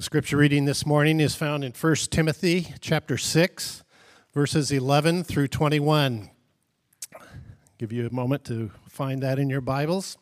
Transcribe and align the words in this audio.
The 0.00 0.04
scripture 0.04 0.38
reading 0.38 0.64
this 0.64 0.86
morning 0.86 1.20
is 1.20 1.34
found 1.34 1.62
in 1.62 1.72
1 1.72 1.94
Timothy 2.10 2.68
chapter 2.80 3.18
6, 3.18 3.84
verses 4.32 4.72
11 4.72 5.24
through 5.24 5.48
21. 5.48 6.30
Give 7.76 7.92
you 7.92 8.06
a 8.06 8.10
moment 8.10 8.44
to 8.46 8.70
find 8.88 9.22
that 9.22 9.38
in 9.38 9.50
your 9.50 9.60
Bibles. 9.60 10.16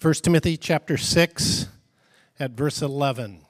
1 0.00 0.14
Timothy 0.22 0.56
chapter 0.56 0.96
6 0.96 1.66
at 2.38 2.52
verse 2.52 2.80
11. 2.80 3.40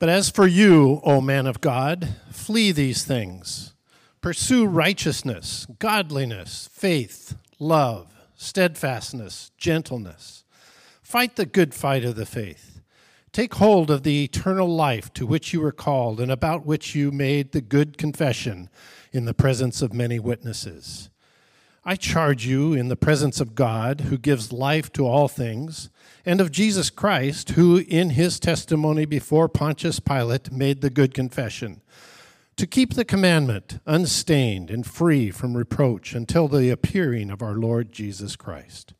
But 0.00 0.08
as 0.08 0.30
for 0.30 0.48
you, 0.48 1.00
O 1.04 1.20
man 1.20 1.46
of 1.46 1.60
God, 1.60 2.16
flee 2.32 2.72
these 2.72 3.04
things. 3.04 3.72
Pursue 4.20 4.66
righteousness, 4.66 5.68
godliness, 5.78 6.68
faith, 6.72 7.36
love, 7.60 8.19
steadfastness, 8.40 9.50
gentleness 9.58 10.44
Fight 11.10 11.34
the 11.34 11.44
good 11.44 11.74
fight 11.74 12.04
of 12.04 12.14
the 12.14 12.24
faith. 12.24 12.82
Take 13.32 13.54
hold 13.54 13.90
of 13.90 14.04
the 14.04 14.22
eternal 14.22 14.68
life 14.68 15.12
to 15.14 15.26
which 15.26 15.52
you 15.52 15.60
were 15.60 15.72
called 15.72 16.20
and 16.20 16.30
about 16.30 16.64
which 16.64 16.94
you 16.94 17.10
made 17.10 17.50
the 17.50 17.60
good 17.60 17.98
confession 17.98 18.68
in 19.10 19.24
the 19.24 19.34
presence 19.34 19.82
of 19.82 19.92
many 19.92 20.20
witnesses. 20.20 21.10
I 21.84 21.96
charge 21.96 22.46
you 22.46 22.74
in 22.74 22.86
the 22.86 22.94
presence 22.94 23.40
of 23.40 23.56
God, 23.56 24.02
who 24.02 24.16
gives 24.16 24.52
life 24.52 24.92
to 24.92 25.04
all 25.04 25.26
things, 25.26 25.90
and 26.24 26.40
of 26.40 26.52
Jesus 26.52 26.90
Christ, 26.90 27.50
who 27.50 27.78
in 27.78 28.10
his 28.10 28.38
testimony 28.38 29.04
before 29.04 29.48
Pontius 29.48 29.98
Pilate 29.98 30.52
made 30.52 30.80
the 30.80 30.90
good 30.90 31.12
confession, 31.12 31.80
to 32.60 32.66
keep 32.66 32.94
the 32.94 33.04
commandment 33.04 33.80
unstained 33.86 34.70
and 34.70 34.86
free 34.86 35.30
from 35.30 35.56
reproach 35.56 36.14
until 36.14 36.46
the 36.46 36.70
appearing 36.70 37.30
of 37.30 37.42
our 37.42 37.54
Lord 37.54 37.90
Jesus 37.90 38.36
Christ 38.36 38.94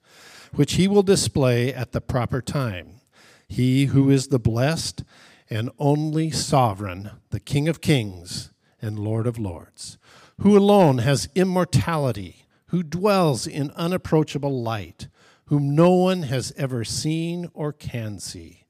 which 0.52 0.74
he 0.74 0.88
will 0.88 1.02
display 1.02 1.73
at 1.73 1.92
the 1.92 2.00
proper 2.00 2.41
time. 2.41 3.00
He 3.48 3.86
who 3.86 4.11
is 4.11 4.28
the 4.28 4.38
blessed 4.38 5.05
and 5.48 5.70
only 5.78 6.31
sovereign, 6.31 7.11
the 7.31 7.41
King 7.41 7.69
of 7.69 7.81
kings 7.81 8.53
and 8.81 8.98
Lord 8.98 9.27
of 9.27 9.38
lords, 9.38 9.98
who 10.41 10.56
alone 10.56 10.98
has 10.98 11.28
immortality, 11.34 12.47
who 12.66 12.83
dwells 12.83 13.47
in 13.47 13.70
unapproachable 13.72 14.62
light, 14.62 15.08
whom 15.47 15.75
no 15.75 15.91
one 15.91 16.22
has 16.22 16.53
ever 16.56 16.84
seen 16.84 17.50
or 17.53 17.72
can 17.72 18.19
see. 18.19 18.64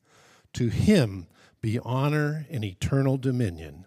To 0.55 0.69
him 0.69 1.27
be 1.61 1.79
honor 1.79 2.47
and 2.51 2.65
eternal 2.65 3.19
dominion. 3.19 3.87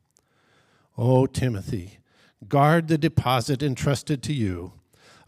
O 0.97 1.25
Timothy, 1.25 1.99
guard 2.47 2.87
the 2.87 2.97
deposit 2.97 3.63
entrusted 3.63 4.21
to 4.23 4.33
you 4.33 4.73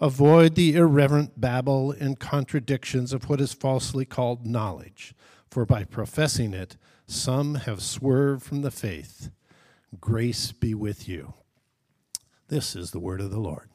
Avoid 0.04 0.56
the 0.56 0.76
irreverent 0.76 1.40
babble 1.40 1.92
and 1.92 2.20
contradictions 2.20 3.14
of 3.14 3.30
what 3.30 3.40
is 3.40 3.54
falsely 3.54 4.04
called 4.04 4.46
knowledge, 4.46 5.16
for 5.50 5.66
by 5.66 5.86
professing 5.86 6.54
it, 6.54 6.76
some 7.08 7.56
have 7.56 7.82
swerved 7.82 8.44
from 8.44 8.64
the 8.64 8.70
faith. 8.70 9.30
Grace 10.02 10.52
be 10.52 10.74
with 10.74 11.08
you. 11.08 11.36
This 12.50 12.76
is 12.76 12.92
the 12.92 13.00
word 13.00 13.22
of 13.22 13.32
the 13.32 13.40
Lord. 13.40 13.70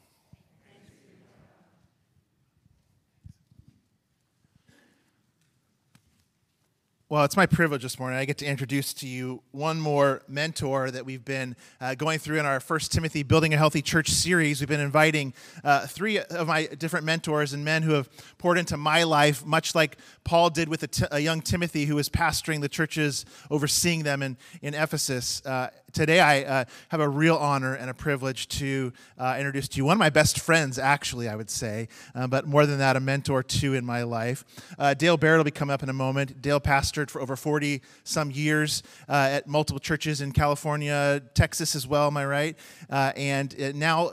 Well, 7.11 7.25
it's 7.25 7.39
my 7.39 7.47
privilege 7.47 7.85
this 7.85 7.99
morning. 7.99 8.19
I 8.19 8.27
get 8.27 8.37
to 8.37 8.45
introduce 8.45 8.93
to 8.93 9.09
you 9.09 9.43
one 9.51 9.81
more 9.81 10.21
mentor 10.29 10.91
that 10.91 11.07
we've 11.07 11.25
been 11.25 11.57
uh, 11.81 11.95
going 11.95 12.19
through 12.19 12.39
in 12.39 12.45
our 12.45 12.61
First 12.61 12.93
Timothy 12.93 13.23
Building 13.23 13.55
a 13.55 13.57
Healthy 13.57 13.81
Church 13.81 14.11
series. 14.11 14.61
We've 14.61 14.69
been 14.69 14.79
inviting 14.79 15.33
uh, 15.65 15.87
three 15.87 16.19
of 16.19 16.49
my 16.49 16.67
different 16.67 17.07
mentors 17.07 17.55
and 17.55 17.65
men 17.65 17.83
who 17.83 17.93
have 17.93 18.11
poured 18.37 18.59
into 18.59 18.77
my 18.77 19.05
life, 19.05 19.43
much 19.47 19.75
like 19.75 19.97
Paul 20.25 20.51
did 20.51 20.69
with 20.69 20.83
a, 20.83 20.87
t- 20.87 21.07
a 21.11 21.19
young 21.19 21.41
Timothy 21.41 21.87
who 21.87 21.95
was 21.95 22.11
pastoring 22.11 22.61
the 22.61 22.69
churches, 22.69 23.25
overseeing 23.51 24.03
them 24.03 24.23
in, 24.23 24.37
in 24.61 24.75
Ephesus. 24.75 25.41
Uh, 25.47 25.71
today 25.93 26.21
I 26.21 26.43
uh, 26.43 26.65
have 26.89 27.01
a 27.01 27.09
real 27.09 27.37
honor 27.37 27.75
and 27.75 27.91
a 27.91 27.95
privilege 27.95 28.49
to 28.49 28.93
uh, 29.19 29.37
introduce 29.39 29.69
to 29.69 29.77
you 29.79 29.85
one 29.85 29.95
of 29.95 29.99
my 29.99 30.11
best 30.11 30.41
friends, 30.41 30.79
actually, 30.79 31.29
I 31.29 31.37
would 31.37 31.51
say, 31.51 31.89
uh, 32.15 32.27
but 32.27 32.47
more 32.47 32.67
than 32.67 32.79
that, 32.79 32.97
a 32.97 33.01
mentor 33.01 33.43
too 33.43 33.75
in 33.75 33.85
my 33.85 34.03
life. 34.03 34.45
Uh, 34.79 34.95
Dale 34.95 35.17
Barrett 35.17 35.39
will 35.39 35.45
be 35.45 35.51
coming 35.51 35.75
up 35.75 35.83
in 35.83 35.89
a 35.89 35.95
moment. 35.95 36.43
Dale 36.43 36.61
pastored 36.61 37.11
for 37.11 37.21
over 37.21 37.37
40 37.37 37.83
some 38.05 38.31
years 38.31 38.83
uh, 39.09 39.29
at 39.31 39.47
multiple 39.47 39.81
churches 39.81 40.21
in 40.21 40.33
California, 40.33 41.23
Texas 41.35 41.75
as 41.75 41.87
well, 41.87 42.09
am 42.09 42.17
I 42.17 42.27
right? 42.27 42.57
Uh, 42.91 43.13
and 43.17 43.55
now 43.75 44.11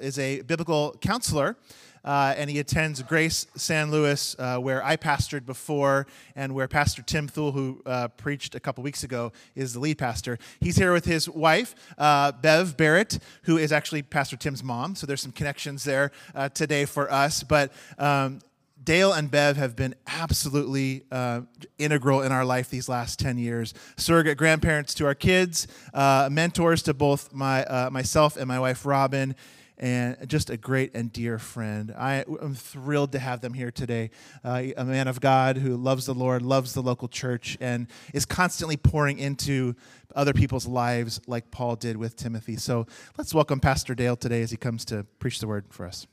is 0.00 0.18
a 0.18 0.42
biblical 0.42 0.96
counselor 1.00 1.56
uh, 2.04 2.34
and 2.36 2.50
he 2.50 2.58
attends 2.58 3.02
Grace 3.02 3.46
San 3.56 3.90
Luis, 3.90 4.36
uh, 4.38 4.58
where 4.58 4.84
I 4.84 4.96
pastored 4.96 5.46
before, 5.46 6.06
and 6.36 6.54
where 6.54 6.68
Pastor 6.68 7.02
Tim 7.02 7.28
Thule, 7.28 7.52
who 7.52 7.82
uh, 7.86 8.08
preached 8.08 8.54
a 8.54 8.60
couple 8.60 8.84
weeks 8.84 9.04
ago, 9.04 9.32
is 9.54 9.72
the 9.72 9.80
lead 9.80 9.98
pastor. 9.98 10.38
He's 10.60 10.76
here 10.76 10.92
with 10.92 11.04
his 11.04 11.28
wife, 11.28 11.74
uh, 11.96 12.32
Bev 12.32 12.76
Barrett, 12.76 13.18
who 13.44 13.56
is 13.56 13.72
actually 13.72 14.02
Pastor 14.02 14.36
Tim's 14.36 14.62
mom. 14.62 14.94
So 14.94 15.06
there's 15.06 15.22
some 15.22 15.32
connections 15.32 15.84
there 15.84 16.10
uh, 16.34 16.48
today 16.50 16.84
for 16.84 17.10
us. 17.10 17.42
But 17.42 17.72
um, 17.98 18.40
Dale 18.84 19.12
and 19.12 19.30
Bev 19.30 19.56
have 19.56 19.76
been 19.76 19.94
absolutely 20.06 21.04
uh, 21.10 21.42
integral 21.78 22.22
in 22.22 22.32
our 22.32 22.44
life 22.44 22.68
these 22.68 22.88
last 22.88 23.18
10 23.18 23.38
years. 23.38 23.72
Surrogate 23.96 24.36
grandparents 24.36 24.92
to 24.94 25.06
our 25.06 25.14
kids, 25.14 25.66
uh, 25.94 26.28
mentors 26.30 26.82
to 26.82 26.92
both 26.94 27.32
my, 27.32 27.64
uh, 27.64 27.88
myself 27.90 28.36
and 28.36 28.46
my 28.46 28.60
wife 28.60 28.84
Robin, 28.84 29.34
and 29.78 30.28
just 30.28 30.50
a 30.50 30.56
great 30.56 30.94
and 30.94 31.12
dear 31.12 31.38
friend. 31.38 31.92
I, 31.96 32.24
am 32.40 32.54
thrilled 32.54 33.12
to 33.12 33.18
have 33.18 33.40
them 33.40 33.54
here 33.54 33.70
today. 33.70 34.10
Uh, 34.44 34.64
a 34.76 34.84
man 34.84 35.08
of 35.08 35.20
God 35.20 35.56
who 35.58 35.76
loves 35.76 36.06
the 36.06 36.14
Lord, 36.14 36.42
loves 36.42 36.74
the 36.74 36.82
local 36.82 37.08
church, 37.08 37.56
and 37.60 37.88
is 38.12 38.24
constantly 38.24 38.76
pouring 38.76 39.18
into 39.18 39.74
other 40.14 40.32
people's 40.32 40.66
lives 40.66 41.20
like 41.26 41.50
Paul 41.50 41.76
did 41.76 41.96
with 41.96 42.16
Timothy. 42.16 42.56
So 42.56 42.86
let's 43.18 43.34
welcome 43.34 43.60
Pastor 43.60 43.94
Dale 43.94 44.16
today 44.16 44.42
as 44.42 44.50
he 44.50 44.56
comes 44.56 44.84
to 44.86 45.04
preach 45.18 45.40
the 45.40 45.48
word 45.48 45.66
for 45.70 45.86
us. 45.86 46.06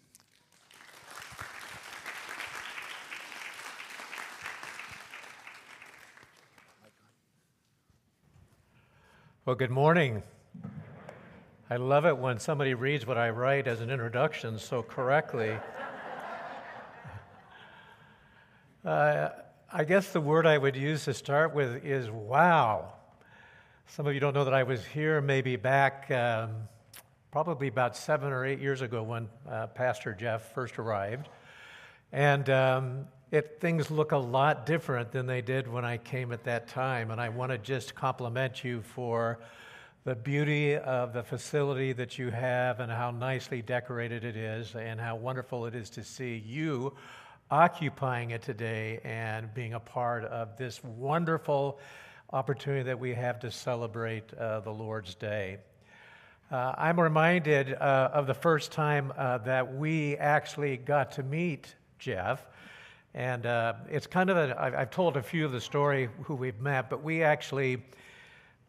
Well, 9.44 9.56
good 9.56 9.72
morning. 9.72 10.24
I 11.72 11.78
love 11.78 12.06
it 12.06 12.18
when 12.18 12.38
somebody 12.38 12.74
reads 12.74 13.08
what 13.08 13.18
I 13.18 13.30
write 13.30 13.66
as 13.66 13.80
an 13.80 13.90
introduction 13.90 14.60
so 14.60 14.84
correctly. 14.84 15.52
uh, 18.86 19.30
I 19.72 19.86
guess 19.86 20.12
the 20.12 20.20
word 20.20 20.46
I 20.46 20.58
would 20.58 20.76
use 20.76 21.06
to 21.06 21.14
start 21.14 21.56
with 21.56 21.86
is 21.86 22.10
wow. 22.10 22.92
Some 23.88 24.06
of 24.06 24.14
you 24.14 24.20
don't 24.20 24.34
know 24.34 24.44
that 24.44 24.54
I 24.54 24.64
was 24.64 24.86
here 24.86 25.22
maybe 25.22 25.56
back 25.56 26.12
um, 26.12 26.56
probably 27.32 27.70
about 27.70 27.96
seven 27.96 28.34
or 28.34 28.46
eight 28.46 28.60
years 28.60 28.82
ago 28.82 29.02
when 29.02 29.30
uh, 29.50 29.68
Pastor 29.68 30.14
Jeff 30.14 30.54
first 30.54 30.78
arrived. 30.78 31.30
And 32.12 32.50
um, 32.50 33.08
it, 33.32 33.60
things 33.62 33.90
look 33.90 34.12
a 34.12 34.18
lot 34.18 34.66
different 34.66 35.14
than 35.14 35.26
they 35.26 35.42
did 35.42 35.70
when 35.70 35.86
I 35.86 36.00
came 36.00 36.34
at 36.34 36.44
that 36.44 36.68
time. 36.68 37.12
And 37.12 37.22
I 37.22 37.30
want 37.30 37.54
to 37.54 37.58
just 37.58 37.96
compliment 37.96 38.62
you 38.62 38.82
for 38.82 39.40
the 40.04 40.16
beauty 40.16 40.76
of 40.76 41.14
the 41.14 41.22
facility 41.22 41.94
that 41.94 42.18
you 42.18 42.32
have 42.32 42.80
and 42.80 42.92
how 42.92 43.12
nicely 43.12 43.62
decorated 43.62 44.24
it 44.24 44.36
is, 44.36 44.76
and 44.76 45.00
how 45.00 45.16
wonderful 45.16 45.68
it 45.68 45.76
is 45.76 45.92
to 45.92 46.04
see 46.04 46.44
you 46.44 46.92
occupying 47.52 48.32
it 48.32 48.42
today 48.42 49.00
and 49.04 49.54
being 49.54 49.74
a 49.74 49.80
part 49.80 50.24
of 50.26 50.58
this 50.58 50.84
wonderful 50.84 51.80
opportunity 52.34 52.82
that 52.82 53.00
we 53.00 53.14
have 53.14 53.40
to 53.40 53.52
celebrate 53.52 54.34
uh, 54.34 54.60
the 54.62 54.72
Lord's 54.72 55.14
Day. 55.14 55.58
Uh, 56.52 56.74
I'm 56.78 57.00
reminded 57.00 57.74
uh, 57.74 58.10
of 58.12 58.26
the 58.26 58.34
first 58.34 58.72
time 58.72 59.14
uh, 59.16 59.38
that 59.40 59.76
we 59.76 60.18
actually 60.18 60.78
got 60.78 61.12
to 61.14 61.24
meet 61.24 61.76
Jeff. 62.00 62.48
And 63.14 63.46
uh, 63.46 63.74
it's 63.90 64.08
kind 64.08 64.30
of 64.30 64.38
a, 64.38 64.60
I've 64.60 64.90
told 64.90 65.16
a 65.18 65.22
few 65.22 65.46
of 65.46 65.52
the 65.52 65.62
story 65.62 66.10
who 66.24 66.34
we've 66.34 66.60
met, 66.60 66.90
but 66.90 67.04
we 67.04 67.22
actually 67.22 67.84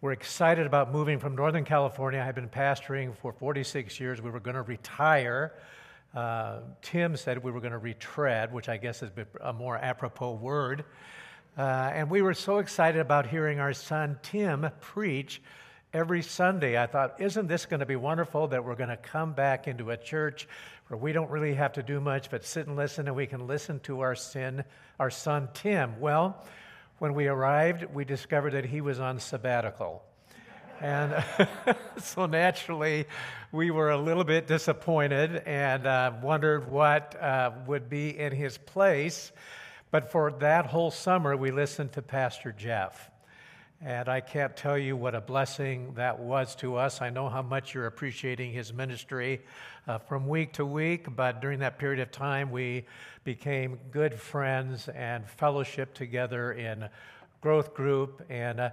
we're 0.02 0.10
excited 0.10 0.66
about 0.66 0.90
moving 0.90 1.20
from 1.20 1.36
Northern 1.36 1.64
California. 1.64 2.20
I've 2.20 2.34
been 2.34 2.48
pastoring 2.48 3.16
for 3.18 3.32
46 3.32 4.00
years. 4.00 4.20
We 4.20 4.30
were 4.30 4.40
going 4.40 4.56
to 4.56 4.62
retire. 4.62 5.52
Uh, 6.12 6.58
Tim 6.82 7.16
said 7.16 7.40
we 7.40 7.52
were 7.52 7.60
going 7.60 7.70
to 7.70 7.78
retread, 7.78 8.52
which 8.52 8.68
I 8.68 8.78
guess 8.78 9.04
is 9.04 9.12
a 9.40 9.52
more 9.52 9.76
apropos 9.76 10.32
word. 10.32 10.84
Uh, 11.56 11.92
and 11.94 12.10
we 12.10 12.20
were 12.20 12.34
so 12.34 12.58
excited 12.58 13.00
about 13.00 13.28
hearing 13.28 13.60
our 13.60 13.72
son 13.72 14.18
Tim 14.24 14.68
preach 14.80 15.40
every 15.94 16.20
Sunday. 16.20 16.76
I 16.76 16.86
thought, 16.86 17.20
isn't 17.20 17.46
this 17.46 17.64
going 17.64 17.78
to 17.78 17.86
be 17.86 17.94
wonderful 17.94 18.48
that 18.48 18.64
we're 18.64 18.74
going 18.74 18.88
to 18.88 18.96
come 18.96 19.34
back 19.34 19.68
into 19.68 19.92
a 19.92 19.96
church 19.96 20.48
where 20.88 20.98
we 20.98 21.12
don't 21.12 21.30
really 21.30 21.54
have 21.54 21.74
to 21.74 21.82
do 21.84 22.00
much 22.00 22.28
but 22.28 22.44
sit 22.44 22.66
and 22.66 22.74
listen 22.74 23.06
and 23.06 23.14
we 23.14 23.28
can 23.28 23.46
listen 23.46 23.78
to 23.84 24.00
our 24.00 24.16
sin, 24.16 24.64
our 24.98 25.10
son 25.10 25.48
Tim? 25.54 26.00
Well, 26.00 26.44
when 27.02 27.14
we 27.14 27.26
arrived, 27.26 27.84
we 27.92 28.04
discovered 28.04 28.52
that 28.52 28.64
he 28.64 28.80
was 28.80 29.00
on 29.00 29.18
sabbatical. 29.18 30.04
And 30.80 31.12
so 31.98 32.26
naturally, 32.26 33.06
we 33.50 33.72
were 33.72 33.90
a 33.90 33.98
little 33.98 34.22
bit 34.22 34.46
disappointed 34.46 35.42
and 35.44 35.84
uh, 35.84 36.12
wondered 36.22 36.70
what 36.70 37.20
uh, 37.20 37.50
would 37.66 37.90
be 37.90 38.16
in 38.16 38.30
his 38.30 38.56
place. 38.56 39.32
But 39.90 40.12
for 40.12 40.30
that 40.38 40.66
whole 40.66 40.92
summer, 40.92 41.36
we 41.36 41.50
listened 41.50 41.90
to 41.94 42.02
Pastor 42.02 42.52
Jeff. 42.52 43.10
And 43.84 44.08
I 44.08 44.20
can't 44.20 44.56
tell 44.56 44.78
you 44.78 44.96
what 44.96 45.16
a 45.16 45.20
blessing 45.20 45.94
that 45.94 46.20
was 46.20 46.54
to 46.56 46.76
us. 46.76 47.02
I 47.02 47.10
know 47.10 47.28
how 47.28 47.42
much 47.42 47.74
you're 47.74 47.88
appreciating 47.88 48.52
his 48.52 48.72
ministry 48.72 49.40
uh, 49.88 49.98
from 49.98 50.28
week 50.28 50.52
to 50.52 50.64
week, 50.64 51.06
but 51.16 51.40
during 51.40 51.58
that 51.58 51.80
period 51.80 51.98
of 51.98 52.12
time, 52.12 52.52
we 52.52 52.84
became 53.24 53.80
good 53.90 54.14
friends 54.14 54.88
and 54.88 55.28
fellowship 55.28 55.94
together 55.94 56.52
in 56.52 56.88
growth 57.40 57.74
group. 57.74 58.24
And 58.30 58.60
uh, 58.60 58.70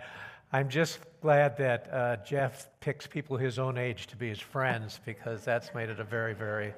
I'm 0.53 0.69
just 0.69 0.99
glad 1.21 1.57
that 1.57 1.91
uh, 1.91 2.17
Jeff 2.17 2.67
picks 2.79 3.07
people 3.07 3.35
his 3.35 3.57
own 3.57 3.79
age 3.79 4.05
to 4.07 4.15
be 4.15 4.29
his 4.29 4.39
friends 4.39 4.99
because 5.05 5.43
that's 5.43 5.73
made 5.73 5.89
it 5.89 5.99
a 5.99 6.03
very, 6.03 6.35
very 6.35 6.71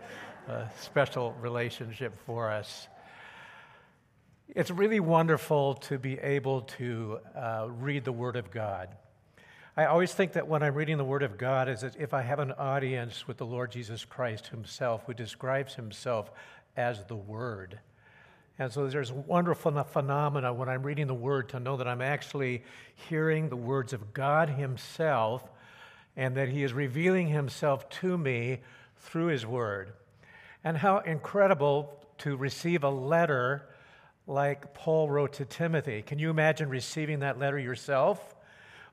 uh, 0.48 0.70
special 0.80 1.36
relationship 1.42 2.14
for 2.26 2.50
us. 2.50 2.88
It's 4.54 4.70
really 4.70 5.00
wonderful 5.00 5.76
to 5.76 5.98
be 5.98 6.20
able 6.20 6.64
to 6.64 7.20
uh, 7.34 7.68
read 7.70 8.04
the 8.04 8.12
Word 8.12 8.36
of 8.36 8.52
God. 8.52 8.90
I 9.78 9.86
always 9.86 10.14
think 10.14 10.34
that 10.34 10.46
when 10.46 10.62
I'm 10.62 10.76
reading 10.76 10.98
the 10.98 11.06
Word 11.06 11.24
of 11.24 11.38
God, 11.38 11.70
is 11.70 11.80
that 11.82 11.96
if 11.96 12.14
I 12.14 12.22
have 12.22 12.40
an 12.40 12.52
audience 12.52 13.30
with 13.30 13.38
the 13.38 13.46
Lord 13.46 13.72
Jesus 13.72 14.04
Christ 14.04 14.48
Himself, 14.48 15.04
who 15.06 15.14
describes 15.14 15.76
Himself 15.76 16.32
as 16.76 17.06
the 17.06 17.16
Word. 17.16 17.80
And 18.60 18.74
so 18.74 18.90
there's 18.90 19.12
a 19.12 19.14
wonderful 19.14 19.72
phenomena 19.86 20.54
when 20.54 20.68
I'm 20.68 20.84
reading 20.84 21.08
the 21.08 21.14
Word 21.14 21.48
to 21.50 21.60
know 21.62 21.78
that 21.78 21.88
I'm 21.88 22.02
actually 22.02 22.64
hearing 23.08 23.48
the 23.48 23.56
words 23.56 23.94
of 23.94 24.14
God 24.14 24.50
Himself 24.50 25.50
and 26.18 26.36
that 26.36 26.50
He 26.50 26.66
is 26.66 26.74
revealing 26.74 27.30
Himself 27.30 27.88
to 28.02 28.18
me 28.18 28.60
through 28.98 29.28
His 29.28 29.46
Word. 29.46 29.94
And 30.62 30.76
how 30.76 30.98
incredible 30.98 32.06
to 32.18 32.36
receive 32.36 32.84
a 32.84 32.90
letter 32.90 33.70
like 34.28 34.74
Paul 34.74 35.10
wrote 35.10 35.34
to 35.34 35.46
Timothy. 35.46 36.02
Can 36.02 36.20
you 36.20 36.30
imagine 36.30 36.70
receiving 36.70 37.20
that 37.20 37.40
letter 37.40 37.60
yourself? 37.60 38.36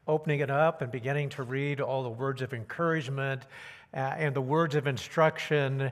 Opening 0.07 0.41
it 0.41 0.51
up 0.51 0.81
and 0.81 0.91
beginning 0.91 1.29
to 1.31 1.43
read 1.43 1.81
all 1.81 2.03
the 2.03 2.09
words 2.09 2.41
of 2.43 2.55
encouragement 2.55 3.43
uh, 3.95 3.99
and 3.99 4.35
the 4.35 4.41
words 4.41 4.75
of 4.75 4.87
instruction, 4.87 5.91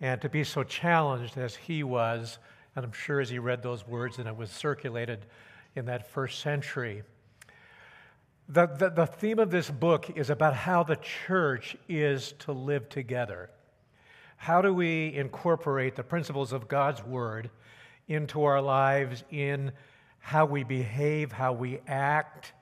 and 0.00 0.20
to 0.20 0.28
be 0.28 0.44
so 0.44 0.62
challenged 0.62 1.36
as 1.36 1.56
he 1.56 1.82
was, 1.82 2.38
and 2.76 2.84
I'm 2.84 2.92
sure 2.92 3.20
as 3.20 3.30
he 3.30 3.38
read 3.38 3.62
those 3.62 3.86
words 3.86 4.18
and 4.18 4.28
it 4.28 4.36
was 4.36 4.50
circulated 4.50 5.26
in 5.74 5.86
that 5.86 6.10
first 6.10 6.40
century. 6.40 7.02
The, 8.48 8.66
the, 8.66 8.90
the 8.90 9.06
theme 9.06 9.38
of 9.38 9.50
this 9.50 9.70
book 9.70 10.16
is 10.16 10.30
about 10.30 10.54
how 10.54 10.82
the 10.82 10.96
church 10.96 11.76
is 11.88 12.32
to 12.40 12.52
live 12.52 12.88
together. 12.88 13.50
How 14.36 14.62
do 14.62 14.72
we 14.72 15.14
incorporate 15.14 15.96
the 15.96 16.02
principles 16.02 16.52
of 16.52 16.68
God's 16.68 17.04
Word 17.04 17.50
into 18.08 18.44
our 18.44 18.60
lives 18.60 19.22
in 19.30 19.72
how 20.18 20.46
we 20.46 20.64
behave, 20.64 21.30
how 21.32 21.52
we 21.52 21.80
act, 21.86 22.52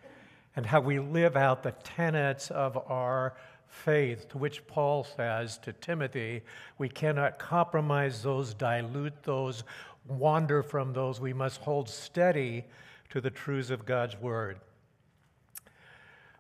and 0.55 0.67
how 0.67 0.81
we 0.81 0.99
live 0.99 1.37
out 1.37 1.63
the 1.63 1.73
tenets 1.73 2.51
of 2.51 2.77
our 2.91 3.35
faith, 3.69 4.29
to 4.29 4.39
which 4.39 4.67
Paul 4.67 5.05
says 5.05 5.59
to 5.59 5.73
Timothy, 5.73 6.43
we 6.79 6.89
cannot 6.89 7.39
compromise 7.39 8.23
those, 8.23 8.55
dilute 8.55 9.23
those, 9.23 9.65
wander 10.07 10.63
from 10.63 10.93
those. 10.93 11.21
We 11.21 11.33
must 11.33 11.61
hold 11.61 11.89
steady 11.89 12.65
to 13.11 13.21
the 13.21 13.31
truths 13.31 13.71
of 13.71 13.85
God's 13.85 14.17
word. 14.17 14.61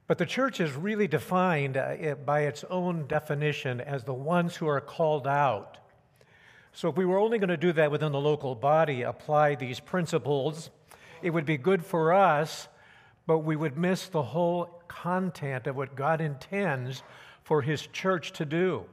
But 0.06 0.18
the 0.18 0.26
church 0.26 0.60
is 0.60 0.72
really 0.72 1.08
defined 1.08 1.76
uh, 1.76 2.14
by 2.24 2.42
its 2.42 2.64
own 2.70 3.06
definition 3.06 3.80
as 3.80 4.04
the 4.04 4.14
ones 4.14 4.54
who 4.54 4.68
are 4.68 4.80
called 4.80 5.26
out 5.26 5.78
so, 6.76 6.90
if 6.90 6.96
we 6.98 7.06
were 7.06 7.18
only 7.18 7.38
going 7.38 7.48
to 7.48 7.56
do 7.56 7.72
that 7.72 7.90
within 7.90 8.12
the 8.12 8.20
local 8.20 8.54
body, 8.54 9.00
apply 9.00 9.54
these 9.54 9.80
principles, 9.80 10.68
it 11.22 11.30
would 11.30 11.46
be 11.46 11.56
good 11.56 11.82
for 11.82 12.12
us, 12.12 12.68
but 13.26 13.38
we 13.38 13.56
would 13.56 13.78
miss 13.78 14.08
the 14.08 14.22
whole 14.22 14.82
content 14.86 15.66
of 15.66 15.74
what 15.74 15.96
God 15.96 16.20
intends 16.20 17.02
for 17.44 17.62
His 17.62 17.86
church 17.86 18.32
to 18.32 18.44
do. 18.44 18.84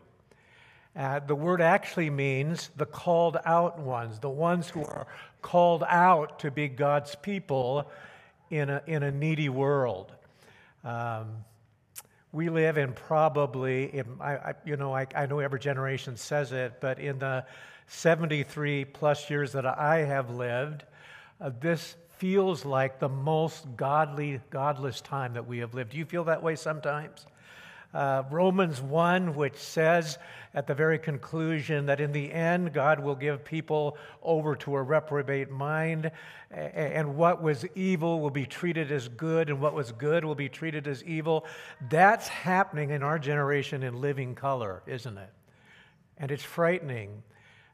Uh, 0.95 1.19
the 1.19 1.35
word 1.35 1.59
actually 1.59 2.09
means 2.09 2.71
the 2.77 2.85
called 2.85 3.35
out 3.43 3.77
ones, 3.77 4.17
the 4.17 4.29
ones 4.29 4.69
who 4.69 4.85
are 4.85 5.05
called 5.41 5.83
out 5.89 6.39
to 6.39 6.51
be 6.51 6.69
God's 6.69 7.15
people 7.15 7.91
in 8.49 8.69
a, 8.69 8.81
in 8.87 9.03
a 9.03 9.11
needy 9.11 9.49
world. 9.49 10.13
Um, 10.85 11.43
we 12.31 12.47
live 12.47 12.77
in 12.77 12.93
probably, 12.93 13.93
in, 13.93 14.05
I, 14.21 14.35
I, 14.35 14.53
you 14.63 14.77
know, 14.77 14.95
I, 14.95 15.05
I 15.13 15.25
know 15.25 15.39
every 15.39 15.59
generation 15.59 16.15
says 16.15 16.53
it, 16.53 16.79
but 16.79 16.97
in 16.97 17.19
the 17.19 17.43
73 17.87 18.85
plus 18.85 19.29
years 19.29 19.51
that 19.53 19.65
I 19.65 19.99
have 19.99 20.29
lived, 20.29 20.83
uh, 21.39 21.51
this 21.59 21.95
feels 22.17 22.63
like 22.63 22.99
the 22.99 23.09
most 23.09 23.65
godly, 23.75 24.39
godless 24.49 25.01
time 25.01 25.33
that 25.33 25.47
we 25.47 25.59
have 25.59 25.73
lived. 25.73 25.91
Do 25.91 25.97
you 25.97 26.05
feel 26.05 26.23
that 26.25 26.41
way 26.41 26.55
sometimes? 26.55 27.25
Uh, 27.93 28.23
Romans 28.31 28.81
1, 28.81 29.35
which 29.35 29.55
says 29.55 30.17
at 30.55 30.65
the 30.65 30.73
very 30.73 30.97
conclusion 30.97 31.85
that 31.85 31.99
in 31.99 32.11
the 32.11 32.31
end, 32.31 32.73
God 32.73 32.99
will 32.99 33.13
give 33.13 33.45
people 33.45 33.97
over 34.23 34.55
to 34.55 34.75
a 34.75 34.81
reprobate 34.81 35.51
mind, 35.51 36.09
and 36.49 37.15
what 37.15 37.41
was 37.41 37.65
evil 37.75 38.19
will 38.19 38.31
be 38.31 38.47
treated 38.47 38.91
as 38.91 39.09
good, 39.09 39.49
and 39.49 39.61
what 39.61 39.75
was 39.75 39.91
good 39.91 40.25
will 40.25 40.33
be 40.33 40.49
treated 40.49 40.87
as 40.87 41.03
evil. 41.03 41.45
That's 41.89 42.27
happening 42.27 42.89
in 42.89 43.03
our 43.03 43.19
generation 43.19 43.83
in 43.83 44.01
living 44.01 44.33
color, 44.33 44.81
isn't 44.87 45.17
it? 45.17 45.29
And 46.17 46.31
it's 46.31 46.43
frightening. 46.43 47.21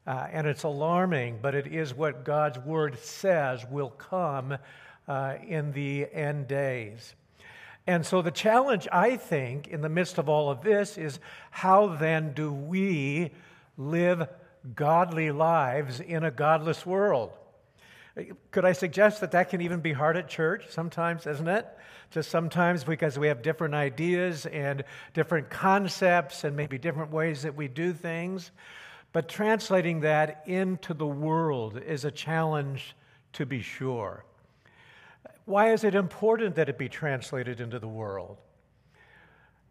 Uh, 0.06 0.26
and 0.32 0.46
it's 0.46 0.62
alarming, 0.62 1.38
but 1.42 1.54
it 1.54 1.66
is 1.66 1.94
what 1.94 2.24
God's 2.24 2.58
word 2.58 2.98
says 2.98 3.64
will 3.70 3.90
come 3.90 4.56
uh, 5.06 5.34
in 5.46 5.72
the 5.72 6.06
end 6.12 6.48
days. 6.48 7.14
And 7.86 8.04
so, 8.04 8.22
the 8.22 8.30
challenge, 8.30 8.86
I 8.92 9.16
think, 9.16 9.68
in 9.68 9.80
the 9.80 9.88
midst 9.88 10.18
of 10.18 10.28
all 10.28 10.50
of 10.50 10.62
this 10.62 10.96
is 10.96 11.18
how 11.50 11.88
then 11.88 12.32
do 12.32 12.52
we 12.52 13.32
live 13.76 14.28
godly 14.74 15.30
lives 15.30 16.00
in 16.00 16.24
a 16.24 16.30
godless 16.30 16.84
world? 16.84 17.32
Could 18.50 18.64
I 18.64 18.72
suggest 18.72 19.20
that 19.20 19.30
that 19.32 19.50
can 19.50 19.60
even 19.60 19.80
be 19.80 19.92
hard 19.92 20.16
at 20.16 20.28
church 20.28 20.66
sometimes, 20.68 21.26
isn't 21.26 21.48
it? 21.48 21.66
Just 22.10 22.30
sometimes 22.30 22.84
because 22.84 23.18
we 23.18 23.28
have 23.28 23.40
different 23.40 23.74
ideas 23.74 24.46
and 24.46 24.84
different 25.14 25.48
concepts 25.48 26.44
and 26.44 26.56
maybe 26.56 26.76
different 26.76 27.12
ways 27.12 27.42
that 27.42 27.54
we 27.54 27.68
do 27.68 27.92
things. 27.92 28.50
But 29.12 29.28
translating 29.28 30.00
that 30.00 30.44
into 30.46 30.94
the 30.94 31.06
world 31.06 31.80
is 31.84 32.04
a 32.04 32.10
challenge 32.10 32.94
to 33.32 33.44
be 33.44 33.60
sure. 33.60 34.24
Why 35.44 35.72
is 35.72 35.82
it 35.82 35.94
important 35.94 36.54
that 36.56 36.68
it 36.68 36.78
be 36.78 36.88
translated 36.88 37.60
into 37.60 37.78
the 37.78 37.88
world? 37.88 38.38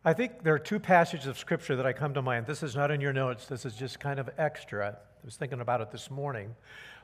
I 0.04 0.14
think 0.14 0.44
there 0.44 0.54
are 0.54 0.60
two 0.60 0.80
passages 0.80 1.28
of 1.28 1.38
Scripture 1.38 1.76
that 1.76 1.86
I 1.86 1.94
come 1.94 2.14
to 2.14 2.22
mind. 2.22 2.48
This 2.48 2.64
is 2.64 2.76
not 2.76 2.92
in 2.92 3.02
your 3.02 3.14
notes, 3.14 3.48
this 3.48 3.66
is 3.66 3.76
just 3.76 4.00
kind 4.00 4.20
of 4.20 4.30
extra. 4.38 4.98
I 4.98 5.26
was 5.26 5.36
thinking 5.36 5.62
about 5.62 5.82
it 5.82 5.92
this 5.92 6.10
morning. 6.10 6.56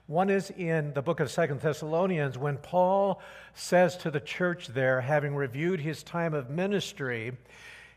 One 0.08 0.30
is 0.30 0.51
in 0.51 0.94
the 0.94 1.01
book 1.01 1.20
of 1.20 1.32
Second 1.32 1.62
Thessalonians 1.62 2.38
when 2.38 2.58
Paul 2.58 3.22
says 3.54 3.98
to 3.98 4.12
the 4.12 4.20
church 4.20 4.68
there, 4.68 5.01
having 5.01 5.36
reviewed 5.36 5.80
his 5.80 6.04
time 6.04 6.34
of 6.34 6.50
ministry, 6.50 7.34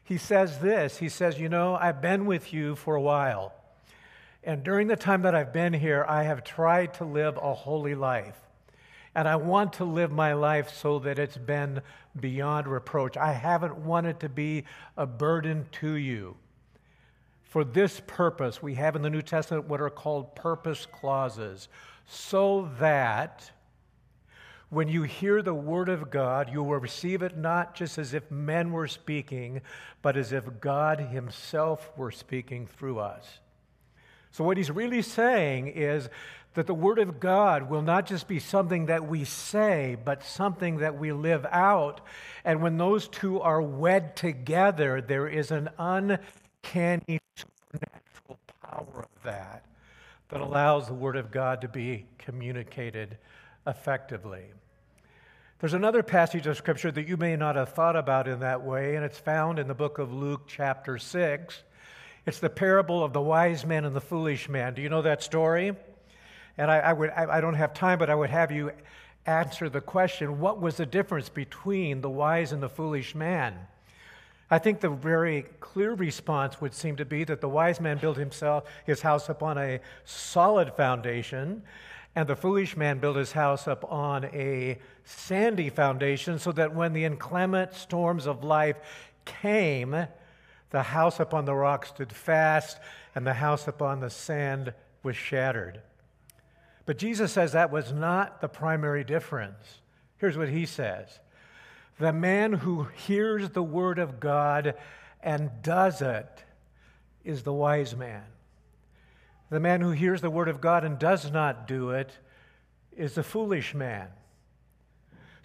he 0.02 0.16
says 0.16 0.59
this 0.61 0.99
He 0.99 1.09
says, 1.09 1.38
You 1.38 1.49
know, 1.49 1.76
I've 1.76 2.00
been 2.00 2.25
with 2.25 2.52
you 2.52 2.76
for 2.76 2.95
a 2.95 3.00
while. 3.00 3.52
And 4.49 4.64
during 4.64 4.87
the 4.87 4.97
time 4.97 5.21
that 5.23 5.35
I've 5.35 5.52
been 5.52 5.75
here, 5.75 6.07
I 6.09 6.23
have 6.23 6.43
tried 6.43 6.95
to 6.95 7.05
live 7.05 7.37
a 7.37 7.52
holy 7.52 7.95
life. 7.95 8.38
And 9.14 9.28
I 9.28 9.37
want 9.37 9.75
to 9.75 9.85
live 9.85 10.11
my 10.11 10.33
life 10.33 10.75
so 10.75 11.00
that 11.00 11.19
it's 11.19 11.37
been 11.37 11.83
beyond 12.19 12.67
reproach. 12.67 13.19
I 13.19 13.33
haven't 13.33 13.76
wanted 13.76 14.21
to 14.21 14.31
be 14.31 14.64
a 14.97 15.05
burden 15.05 15.67
to 15.73 15.93
you. 15.93 16.35
For 17.43 17.62
this 17.62 18.00
purpose, 18.07 18.62
we 18.62 18.76
have 18.76 18.97
in 18.97 19.02
the 19.02 19.11
New 19.11 19.21
Testament 19.21 19.69
what 19.69 19.83
are 19.83 19.90
called 19.90 20.35
purpose 20.35 20.87
clauses, 20.87 21.69
so 22.07 22.71
that 22.81 23.50
when 24.71 24.88
you 24.88 25.02
hear 25.02 25.43
the 25.43 25.52
word 25.52 25.90
of 25.90 26.11
God, 26.11 26.50
you 26.50 26.62
will 26.62 26.78
receive 26.78 27.21
it 27.21 27.37
not 27.37 27.75
just 27.75 27.99
as 27.99 28.14
if 28.14 28.31
men 28.31 28.73
were 28.73 28.88
speaking, 28.88 29.61
but 30.00 30.17
as 30.17 30.33
if 30.33 30.59
God 30.59 31.00
Himself 31.00 31.93
were 31.99 32.11
speaking 32.11 32.67
through 32.67 32.99
us. 33.00 33.40
So, 34.30 34.44
what 34.44 34.56
he's 34.56 34.70
really 34.70 35.02
saying 35.02 35.68
is 35.68 36.08
that 36.54 36.66
the 36.66 36.75
Word 36.75 36.99
of 36.99 37.20
God 37.20 37.70
will 37.70 37.82
not 37.82 38.06
just 38.06 38.26
be 38.26 38.38
something 38.38 38.87
that 38.87 39.06
we 39.06 39.25
say, 39.25 39.97
but 40.04 40.25
something 40.25 40.78
that 40.78 40.99
we 40.99 41.12
live 41.12 41.47
out. 41.50 42.00
And 42.44 42.62
when 42.62 42.78
those 42.78 43.08
two 43.08 43.40
are 43.40 43.62
wed 43.62 44.16
together, 44.16 45.00
there 45.00 45.28
is 45.28 45.50
an 45.50 45.68
uncanny 45.78 47.20
supernatural 47.37 48.38
power 48.62 49.04
of 49.04 49.23
that 49.23 49.64
that 50.28 50.40
allows 50.40 50.88
the 50.88 50.94
Word 50.94 51.16
of 51.16 51.30
God 51.30 51.61
to 51.61 51.68
be 51.68 52.06
communicated 52.18 53.18
effectively. 53.66 54.44
There's 55.61 55.75
another 55.75 56.02
passage 56.02 56.47
of 56.47 56.56
Scripture 56.56 56.92
that 56.92 57.08
you 57.08 57.16
may 57.16 57.35
not 57.37 57.56
have 57.56 57.70
thought 57.70 57.97
about 57.97 58.28
in 58.28 58.40
that 58.40 58.62
way, 58.62 58.94
and 58.94 59.04
it's 59.04 59.18
found 59.18 59.58
in 59.58 59.68
the 59.68 59.75
book 59.75 59.99
of 59.99 60.12
Luke, 60.12 60.42
chapter 60.47 60.99
6. 60.99 61.62
It's 62.28 62.40
the 62.40 62.50
parable 62.50 63.02
of 63.02 63.14
the 63.14 63.23
wise 63.23 63.64
man 63.64 63.87
and 63.87 63.97
the 63.97 64.02
foolish 64.02 64.50
man. 64.50 64.75
Do 64.75 64.82
you 64.82 64.90
know 64.90 65.00
that 65.00 65.23
story? 65.23 65.75
And 66.58 66.70
I, 66.70 66.76
I 66.76 66.92
would, 66.92 67.08
I, 67.08 67.38
I 67.38 67.40
don't 67.40 67.54
have 67.54 67.73
time, 67.73 67.99
but 67.99 68.11
I 68.11 68.14
would 68.14 68.28
have 68.28 68.52
you 68.52 68.70
answer 69.25 69.70
the 69.70 69.80
question 69.80 70.38
what 70.38 70.61
was 70.61 70.76
the 70.76 70.85
difference 70.85 71.30
between 71.30 72.02
the 72.02 72.11
wise 72.11 72.52
and 72.52 72.62
the 72.62 72.68
foolish 72.68 73.14
man? 73.14 73.54
I 74.50 74.58
think 74.58 74.80
the 74.80 74.90
very 74.90 75.47
clear 75.61 75.94
response 75.94 76.61
would 76.61 76.75
seem 76.75 76.97
to 76.97 77.06
be 77.06 77.25
that 77.25 77.40
the 77.40 77.49
wise 77.49 77.80
man 77.80 77.97
built 77.97 78.18
himself 78.18 78.64
his 78.85 79.00
house 79.00 79.30
upon 79.30 79.56
a 79.56 79.80
solid 80.04 80.75
foundation, 80.75 81.62
and 82.14 82.28
the 82.28 82.37
foolish 82.37 82.76
man 82.76 82.99
built 82.99 83.16
his 83.16 83.32
house 83.32 83.66
up 83.66 83.90
on 83.90 84.26
a 84.26 84.78
sandy 85.02 85.70
foundation, 85.70 86.38
so 86.38 86.52
that 86.52 86.75
when 86.75 86.92
the 86.92 87.06
inclement 87.06 87.73
storms 87.73 88.26
of 88.26 88.44
life 88.44 88.76
came, 89.25 90.08
the 90.70 90.82
house 90.82 91.18
upon 91.18 91.44
the 91.44 91.54
rock 91.54 91.87
stood 91.87 92.12
fast, 92.12 92.78
and 93.14 93.26
the 93.26 93.34
house 93.34 93.66
upon 93.66 94.00
the 94.00 94.10
sand 94.10 94.75
was 95.02 95.16
shattered. 95.16 95.80
But 96.87 96.98
Jesus 96.98 97.32
says 97.32 97.52
that 97.52 97.70
was 97.70 97.92
not 97.92 98.40
the 98.40 98.48
primary 98.48 99.04
difference. 99.04 99.80
Here's 100.18 100.37
what 100.37 100.48
he 100.48 100.66
says 100.66 101.20
The 101.98 102.12
man 102.12 102.52
who 102.52 102.84
hears 102.84 103.50
the 103.50 103.62
word 103.62 103.98
of 103.98 104.20
God 104.20 104.75
and 105.22 105.50
does 105.62 106.02
it 106.02 106.44
is 107.25 107.42
the 107.42 107.52
wise 107.52 107.96
man. 107.96 108.25
The 109.50 109.60
man 109.60 109.80
who 109.80 109.92
hears 109.92 110.20
the 110.20 110.30
word 110.30 110.48
of 110.48 110.60
God 110.60 110.84
and 110.84 110.98
does 110.98 111.30
not 111.30 111.66
do 111.66 111.90
it 111.90 112.12
is 112.96 113.14
the 113.14 113.22
foolish 113.22 113.75
man. 113.75 114.08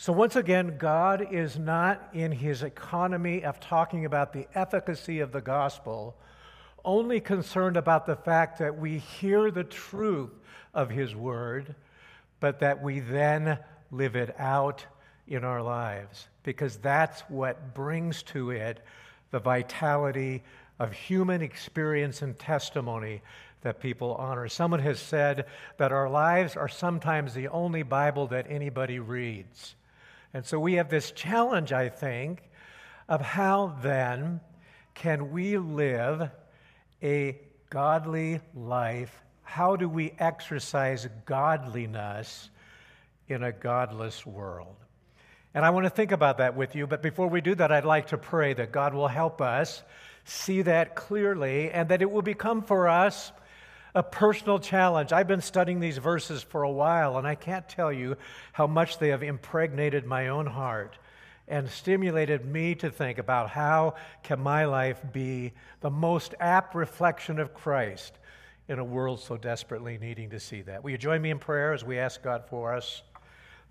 So, 0.03 0.11
once 0.11 0.35
again, 0.35 0.75
God 0.77 1.27
is 1.31 1.57
not 1.57 2.09
in 2.11 2.33
his 2.33 2.61
economy 2.61 3.45
of 3.45 3.61
talking 3.61 4.03
about 4.03 4.33
the 4.33 4.47
efficacy 4.53 5.21
of 5.21 5.31
the 5.31 5.39
gospel, 5.39 6.17
only 6.83 7.21
concerned 7.21 7.77
about 7.77 8.05
the 8.05 8.17
fact 8.17 8.59
that 8.59 8.77
we 8.77 8.97
hear 8.97 9.49
the 9.49 9.63
truth 9.63 10.31
of 10.73 10.89
His 10.89 11.15
Word, 11.15 11.75
but 12.41 12.59
that 12.59 12.83
we 12.83 12.99
then 12.99 13.57
live 13.91 14.17
it 14.17 14.35
out 14.37 14.85
in 15.25 15.45
our 15.45 15.61
lives, 15.61 16.27
because 16.43 16.75
that's 16.75 17.21
what 17.29 17.73
brings 17.73 18.23
to 18.23 18.51
it 18.51 18.81
the 19.31 19.39
vitality 19.39 20.43
of 20.79 20.91
human 20.91 21.41
experience 21.41 22.21
and 22.21 22.37
testimony 22.37 23.21
that 23.61 23.79
people 23.79 24.15
honor. 24.15 24.49
Someone 24.49 24.81
has 24.81 24.99
said 24.99 25.45
that 25.77 25.93
our 25.93 26.09
lives 26.09 26.57
are 26.57 26.67
sometimes 26.67 27.33
the 27.33 27.47
only 27.47 27.83
Bible 27.83 28.27
that 28.27 28.47
anybody 28.49 28.99
reads. 28.99 29.75
And 30.33 30.45
so 30.45 30.59
we 30.59 30.73
have 30.73 30.89
this 30.89 31.11
challenge, 31.11 31.71
I 31.71 31.89
think, 31.89 32.43
of 33.07 33.21
how 33.21 33.77
then 33.81 34.41
can 34.93 35.31
we 35.31 35.57
live 35.57 36.29
a 37.01 37.39
godly 37.69 38.39
life 38.55 39.23
how 39.43 39.75
do 39.75 39.87
we 39.87 40.11
exercise 40.17 41.07
godliness 41.25 42.49
in 43.27 43.43
a 43.43 43.51
godless 43.51 44.25
world? 44.25 44.75
And 45.53 45.63
I 45.63 45.69
want 45.69 45.85
to 45.85 45.91
think 45.91 46.11
about 46.11 46.39
that 46.39 46.55
with 46.55 46.75
you, 46.75 46.87
but 46.87 47.03
before 47.03 47.27
we 47.27 47.39
do 47.39 47.53
that, 47.55 47.71
I'd 47.71 47.85
like 47.85 48.07
to 48.07 48.17
pray 48.17 48.53
that 48.53 48.71
God 48.71 48.95
will 48.95 49.07
help 49.07 49.41
us 49.41 49.83
see 50.23 50.63
that 50.63 50.95
clearly 50.95 51.69
and 51.69 51.89
that 51.89 52.01
it 52.01 52.09
will 52.09 52.23
become 52.23 52.63
for 52.63 52.87
us 52.87 53.31
a 53.95 54.03
personal 54.03 54.59
challenge. 54.59 55.11
I've 55.11 55.27
been 55.27 55.41
studying 55.41 55.79
these 55.79 55.97
verses 55.97 56.41
for 56.41 56.63
a 56.63 56.71
while, 56.71 57.17
and 57.17 57.27
I 57.27 57.35
can't 57.35 57.67
tell 57.67 57.91
you 57.91 58.17
how 58.51 58.67
much 58.67 58.97
they 58.97 59.09
have 59.09 59.23
impregnated 59.23 60.05
my 60.05 60.29
own 60.29 60.47
heart 60.47 60.97
and 61.47 61.69
stimulated 61.69 62.45
me 62.45 62.73
to 62.75 62.89
think 62.89 63.17
about 63.17 63.49
how 63.49 63.95
can 64.23 64.39
my 64.39 64.65
life 64.65 65.01
be 65.11 65.51
the 65.81 65.89
most 65.89 66.33
apt 66.39 66.73
reflection 66.73 67.39
of 67.39 67.53
Christ 67.53 68.17
in 68.67 68.79
a 68.79 68.83
world 68.83 69.19
so 69.19 69.35
desperately 69.35 69.97
needing 69.97 70.29
to 70.29 70.39
see 70.39 70.61
that. 70.61 70.83
Will 70.83 70.91
you 70.91 70.97
join 70.97 71.21
me 71.21 71.31
in 71.31 71.39
prayer 71.39 71.73
as 71.73 71.83
we 71.83 71.99
ask 71.99 72.23
God 72.23 72.45
for 72.49 72.73
us? 72.73 73.03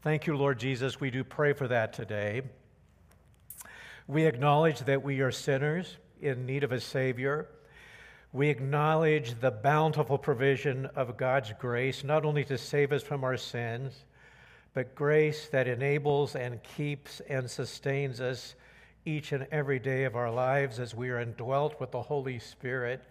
Thank 0.03 0.27
you, 0.27 0.37
Lord 0.37 0.59
Jesus. 0.59 1.01
We 1.01 1.11
do 1.11 1.25
pray 1.25 1.55
for 1.55 1.67
that 1.69 1.93
today. 1.93 2.43
We 4.07 4.27
acknowledge 4.27 4.81
that 4.81 5.03
we 5.03 5.21
are 5.21 5.31
sinners 5.31 5.97
in 6.21 6.45
need 6.45 6.65
of 6.65 6.73
a 6.73 6.81
Savior. 6.81 7.49
We 8.35 8.49
acknowledge 8.49 9.39
the 9.41 9.51
bountiful 9.51 10.17
provision 10.17 10.87
of 10.97 11.19
God's 11.19 11.53
grace, 11.59 12.03
not 12.03 12.25
only 12.25 12.45
to 12.45 12.57
save 12.57 12.91
us 12.91 13.03
from 13.03 13.25
our 13.25 13.37
sins, 13.37 14.07
but 14.73 14.95
grace 14.95 15.49
that 15.49 15.69
enables 15.69 16.35
and 16.35 16.63
keeps 16.63 17.21
and 17.29 17.51
sustains 17.51 18.23
us 18.23 18.55
each 19.05 19.33
and 19.33 19.47
every 19.51 19.79
day 19.79 20.05
of 20.05 20.17
our 20.17 20.31
lives 20.31 20.79
as 20.81 20.95
we 20.95 21.11
are 21.11 21.21
indwelt 21.21 21.79
with 21.79 21.91
the 21.91 22.01
Holy 22.01 22.39
Spirit. 22.39 23.03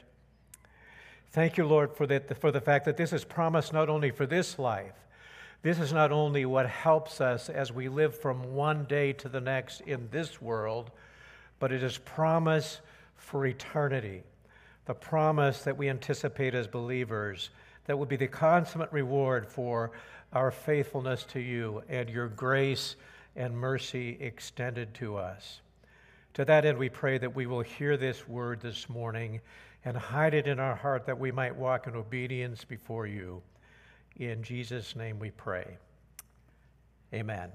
Thank 1.32 1.56
you, 1.56 1.66
Lord, 1.66 1.96
for, 1.96 2.08
that, 2.08 2.42
for 2.42 2.51
the 2.51 2.60
fact 2.60 2.86
that 2.86 2.98
this 2.98 3.13
is 3.13 3.24
promised 3.24 3.74
not 3.74 3.90
only 3.90 4.10
for 4.10 4.25
this 4.25 4.58
life, 4.58 4.96
this 5.62 5.80
is 5.80 5.94
not 5.94 6.12
only 6.12 6.46
what 6.46 6.68
helps 6.68 7.22
us 7.22 7.48
as 7.48 7.72
we 7.72 7.90
live 7.90 8.20
from 8.20 8.56
one 8.56 8.86
day 8.86 9.13
to 9.13 9.30
the 9.30 9.40
next 9.40 9.82
in 9.82 10.10
this 10.10 10.42
world, 10.42 10.90
but 11.60 11.72
it 11.72 11.84
is 11.84 12.00
promise 12.00 12.82
for 13.16 13.46
eternity. 13.46 14.24
The 14.86 14.94
promise 14.94 15.64
that 15.64 15.78
we 15.78 15.90
anticipate 15.90 16.56
as 16.56 16.68
believers 16.68 17.50
that 17.86 17.98
will 17.98 18.06
be 18.06 18.16
the 18.16 18.28
consummate 18.28 18.92
reward 18.92 19.48
for 19.48 19.92
our 20.34 20.52
faithfulness 20.52 21.24
to 21.26 21.40
you 21.40 21.84
and 21.90 22.10
your 22.10 22.28
grace 22.28 22.96
and 23.36 23.56
mercy 23.58 24.18
extended 24.20 24.94
to 24.96 25.18
us. 25.18 25.62
To 26.36 26.46
that 26.46 26.66
end, 26.66 26.78
we 26.78 26.90
pray 26.90 27.18
that 27.18 27.36
we 27.36 27.46
will 27.46 27.62
hear 27.62 27.98
this 27.98 28.28
word 28.28 28.62
this 28.62 28.90
morning 28.90 29.42
and 29.84 29.98
hide 29.98 30.34
it 30.34 30.48
in 30.48 30.60
our 30.60 30.76
heart 30.76 31.06
that 31.06 31.20
we 31.20 31.32
might 31.32 31.56
walk 31.56 31.88
in 31.88 31.96
obedience 31.96 32.64
before 32.64 33.08
you. 33.08 33.42
In 34.18 34.44
Jesus' 34.44 34.96
name 34.96 35.20
we 35.20 35.32
pray. 35.32 35.78
Amen. 37.14 37.50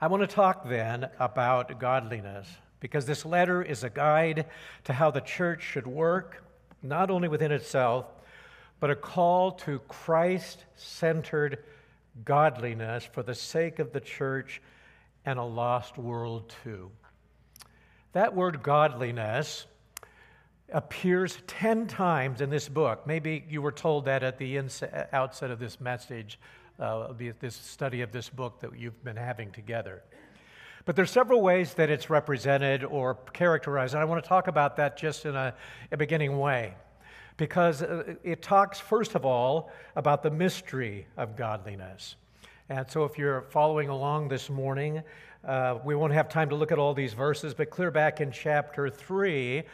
I 0.00 0.06
want 0.06 0.22
to 0.22 0.26
talk 0.26 0.68
then 0.68 1.08
about 1.18 1.78
godliness 1.78 2.48
because 2.80 3.06
this 3.06 3.24
letter 3.24 3.62
is 3.62 3.84
a 3.84 3.90
guide 3.90 4.46
to 4.84 4.92
how 4.92 5.10
the 5.10 5.20
church 5.20 5.62
should 5.62 5.86
work, 5.86 6.44
not 6.82 7.10
only 7.10 7.28
within 7.28 7.52
itself, 7.52 8.06
but 8.80 8.90
a 8.90 8.96
call 8.96 9.52
to 9.52 9.80
Christ 9.80 10.64
centered 10.76 11.64
godliness 12.24 13.04
for 13.04 13.22
the 13.22 13.34
sake 13.34 13.78
of 13.78 13.92
the 13.92 14.00
church 14.00 14.62
and 15.24 15.38
a 15.38 15.44
lost 15.44 15.98
world 15.98 16.54
too. 16.62 16.90
That 18.12 18.34
word 18.34 18.62
godliness 18.62 19.66
appears 20.72 21.38
10 21.46 21.86
times 21.86 22.40
in 22.40 22.50
this 22.50 22.68
book. 22.68 23.06
Maybe 23.06 23.44
you 23.48 23.62
were 23.62 23.72
told 23.72 24.04
that 24.04 24.22
at 24.22 24.38
the 24.38 24.58
outset 25.12 25.50
of 25.50 25.58
this 25.58 25.80
message, 25.80 26.38
uh, 26.78 27.12
this 27.40 27.56
study 27.56 28.02
of 28.02 28.12
this 28.12 28.28
book 28.28 28.60
that 28.60 28.78
you've 28.78 29.02
been 29.02 29.16
having 29.16 29.50
together. 29.50 30.02
But 30.88 30.96
there's 30.96 31.10
several 31.10 31.42
ways 31.42 31.74
that 31.74 31.90
it's 31.90 32.08
represented 32.08 32.82
or 32.82 33.16
characterized, 33.34 33.92
and 33.92 34.00
I 34.00 34.06
want 34.06 34.24
to 34.24 34.26
talk 34.26 34.48
about 34.48 34.76
that 34.76 34.96
just 34.96 35.26
in 35.26 35.36
a, 35.36 35.52
a 35.92 35.98
beginning 35.98 36.38
way. 36.38 36.72
Because 37.36 37.82
uh, 37.82 38.14
it 38.24 38.40
talks, 38.40 38.80
first 38.80 39.14
of 39.14 39.26
all, 39.26 39.70
about 39.96 40.22
the 40.22 40.30
mystery 40.30 41.06
of 41.18 41.36
godliness. 41.36 42.16
And 42.70 42.90
so, 42.90 43.04
if 43.04 43.18
you're 43.18 43.42
following 43.50 43.90
along 43.90 44.28
this 44.28 44.48
morning, 44.48 45.02
uh, 45.44 45.78
we 45.84 45.94
won't 45.94 46.14
have 46.14 46.30
time 46.30 46.48
to 46.48 46.54
look 46.54 46.72
at 46.72 46.78
all 46.78 46.94
these 46.94 47.12
verses, 47.12 47.52
but 47.52 47.68
clear 47.68 47.90
back 47.90 48.22
in 48.22 48.32
chapter 48.32 48.88
3, 48.88 49.64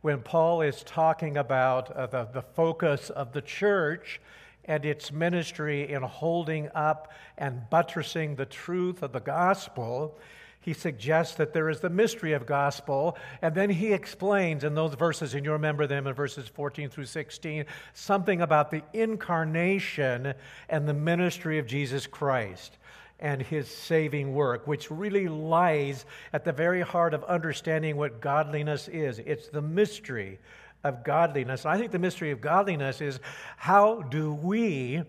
when 0.00 0.22
Paul 0.22 0.62
is 0.62 0.82
talking 0.84 1.36
about 1.36 1.94
uh, 1.94 2.06
the, 2.06 2.28
the 2.32 2.40
focus 2.40 3.10
of 3.10 3.34
the 3.34 3.42
church 3.42 4.22
and 4.64 4.86
its 4.86 5.12
ministry 5.12 5.92
in 5.92 6.02
holding 6.02 6.70
up 6.74 7.12
and 7.36 7.68
buttressing 7.68 8.36
the 8.36 8.46
truth 8.46 9.02
of 9.02 9.12
the 9.12 9.20
gospel, 9.20 10.18
he 10.62 10.72
suggests 10.72 11.34
that 11.34 11.52
there 11.52 11.68
is 11.68 11.80
the 11.80 11.90
mystery 11.90 12.32
of 12.32 12.46
gospel 12.46 13.16
and 13.42 13.54
then 13.54 13.68
he 13.68 13.92
explains 13.92 14.64
in 14.64 14.74
those 14.74 14.94
verses 14.94 15.34
and 15.34 15.44
you 15.44 15.52
remember 15.52 15.86
them 15.86 16.06
in 16.06 16.14
verses 16.14 16.48
14 16.48 16.88
through 16.88 17.04
16 17.04 17.66
something 17.92 18.40
about 18.40 18.70
the 18.70 18.82
incarnation 18.92 20.32
and 20.68 20.88
the 20.88 20.94
ministry 20.94 21.58
of 21.58 21.66
jesus 21.66 22.06
christ 22.06 22.78
and 23.22 23.40
his 23.40 23.68
saving 23.68 24.34
work, 24.34 24.66
which 24.66 24.90
really 24.90 25.28
lies 25.28 26.04
at 26.32 26.44
the 26.44 26.52
very 26.52 26.82
heart 26.82 27.14
of 27.14 27.22
understanding 27.24 27.96
what 27.96 28.20
godliness 28.20 28.88
is. 28.88 29.20
It's 29.20 29.48
the 29.48 29.62
mystery 29.62 30.40
of 30.82 31.04
godliness. 31.04 31.64
I 31.64 31.78
think 31.78 31.92
the 31.92 32.00
mystery 32.00 32.32
of 32.32 32.40
godliness 32.40 33.00
is 33.00 33.20
how 33.56 34.02
do 34.02 34.34
we, 34.34 35.04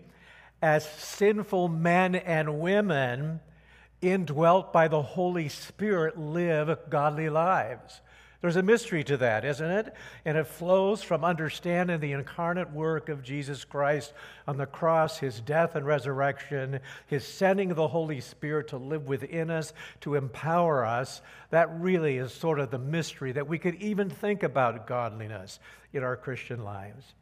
as 0.62 0.88
sinful 0.88 1.68
men 1.68 2.14
and 2.14 2.60
women, 2.60 3.40
indwelt 4.10 4.72
by 4.72 4.88
the 4.88 5.02
Holy 5.02 5.48
Spirit, 5.48 6.18
live 6.18 6.78
godly 6.90 7.28
lives? 7.28 8.00
There's 8.44 8.56
a 8.56 8.62
mystery 8.62 9.02
to 9.04 9.16
that, 9.16 9.46
isn't 9.46 9.70
it? 9.70 9.94
And 10.26 10.36
it 10.36 10.46
flows 10.46 11.02
from 11.02 11.24
understanding 11.24 11.98
the 11.98 12.12
incarnate 12.12 12.70
work 12.74 13.08
of 13.08 13.22
Jesus 13.22 13.64
Christ 13.64 14.12
on 14.46 14.58
the 14.58 14.66
cross, 14.66 15.16
his 15.18 15.40
death 15.40 15.76
and 15.76 15.86
resurrection, 15.86 16.80
his 17.06 17.26
sending 17.26 17.70
the 17.70 17.88
Holy 17.88 18.20
Spirit 18.20 18.68
to 18.68 18.76
live 18.76 19.06
within 19.06 19.50
us, 19.50 19.72
to 20.02 20.14
empower 20.14 20.84
us. 20.84 21.22
That 21.48 21.80
really 21.80 22.18
is 22.18 22.34
sort 22.34 22.60
of 22.60 22.70
the 22.70 22.78
mystery 22.78 23.32
that 23.32 23.48
we 23.48 23.58
could 23.58 23.76
even 23.76 24.10
think 24.10 24.42
about 24.42 24.86
godliness 24.86 25.58
in 25.94 26.02
our 26.02 26.16
Christian 26.16 26.62
lives. 26.64 27.14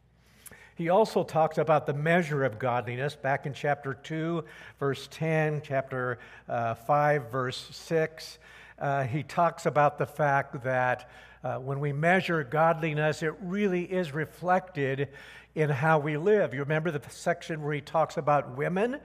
He 0.75 0.89
also 0.89 1.23
talks 1.23 1.57
about 1.57 1.85
the 1.85 1.93
measure 1.93 2.43
of 2.43 2.59
godliness 2.59 3.15
back 3.15 3.45
in 3.45 3.53
chapter 3.53 3.93
2, 3.93 4.43
verse 4.79 5.07
10, 5.11 5.61
chapter 5.63 6.19
uh, 6.49 6.75
5, 6.75 7.31
verse 7.31 7.67
6 7.71 8.39
uh, 8.79 9.03
he 9.03 9.23
talks 9.23 9.65
about 9.65 9.97
the 9.97 10.05
fact 10.05 10.63
that 10.63 11.09
uh, 11.43 11.55
when 11.55 11.79
we 11.79 11.93
measure 11.93 12.43
godliness, 12.43 13.23
it 13.23 13.33
really 13.41 13.83
is 13.83 14.13
reflected 14.13 15.09
in 15.55 15.69
how 15.69 15.99
we 15.99 16.17
live. 16.17 16.53
You 16.53 16.61
remember 16.61 16.91
the 16.91 17.01
section 17.09 17.61
where 17.61 17.73
he 17.73 17.81
talks 17.81 18.17
about 18.17 18.57
women? 18.57 18.99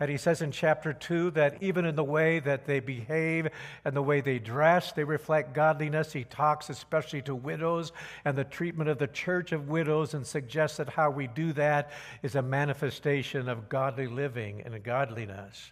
And 0.00 0.10
he 0.10 0.16
says 0.16 0.42
in 0.42 0.50
chapter 0.50 0.92
2 0.92 1.30
that 1.32 1.62
even 1.62 1.84
in 1.84 1.94
the 1.94 2.02
way 2.02 2.40
that 2.40 2.66
they 2.66 2.80
behave 2.80 3.48
and 3.84 3.94
the 3.94 4.02
way 4.02 4.20
they 4.20 4.40
dress, 4.40 4.92
they 4.92 5.04
reflect 5.04 5.54
godliness. 5.54 6.12
He 6.12 6.24
talks 6.24 6.68
especially 6.68 7.22
to 7.22 7.34
widows 7.34 7.92
and 8.24 8.36
the 8.36 8.44
treatment 8.44 8.90
of 8.90 8.98
the 8.98 9.06
church 9.06 9.52
of 9.52 9.68
widows 9.68 10.14
and 10.14 10.26
suggests 10.26 10.78
that 10.78 10.88
how 10.88 11.10
we 11.10 11.28
do 11.28 11.52
that 11.52 11.92
is 12.22 12.34
a 12.34 12.42
manifestation 12.42 13.48
of 13.48 13.68
godly 13.68 14.08
living 14.08 14.62
and 14.64 14.82
godliness. 14.82 15.70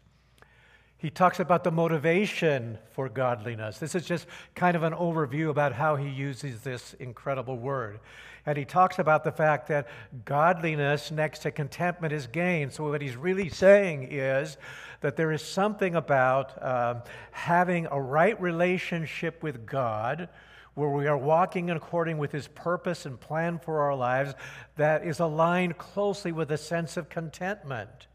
He 1.03 1.11
talks 1.11 1.41
about 1.41 1.65
the 1.65 1.73
motivation 1.73 2.79
for 2.93 3.09
godliness. 3.09 3.79
This 3.79 3.97
is 3.97 4.07
just 4.07 4.25
kind 4.55 4.77
of 4.77 4.85
an 4.85 4.93
overview 4.93 5.51
about 5.51 5.73
how 5.73 5.97
he 5.97 6.09
uses 6.09 6.61
this 6.61 6.95
incredible 6.95 7.57
word. 7.57 7.99
And 8.47 8.57
he 8.57 8.65
talks 8.65 9.01
about 9.01 9.25
the 9.25 9.33
fact 9.33 9.67
that 9.67 9.89
godliness 10.25 11.11
next 11.11 11.41
to 11.41 11.51
contentment 11.51 12.13
is 12.13 12.29
gain. 12.29 12.71
So, 12.71 12.89
what 12.89 13.03
he's 13.03 13.17
really 13.17 13.49
saying 13.49 14.13
is 14.13 14.57
that 15.01 15.17
there 15.17 15.33
is 15.33 15.43
something 15.43 15.97
about 15.97 16.63
um, 16.63 17.03
having 17.33 17.89
a 17.91 18.01
right 18.01 18.41
relationship 18.41 19.43
with 19.43 19.67
God 19.67 20.29
where 20.75 20.91
we 20.91 21.09
are 21.09 21.19
walking 21.19 21.69
according 21.71 22.19
with 22.19 22.31
his 22.31 22.47
purpose 22.47 23.07
and 23.07 23.19
plan 23.19 23.59
for 23.59 23.81
our 23.81 23.97
lives 23.97 24.35
that 24.77 25.05
is 25.05 25.19
aligned 25.19 25.79
closely 25.79 26.31
with 26.31 26.53
a 26.53 26.59
sense 26.59 26.97
of 26.97 27.09
contentment. 27.09 28.07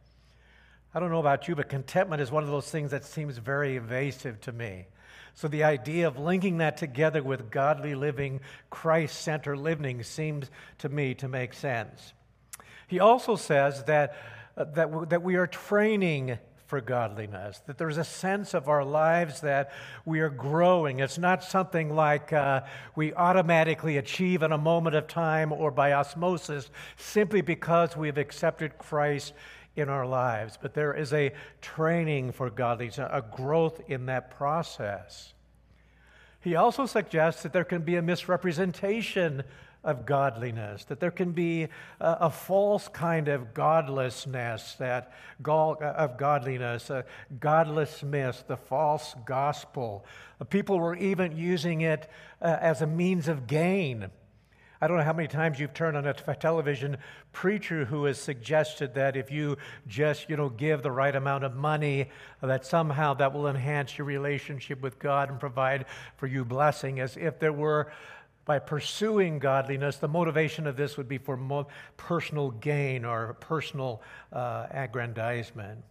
I 0.93 0.99
don't 0.99 1.11
know 1.11 1.19
about 1.19 1.47
you, 1.47 1.55
but 1.55 1.69
contentment 1.69 2.21
is 2.21 2.31
one 2.31 2.43
of 2.43 2.49
those 2.49 2.69
things 2.69 2.91
that 2.91 3.03
seems 3.03 3.37
very 3.37 3.75
evasive 3.75 4.39
to 4.41 4.51
me. 4.51 4.87
So 5.33 5.47
the 5.47 5.63
idea 5.63 6.07
of 6.07 6.17
linking 6.17 6.57
that 6.57 6.77
together 6.77 7.21
with 7.21 7.51
godly 7.51 7.93
living, 7.93 8.39
Christ 8.71 9.21
centered 9.21 9.57
living 9.57 10.01
seems 10.01 10.49
to 10.79 10.89
me 10.89 11.13
to 11.15 11.27
make 11.27 11.53
sense. 11.53 12.13
He 12.87 12.99
also 12.99 13.35
says 13.35 13.83
that, 13.83 14.15
uh, 14.57 14.63
that, 14.63 14.87
w- 14.87 15.05
that 15.05 15.21
we 15.21 15.35
are 15.35 15.45
training 15.45 16.39
for 16.65 16.81
godliness, 16.81 17.61
that 17.67 17.77
there's 17.77 17.97
a 17.97 18.03
sense 18.03 18.53
of 18.53 18.67
our 18.67 18.83
lives 18.83 19.41
that 19.41 19.71
we 20.05 20.19
are 20.21 20.29
growing. 20.29 20.99
It's 20.99 21.17
not 21.17 21.43
something 21.43 21.95
like 21.95 22.33
uh, 22.33 22.61
we 22.95 23.13
automatically 23.13 23.97
achieve 23.97 24.41
in 24.41 24.51
a 24.51 24.57
moment 24.57 24.95
of 24.95 25.07
time 25.07 25.53
or 25.53 25.71
by 25.71 25.93
osmosis 25.93 26.69
simply 26.97 27.41
because 27.41 27.95
we've 27.95 28.17
accepted 28.17 28.77
Christ 28.77 29.33
in 29.77 29.89
our 29.89 30.05
lives, 30.05 30.57
but 30.61 30.73
there 30.73 30.93
is 30.93 31.13
a 31.13 31.31
training 31.61 32.31
for 32.31 32.49
godliness, 32.49 32.97
a 32.97 33.23
growth 33.35 33.79
in 33.87 34.07
that 34.07 34.31
process. 34.31 35.33
He 36.41 36.55
also 36.55 36.85
suggests 36.85 37.43
that 37.43 37.53
there 37.53 37.63
can 37.63 37.81
be 37.81 37.95
a 37.95 38.01
misrepresentation 38.01 39.43
of 39.83 40.05
godliness, 40.05 40.83
that 40.85 40.99
there 40.99 41.11
can 41.11 41.31
be 41.31 41.63
a, 41.63 41.69
a 41.99 42.29
false 42.29 42.87
kind 42.87 43.27
of 43.27 43.53
godlessness, 43.53 44.75
that 44.75 45.13
of 45.45 46.17
godliness, 46.17 46.89
a 46.89 47.05
godless 47.39 48.03
myth, 48.03 48.43
the 48.47 48.57
false 48.57 49.15
gospel. 49.25 50.05
People 50.49 50.79
were 50.79 50.95
even 50.95 51.37
using 51.37 51.81
it 51.81 52.09
uh, 52.41 52.57
as 52.59 52.81
a 52.81 52.87
means 52.87 53.27
of 53.27 53.47
gain. 53.47 54.09
I 54.79 54.87
don't 54.87 54.97
know 54.97 55.03
how 55.03 55.13
many 55.13 55.27
times 55.27 55.59
you've 55.59 55.73
turned 55.73 55.97
on 55.97 56.05
a 56.05 56.35
television 56.35 56.97
preacher 57.31 57.85
who 57.85 58.05
has 58.05 58.19
suggested 58.19 58.93
that 58.93 59.17
if 59.17 59.31
you 59.31 59.57
just, 59.87 60.29
you 60.29 60.37
know, 60.37 60.49
give 60.49 60.83
the 60.83 60.91
right 60.91 61.15
amount 61.15 61.43
of 61.43 61.55
money, 61.55 62.09
that 62.41 62.65
somehow 62.65 63.15
that 63.15 63.33
will 63.33 63.47
enhance 63.47 63.97
your 63.97 64.05
relationship 64.05 64.81
with 64.81 64.99
God 64.99 65.29
and 65.29 65.39
provide 65.39 65.85
for 66.17 66.27
you 66.27 66.45
blessing, 66.45 66.99
as 66.99 67.17
if 67.17 67.39
there 67.39 67.53
were, 67.53 67.91
by 68.45 68.59
pursuing 68.59 69.39
godliness, 69.39 69.97
the 69.97 70.07
motivation 70.07 70.67
of 70.67 70.77
this 70.77 70.95
would 70.95 71.07
be 71.07 71.17
for 71.17 71.65
personal 71.97 72.51
gain 72.51 73.03
or 73.03 73.33
personal 73.39 74.01
uh, 74.31 74.67
aggrandizement. 74.69 75.83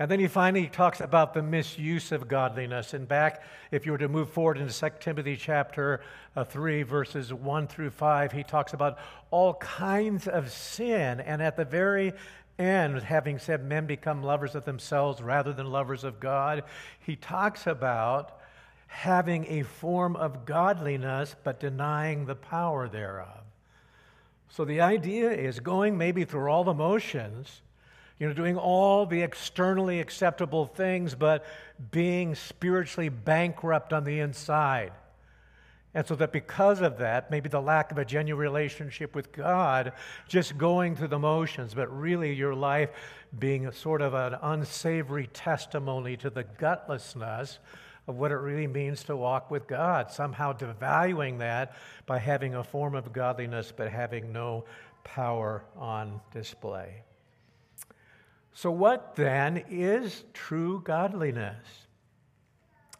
And 0.00 0.10
then 0.10 0.18
he 0.18 0.28
finally 0.28 0.66
talks 0.66 1.02
about 1.02 1.34
the 1.34 1.42
misuse 1.42 2.10
of 2.10 2.26
godliness. 2.26 2.94
And 2.94 3.06
back, 3.06 3.42
if 3.70 3.84
you 3.84 3.92
were 3.92 3.98
to 3.98 4.08
move 4.08 4.30
forward 4.30 4.56
into 4.56 4.72
2 4.72 4.88
Timothy 4.98 5.36
chapter 5.36 6.00
uh, 6.34 6.42
3, 6.42 6.84
verses 6.84 7.34
1 7.34 7.66
through 7.66 7.90
5, 7.90 8.32
he 8.32 8.42
talks 8.42 8.72
about 8.72 8.98
all 9.30 9.52
kinds 9.54 10.26
of 10.26 10.50
sin. 10.50 11.20
And 11.20 11.42
at 11.42 11.58
the 11.58 11.66
very 11.66 12.14
end, 12.58 13.02
having 13.02 13.38
said 13.38 13.62
men 13.62 13.84
become 13.84 14.22
lovers 14.22 14.54
of 14.54 14.64
themselves 14.64 15.20
rather 15.20 15.52
than 15.52 15.70
lovers 15.70 16.02
of 16.02 16.18
God, 16.18 16.64
he 17.00 17.14
talks 17.14 17.66
about 17.66 18.40
having 18.86 19.44
a 19.48 19.64
form 19.64 20.16
of 20.16 20.46
godliness 20.46 21.36
but 21.44 21.60
denying 21.60 22.24
the 22.24 22.34
power 22.34 22.88
thereof. 22.88 23.42
So 24.48 24.64
the 24.64 24.80
idea 24.80 25.30
is 25.30 25.60
going 25.60 25.98
maybe 25.98 26.24
through 26.24 26.50
all 26.50 26.64
the 26.64 26.72
motions 26.72 27.60
you 28.20 28.28
know, 28.28 28.34
doing 28.34 28.58
all 28.58 29.06
the 29.06 29.22
externally 29.22 29.98
acceptable 29.98 30.66
things, 30.66 31.14
but 31.14 31.44
being 31.90 32.34
spiritually 32.34 33.08
bankrupt 33.08 33.94
on 33.94 34.04
the 34.04 34.20
inside. 34.20 34.92
And 35.94 36.06
so 36.06 36.14
that 36.16 36.30
because 36.30 36.82
of 36.82 36.98
that, 36.98 37.30
maybe 37.30 37.48
the 37.48 37.62
lack 37.62 37.90
of 37.90 37.98
a 37.98 38.04
genuine 38.04 38.40
relationship 38.40 39.14
with 39.14 39.32
God, 39.32 39.92
just 40.28 40.56
going 40.56 40.94
through 40.94 41.08
the 41.08 41.18
motions, 41.18 41.74
but 41.74 41.88
really 41.88 42.32
your 42.32 42.54
life 42.54 42.90
being 43.36 43.66
a 43.66 43.72
sort 43.72 44.02
of 44.02 44.14
an 44.14 44.36
unsavory 44.42 45.28
testimony 45.32 46.16
to 46.18 46.30
the 46.30 46.44
gutlessness 46.44 47.58
of 48.06 48.16
what 48.16 48.32
it 48.32 48.36
really 48.36 48.66
means 48.66 49.02
to 49.04 49.16
walk 49.16 49.50
with 49.50 49.66
God, 49.66 50.10
somehow 50.10 50.52
devaluing 50.52 51.38
that 51.38 51.74
by 52.06 52.18
having 52.18 52.54
a 52.54 52.62
form 52.62 52.94
of 52.94 53.12
godliness 53.12 53.72
but 53.74 53.90
having 53.90 54.32
no 54.32 54.64
power 55.04 55.64
on 55.76 56.20
display. 56.32 57.02
So, 58.52 58.70
what 58.70 59.14
then 59.16 59.64
is 59.70 60.24
true 60.34 60.82
godliness? 60.84 61.64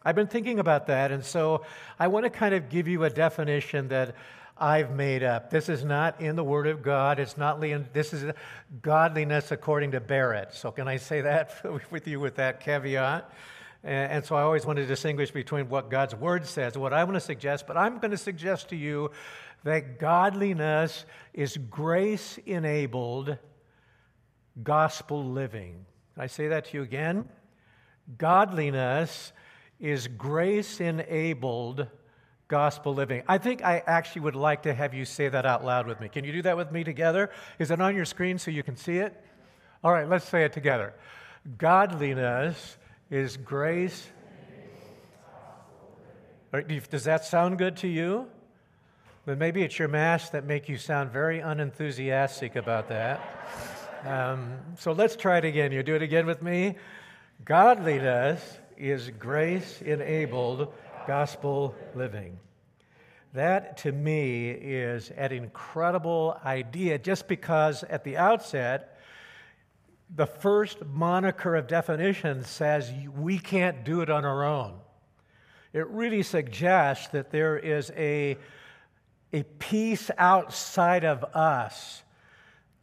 I've 0.03 0.15
been 0.15 0.27
thinking 0.27 0.59
about 0.59 0.87
that, 0.87 1.11
and 1.11 1.23
so 1.23 1.63
I 1.99 2.07
want 2.07 2.23
to 2.25 2.29
kind 2.29 2.55
of 2.55 2.69
give 2.69 2.87
you 2.87 3.03
a 3.03 3.09
definition 3.09 3.89
that 3.89 4.15
I've 4.57 4.91
made 4.91 5.23
up. 5.23 5.49
This 5.49 5.69
is 5.69 5.83
not 5.83 6.21
in 6.21 6.35
the 6.35 6.43
Word 6.43 6.67
of 6.67 6.81
God. 6.81 7.19
It's 7.19 7.37
not 7.37 7.59
this 7.61 8.13
is 8.13 8.31
godliness 8.81 9.51
according 9.51 9.91
to 9.91 9.99
Barrett. 9.99 10.53
So 10.53 10.71
can 10.71 10.87
I 10.87 10.97
say 10.97 11.21
that 11.21 11.63
with 11.91 12.07
you 12.07 12.19
with 12.19 12.35
that 12.35 12.59
caveat? 12.59 13.31
And 13.83 14.23
so 14.23 14.35
I 14.35 14.43
always 14.43 14.63
want 14.63 14.77
to 14.77 14.85
distinguish 14.85 15.31
between 15.31 15.67
what 15.67 15.89
God's 15.89 16.13
Word 16.13 16.45
says, 16.45 16.77
what 16.77 16.93
I 16.93 17.03
want 17.03 17.15
to 17.15 17.19
suggest. 17.21 17.65
But 17.65 17.77
I'm 17.77 17.97
going 17.97 18.11
to 18.11 18.17
suggest 18.17 18.69
to 18.69 18.75
you 18.75 19.09
that 19.63 19.97
godliness 19.97 21.05
is 21.33 21.57
grace 21.57 22.37
enabled 22.45 23.37
gospel 24.63 25.23
living. 25.23 25.85
Can 26.13 26.23
I 26.23 26.27
say 26.27 26.49
that 26.49 26.65
to 26.65 26.77
you 26.77 26.83
again. 26.83 27.27
Godliness 28.17 29.33
is 29.79 30.07
grace 30.07 30.79
enabled 30.81 31.87
gospel 32.47 32.93
living. 32.93 33.23
I 33.27 33.37
think 33.37 33.63
I 33.63 33.81
actually 33.87 34.23
would 34.23 34.35
like 34.35 34.63
to 34.63 34.73
have 34.73 34.93
you 34.93 35.05
say 35.05 35.29
that 35.29 35.45
out 35.45 35.63
loud 35.63 35.87
with 35.87 36.01
me. 36.01 36.09
Can 36.09 36.25
you 36.25 36.33
do 36.33 36.41
that 36.41 36.57
with 36.57 36.71
me 36.71 36.83
together? 36.83 37.29
Is 37.59 37.71
it 37.71 37.79
on 37.79 37.95
your 37.95 38.05
screen 38.05 38.37
so 38.37 38.51
you 38.51 38.61
can 38.61 38.75
see 38.75 38.97
it? 38.97 39.15
All 39.83 39.91
right, 39.91 40.07
let's 40.07 40.27
say 40.27 40.43
it 40.43 40.53
together. 40.53 40.93
Godliness 41.57 42.77
is 43.09 43.37
grace. 43.37 44.05
Does 46.89 47.05
that 47.05 47.23
sound 47.23 47.57
good 47.57 47.77
to 47.77 47.87
you? 47.87 48.27
Then 49.25 49.37
maybe 49.37 49.63
it's 49.63 49.79
your 49.79 49.87
mask 49.87 50.33
that 50.33 50.45
make 50.45 50.67
you 50.67 50.77
sound 50.77 51.11
very 51.11 51.39
unenthusiastic 51.39 52.55
about 52.55 52.89
that. 52.89 53.21
Um, 54.03 54.57
so 54.79 54.93
let's 54.93 55.15
try 55.15 55.37
it 55.37 55.45
again. 55.45 55.71
You 55.71 55.83
do 55.83 55.95
it 55.95 56.01
again 56.01 56.25
with 56.25 56.41
me. 56.41 56.75
Godliness 57.45 58.57
is 58.75 59.11
grace 59.19 59.81
enabled 59.81 60.73
gospel 61.05 61.75
living. 61.93 62.39
That 63.33 63.77
to 63.77 63.91
me 63.91 64.49
is 64.49 65.11
an 65.11 65.31
incredible 65.31 66.39
idea 66.43 66.97
just 66.97 67.27
because 67.27 67.83
at 67.83 68.03
the 68.03 68.17
outset, 68.17 68.99
the 70.15 70.25
first 70.25 70.83
moniker 70.85 71.55
of 71.55 71.67
definition 71.67 72.43
says 72.43 72.91
we 73.15 73.37
can't 73.37 73.85
do 73.85 74.01
it 74.01 74.09
on 74.09 74.25
our 74.25 74.43
own. 74.43 74.73
It 75.73 75.87
really 75.87 76.23
suggests 76.23 77.07
that 77.09 77.31
there 77.31 77.57
is 77.57 77.91
a, 77.95 78.37
a 79.31 79.43
piece 79.43 80.09
outside 80.17 81.05
of 81.05 81.23
us 81.35 82.01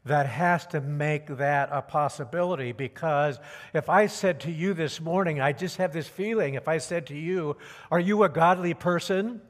that 0.08 0.26
has 0.26 0.66
to 0.68 0.80
make 0.80 1.26
that 1.38 1.68
a 1.72 1.80
possibility 1.80 2.72
because 2.72 3.38
if 3.72 3.88
I 3.88 4.06
said 4.06 4.40
to 4.40 4.50
you 4.50 4.74
this 4.74 5.00
morning, 5.00 5.40
I 5.40 5.52
just 5.52 5.76
have 5.76 5.92
this 5.92 6.08
feeling, 6.08 6.54
if 6.54 6.68
I 6.68 6.78
said 6.78 7.06
to 7.06 7.16
you, 7.16 7.56
Are 7.90 8.00
you 8.00 8.24
a 8.24 8.28
godly 8.28 8.74
person? 8.74 9.40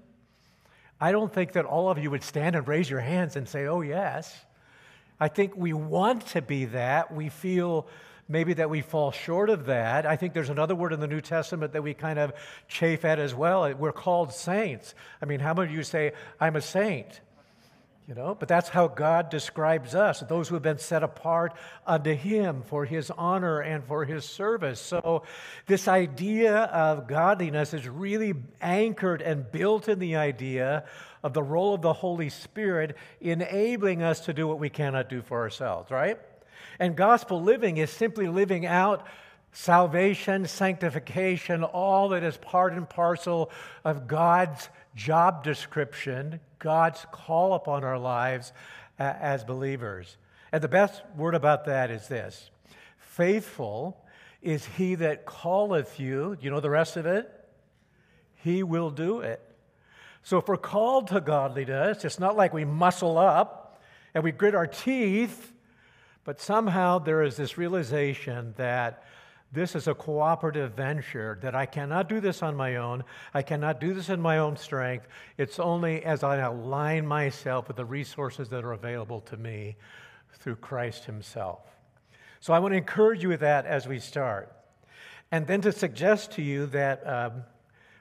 I 1.01 1.13
don't 1.13 1.33
think 1.33 1.53
that 1.53 1.65
all 1.65 1.91
of 1.91 1.99
you 1.99 2.11
would 2.11 2.23
stand 2.25 2.57
and 2.57 2.67
raise 2.67 2.91
your 2.91 3.01
hands 3.01 3.37
and 3.37 3.49
say, 3.49 3.67
Oh, 3.67 3.81
yes. 3.81 4.37
I 5.21 5.29
think 5.29 5.57
we 5.57 5.73
want 5.73 6.27
to 6.29 6.43
be 6.43 6.67
that. 6.67 7.13
We 7.13 7.29
feel 7.29 7.89
maybe 8.29 8.55
that 8.55 8.71
we 8.71 8.83
fall 8.83 9.11
short 9.11 9.51
of 9.51 9.67
that. 9.67 10.07
I 10.07 10.17
think 10.17 10.35
there's 10.35 10.51
another 10.51 10.75
word 10.75 10.93
in 10.93 11.01
the 11.01 11.09
New 11.09 11.21
Testament 11.21 11.73
that 11.73 11.83
we 11.83 11.95
kind 11.95 12.19
of 12.19 12.33
chafe 12.69 13.05
at 13.05 13.19
as 13.19 13.35
well. 13.35 13.73
We're 13.75 13.93
called 13.93 14.33
saints. 14.33 14.95
I 15.23 15.25
mean, 15.25 15.41
how 15.41 15.55
many 15.55 15.71
of 15.71 15.75
you 15.75 15.83
say, 15.83 16.13
I'm 16.41 16.55
a 16.57 16.61
saint? 16.61 17.21
You 18.09 18.15
know, 18.15 18.35
but 18.35 18.49
that's 18.49 18.71
how 18.71 18.89
God 18.89 19.29
describes 19.29 19.95
us, 19.95 20.21
those 20.21 20.49
who 20.49 20.55
have 20.55 20.63
been 20.63 20.79
set 20.79 21.03
apart 21.03 21.53
unto 21.87 22.15
Him 22.15 22.63
for 22.63 22.87
His 22.87 23.11
honor 23.11 23.61
and 23.61 23.85
for 23.85 24.07
His 24.07 24.25
service. 24.25 24.81
So, 24.81 25.25
this 25.67 25.87
idea 25.87 26.57
of 26.57 27.07
godliness 27.07 27.75
is 27.75 27.87
really 27.87 28.33
anchored 28.63 29.21
and 29.21 29.53
built 29.53 29.91
in 29.91 29.99
the 29.99 30.17
idea 30.17 30.85
of 31.23 31.35
the 31.35 31.43
role 31.43 31.75
of 31.75 31.83
the 31.83 31.93
Holy 31.93 32.31
Spirit 32.31 32.97
enabling 33.21 34.03
us 34.03 34.21
to 34.21 34.33
do 34.33 34.49
what 34.49 34.59
we 34.59 34.71
cannot 34.71 35.11
do 35.11 35.21
for 35.21 35.43
ourselves, 35.43 35.91
right? 35.91 36.19
And 36.79 36.97
gospel 36.97 37.43
living 37.43 37.77
is 37.77 37.91
simply 37.91 38.27
living 38.27 38.65
out 38.65 39.07
salvation, 39.53 40.47
sanctification, 40.47 41.65
all 41.65 42.11
that 42.11 42.23
is 42.23 42.37
part 42.37 42.73
and 42.73 42.89
parcel 42.89 43.51
of 43.85 44.07
God's 44.07 44.69
job 44.95 45.45
description, 45.45 46.41
God's 46.59 47.07
call 47.13 47.55
upon 47.55 47.85
our 47.85 47.99
lives 47.99 48.53
uh, 48.99 49.15
as 49.21 49.45
believers. 49.45 50.17
And 50.53 50.63
the 50.63 50.69
best 50.69 51.03
word 51.17 51.35
about 51.35 51.67
that 51.67 51.91
is 51.91 52.09
this 52.09 52.51
faithful 52.99 54.05
is 54.41 54.65
he 54.65 54.95
that 54.95 55.27
calleth 55.27 55.99
you. 55.99 56.37
You 56.41 56.51
know 56.51 56.61
the 56.61 56.71
rest 56.71 56.97
of 56.97 57.07
it? 57.07 57.29
He 58.37 58.63
will 58.63 58.91
do 58.91 59.21
it. 59.21 59.43
So 60.23 60.39
if 60.39 60.47
we're 60.47 60.57
called 60.57 61.09
to 61.09 61.21
godliness, 61.21 62.05
it's 62.05 62.21
not 62.21 62.37
like 62.37 62.53
we 62.53 62.65
muscle 62.65 63.19
up 63.19 63.81
and 64.15 64.23
we 64.23 64.31
grit 64.31 64.55
our 64.55 64.67
teeth, 64.67 65.53
but 66.25 66.41
somehow 66.41 66.99
there 66.99 67.23
is 67.23 67.37
this 67.37 67.59
realization 67.59 68.55
that 68.57 69.05
this 69.51 69.75
is 69.75 69.89
a 69.89 69.95
cooperative 69.95 70.73
venture, 70.73 71.39
that 71.41 71.55
I 71.55 71.65
cannot 71.65 72.09
do 72.09 72.21
this 72.21 72.43
on 72.43 72.55
my 72.55 72.77
own. 72.77 73.03
I 73.33 73.43
cannot 73.43 73.81
do 73.81 73.95
this 73.95 74.11
in 74.11 74.21
my 74.21 74.39
own 74.39 74.57
strength. 74.57 75.09
It's 75.39 75.59
only 75.59 76.05
as 76.05 76.23
I 76.23 76.37
align 76.39 77.07
myself 77.07 77.69
with 77.69 77.79
the 77.79 77.85
resources 77.85 78.51
that 78.51 78.65
are 78.65 78.73
available 78.73 79.21
to 79.23 79.37
me 79.37 79.77
through 80.35 80.57
Christ 80.57 81.07
Himself. 81.07 81.61
So 82.41 82.53
I 82.53 82.59
want 82.59 82.73
to 82.73 82.77
encourage 82.77 83.23
you 83.23 83.31
with 83.31 83.41
that 83.41 83.65
as 83.65 83.89
we 83.89 83.99
start. 83.99 84.55
And 85.33 85.47
then 85.47 85.61
to 85.63 85.73
suggest 85.73 86.33
to 86.33 86.43
you 86.43 86.67
that 86.67 87.07
um, 87.07 87.43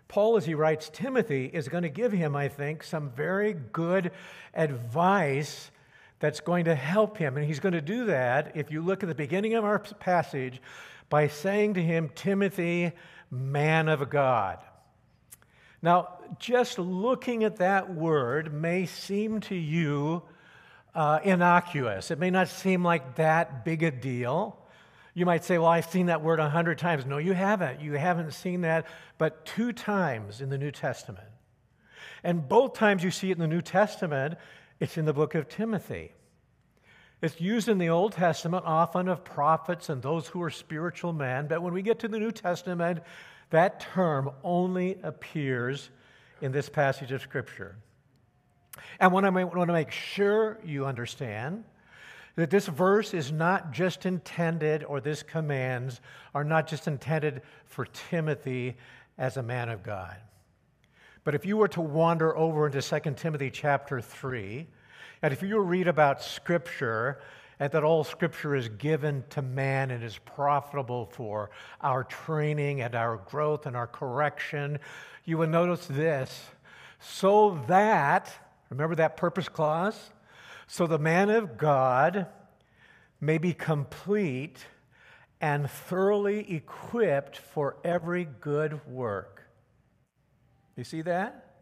Paul, 0.07 0.37
as 0.37 0.45
he 0.45 0.53
writes 0.53 0.89
Timothy, 0.93 1.45
is 1.45 1.67
going 1.67 1.83
to 1.83 1.89
give 1.89 2.11
him, 2.11 2.35
I 2.35 2.47
think, 2.47 2.83
some 2.83 3.09
very 3.09 3.53
good 3.53 4.11
advice 4.53 5.71
that's 6.19 6.39
going 6.39 6.65
to 6.65 6.75
help 6.75 7.17
him. 7.17 7.37
And 7.37 7.45
he's 7.45 7.59
going 7.59 7.73
to 7.73 7.81
do 7.81 8.05
that, 8.05 8.55
if 8.55 8.71
you 8.71 8.81
look 8.81 9.03
at 9.03 9.09
the 9.09 9.15
beginning 9.15 9.55
of 9.55 9.65
our 9.65 9.79
passage, 9.79 10.61
by 11.09 11.27
saying 11.27 11.75
to 11.75 11.81
him, 11.81 12.09
Timothy, 12.15 12.91
man 13.31 13.87
of 13.89 14.09
God. 14.09 14.59
Now, 15.81 16.19
just 16.39 16.79
looking 16.79 17.43
at 17.43 17.57
that 17.57 17.93
word 17.93 18.53
may 18.53 18.85
seem 18.85 19.39
to 19.41 19.55
you 19.55 20.23
uh, 20.95 21.19
innocuous. 21.23 22.09
It 22.09 22.19
may 22.19 22.31
not 22.31 22.47
seem 22.47 22.83
like 22.83 23.15
that 23.15 23.63
big 23.63 23.83
a 23.83 23.91
deal. 23.91 24.57
You 25.13 25.25
might 25.25 25.43
say, 25.45 25.57
Well, 25.57 25.67
I've 25.67 25.85
seen 25.85 26.07
that 26.07 26.23
word 26.23 26.39
a 26.39 26.49
hundred 26.49 26.79
times. 26.79 27.05
No, 27.05 27.19
you 27.19 27.33
haven't. 27.33 27.81
You 27.81 27.93
haven't 27.93 28.33
seen 28.33 28.61
that 28.61 28.87
but 29.17 29.45
two 29.45 29.71
times 29.71 30.41
in 30.41 30.49
the 30.49 30.57
New 30.57 30.71
Testament. 30.71 31.27
And 32.23 32.47
both 32.47 32.73
times 32.73 33.03
you 33.03 33.11
see 33.11 33.29
it 33.29 33.33
in 33.33 33.39
the 33.39 33.47
New 33.47 33.61
Testament, 33.61 34.35
it's 34.79 34.97
in 34.97 35.05
the 35.05 35.13
book 35.13 35.35
of 35.35 35.47
Timothy. 35.47 36.13
It's 37.21 37.41
used 37.41 37.67
in 37.67 37.79
the 37.79 37.89
Old 37.89 38.11
Testament 38.11 38.63
often 38.65 39.07
of 39.07 39.23
prophets 39.23 39.89
and 39.89 40.01
those 40.01 40.27
who 40.27 40.41
are 40.43 40.51
spiritual 40.51 41.13
men, 41.13 41.47
but 41.47 41.63
when 41.63 41.73
we 41.73 41.81
get 41.81 41.99
to 41.99 42.07
the 42.07 42.19
New 42.19 42.31
Testament, 42.31 42.99
that 43.49 43.79
term 43.79 44.29
only 44.43 44.99
appears 45.01 45.89
in 46.41 46.51
this 46.51 46.69
passage 46.69 47.11
of 47.11 47.21
Scripture. 47.21 47.75
And 48.99 49.11
what 49.11 49.25
I 49.25 49.29
want 49.29 49.69
to 49.69 49.73
make 49.73 49.91
sure 49.91 50.59
you 50.63 50.85
understand 50.85 51.63
that 52.35 52.51
this 52.51 52.67
verse 52.67 53.15
is 53.15 53.31
not 53.31 53.71
just 53.71 54.05
intended, 54.05 54.83
or 54.83 55.01
this 55.01 55.23
commands 55.23 56.01
are 56.35 56.43
not 56.43 56.67
just 56.67 56.87
intended 56.87 57.41
for 57.65 57.85
Timothy 57.85 58.77
as 59.17 59.37
a 59.37 59.43
man 59.43 59.69
of 59.69 59.81
God. 59.81 60.15
But 61.23 61.33
if 61.33 61.47
you 61.47 61.57
were 61.57 61.67
to 61.69 61.81
wander 61.81 62.37
over 62.37 62.67
into 62.67 62.79
2 62.79 63.13
Timothy 63.15 63.49
chapter 63.49 63.99
3, 63.99 64.67
and 65.21 65.33
if 65.33 65.41
you 65.41 65.59
read 65.59 65.87
about 65.87 66.21
Scripture, 66.21 67.19
and 67.59 67.71
that 67.71 67.83
all 67.83 68.03
Scripture 68.03 68.55
is 68.55 68.69
given 68.69 69.23
to 69.31 69.41
man 69.41 69.91
and 69.91 70.03
is 70.03 70.17
profitable 70.19 71.07
for 71.07 71.49
our 71.81 72.03
training 72.03 72.81
and 72.81 72.93
our 72.93 73.17
growth 73.17 73.65
and 73.65 73.75
our 73.75 73.87
correction, 73.87 74.79
you 75.25 75.37
will 75.37 75.47
notice 75.47 75.85
this 75.87 76.49
so 76.99 77.63
that, 77.67 78.31
remember 78.69 78.95
that 78.95 79.17
purpose 79.17 79.49
clause? 79.49 80.11
So 80.67 80.85
the 80.85 80.99
man 80.99 81.29
of 81.29 81.57
God 81.57 82.27
may 83.19 83.37
be 83.37 83.53
complete 83.53 84.65
and 85.39 85.69
thoroughly 85.69 86.51
equipped 86.53 87.37
for 87.37 87.77
every 87.83 88.25
good 88.25 88.85
work. 88.87 89.43
You 90.75 90.83
see 90.83 91.01
that? 91.03 91.55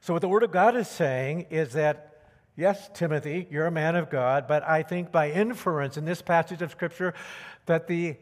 So, 0.00 0.12
what 0.12 0.22
the 0.22 0.28
Word 0.28 0.44
of 0.44 0.52
God 0.52 0.76
is 0.76 0.86
saying 0.88 1.46
is 1.50 1.72
that 1.72 2.07
Yes, 2.58 2.90
Timothy, 2.92 3.46
you're 3.52 3.66
a 3.66 3.70
man 3.70 3.94
of 3.94 4.10
God, 4.10 4.48
but 4.48 4.64
I 4.68 4.82
think 4.82 5.12
by 5.12 5.30
inference 5.30 5.96
in 5.96 6.04
this 6.04 6.20
passage 6.20 6.60
of 6.60 6.72
Scripture 6.72 7.14
that 7.66 7.86
the, 7.86 8.16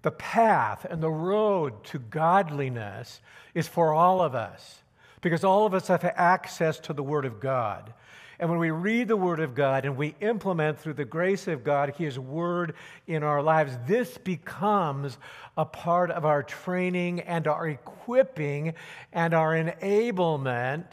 the 0.00 0.12
path 0.12 0.86
and 0.88 1.02
the 1.02 1.10
road 1.10 1.84
to 1.84 1.98
godliness 1.98 3.20
is 3.52 3.68
for 3.68 3.92
all 3.92 4.22
of 4.22 4.34
us 4.34 4.80
because 5.20 5.44
all 5.44 5.66
of 5.66 5.74
us 5.74 5.88
have 5.88 6.02
access 6.16 6.78
to 6.80 6.94
the 6.94 7.02
Word 7.02 7.26
of 7.26 7.38
God. 7.38 7.92
And 8.38 8.48
when 8.48 8.58
we 8.58 8.70
read 8.70 9.08
the 9.08 9.16
Word 9.16 9.40
of 9.40 9.54
God 9.54 9.84
and 9.84 9.98
we 9.98 10.14
implement 10.22 10.78
through 10.78 10.94
the 10.94 11.04
grace 11.04 11.46
of 11.46 11.64
God 11.64 11.94
His 11.98 12.18
Word 12.18 12.72
in 13.06 13.22
our 13.22 13.42
lives, 13.42 13.76
this 13.86 14.16
becomes 14.16 15.18
a 15.58 15.66
part 15.66 16.10
of 16.10 16.24
our 16.24 16.42
training 16.42 17.20
and 17.20 17.46
our 17.46 17.68
equipping 17.68 18.72
and 19.12 19.34
our 19.34 19.52
enablement 19.52 20.86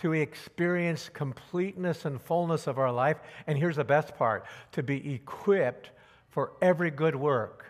to 0.00 0.12
experience 0.12 1.08
completeness 1.08 2.04
and 2.04 2.20
fullness 2.20 2.66
of 2.66 2.78
our 2.78 2.92
life. 2.92 3.18
And 3.46 3.58
here's 3.58 3.76
the 3.76 3.84
best 3.84 4.16
part 4.16 4.44
to 4.72 4.82
be 4.82 5.14
equipped 5.14 5.90
for 6.30 6.52
every 6.60 6.90
good 6.90 7.16
work. 7.16 7.66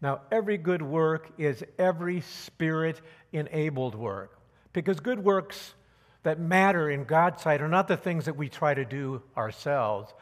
Now, 0.00 0.22
every 0.30 0.58
good 0.58 0.82
work 0.82 1.30
is 1.38 1.62
every 1.78 2.22
spirit 2.22 3.00
enabled 3.32 3.94
work 3.94 4.36
because 4.72 5.00
good 5.00 5.22
works 5.22 5.74
that 6.22 6.40
matter 6.40 6.90
in 6.90 7.04
God's 7.04 7.42
sight 7.42 7.60
are 7.60 7.68
not 7.68 7.88
the 7.88 7.96
things 7.96 8.24
that 8.24 8.36
we 8.36 8.48
try 8.48 8.74
to 8.74 8.84
do 8.84 9.22
ourselves. 9.36 10.12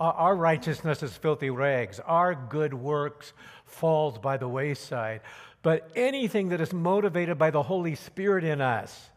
Our 0.00 0.36
righteousness 0.36 1.02
is 1.02 1.16
filthy 1.16 1.50
rags. 1.50 1.98
Our 2.00 2.34
good 2.34 2.72
works 2.72 3.32
falls 3.64 4.18
by 4.18 4.36
the 4.36 4.48
wayside. 4.48 5.22
But 5.62 5.90
anything 5.96 6.50
that 6.50 6.60
is 6.60 6.72
motivated 6.72 7.36
by 7.36 7.50
the 7.50 7.64
Holy 7.64 7.96
Spirit 7.96 8.44
in 8.44 8.60
us, 8.60 9.10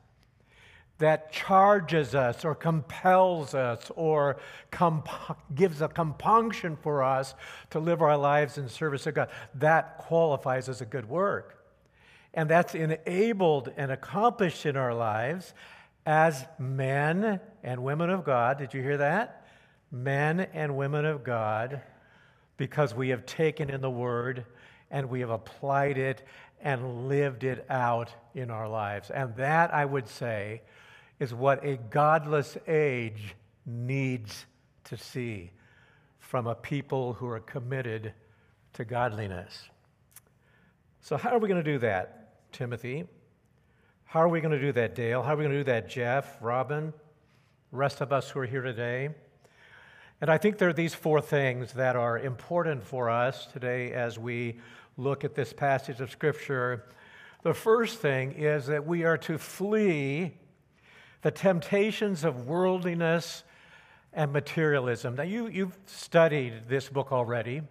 that 1.02 1.32
charges 1.32 2.16
us 2.16 2.44
or 2.46 2.56
compels 2.56 3.54
us 3.54 3.92
or 3.96 4.38
comp- 4.72 5.10
gives 5.54 5.82
a 5.82 5.88
compunction 5.88 6.78
for 6.78 7.04
us 7.04 7.36
to 7.70 7.80
live 7.80 8.02
our 8.02 8.18
lives 8.18 8.58
in 8.58 8.70
service 8.70 9.06
of 9.06 9.16
God. 9.16 9.30
That 9.56 9.98
qualifies 9.98 10.70
as 10.70 10.82
a 10.82 10.86
good 10.86 11.08
work. 11.08 11.58
And 12.34 12.50
that's 12.50 12.74
enabled 12.74 13.72
and 13.76 13.92
accomplished 13.92 14.66
in 14.66 14.78
our 14.78 14.94
lives 14.94 15.54
as 16.06 16.46
men 16.58 17.40
and 17.64 17.84
women 17.84 18.10
of 18.10 18.24
God. 18.24 18.58
Did 18.58 18.74
you 18.74 18.82
hear 18.82 18.98
that? 18.98 19.46
Men 19.92 20.40
and 20.54 20.78
women 20.78 21.06
of 21.06 21.24
God, 21.24 21.82
because 22.58 22.96
we 22.96 23.10
have 23.10 23.26
taken 23.26 23.70
in 23.70 23.82
the 23.82 23.90
word 23.90 24.46
and 24.90 25.10
we 25.10 25.20
have 25.20 25.30
applied 25.30 25.98
it 25.98 26.26
and 26.62 27.08
lived 27.08 27.44
it 27.44 27.66
out 27.70 28.14
in 28.36 28.50
our 28.50 28.70
lives. 28.70 29.10
And 29.10 29.36
that, 29.36 29.74
I 29.74 29.84
would 29.84 30.08
say, 30.08 30.62
is 31.21 31.36
what 31.36 31.63
a 31.63 31.77
godless 31.77 32.57
age 32.67 33.36
needs 33.63 34.47
to 34.84 34.97
see 34.97 35.51
from 36.17 36.47
a 36.47 36.55
people 36.55 37.13
who 37.13 37.27
are 37.27 37.39
committed 37.39 38.12
to 38.73 38.84
godliness. 38.84 39.69
So, 40.99 41.17
how 41.17 41.29
are 41.29 41.38
we 41.38 41.47
going 41.47 41.63
to 41.63 41.71
do 41.71 41.77
that, 41.77 42.51
Timothy? 42.51 43.05
How 44.05 44.21
are 44.21 44.29
we 44.29 44.41
going 44.41 44.53
to 44.53 44.60
do 44.60 44.71
that, 44.71 44.95
Dale? 44.95 45.21
How 45.21 45.34
are 45.34 45.38
we 45.38 45.43
going 45.43 45.53
to 45.53 45.60
do 45.60 45.65
that, 45.65 45.88
Jeff, 45.88 46.39
Robin, 46.41 46.91
rest 47.71 48.01
of 48.01 48.12
us 48.12 48.31
who 48.31 48.39
are 48.39 48.47
here 48.47 48.63
today? 48.63 49.10
And 50.21 50.29
I 50.31 50.39
think 50.39 50.57
there 50.57 50.69
are 50.69 50.73
these 50.73 50.95
four 50.95 51.21
things 51.21 51.73
that 51.73 51.95
are 51.95 52.17
important 52.17 52.84
for 52.84 53.12
us 53.12 53.45
today 53.45 53.93
as 53.93 54.17
we 54.17 54.60
look 54.97 55.23
at 55.23 55.36
this 55.36 55.53
passage 55.53 56.01
of 56.01 56.10
Scripture. 56.10 56.86
The 57.43 57.53
first 57.53 57.99
thing 57.99 58.31
is 58.31 58.65
that 58.65 58.88
we 58.88 59.03
are 59.03 59.19
to 59.19 59.38
flee 59.38 60.34
the 61.21 61.31
temptations 61.31 62.23
of 62.23 62.47
worldliness 62.47 63.43
and 64.13 64.34
materialism. 64.34 65.15
Now, 65.15 65.23
you, 65.23 65.47
you've 65.47 65.77
studied 65.86 66.67
this 66.67 66.89
book 66.89 67.12
already. 67.12 67.62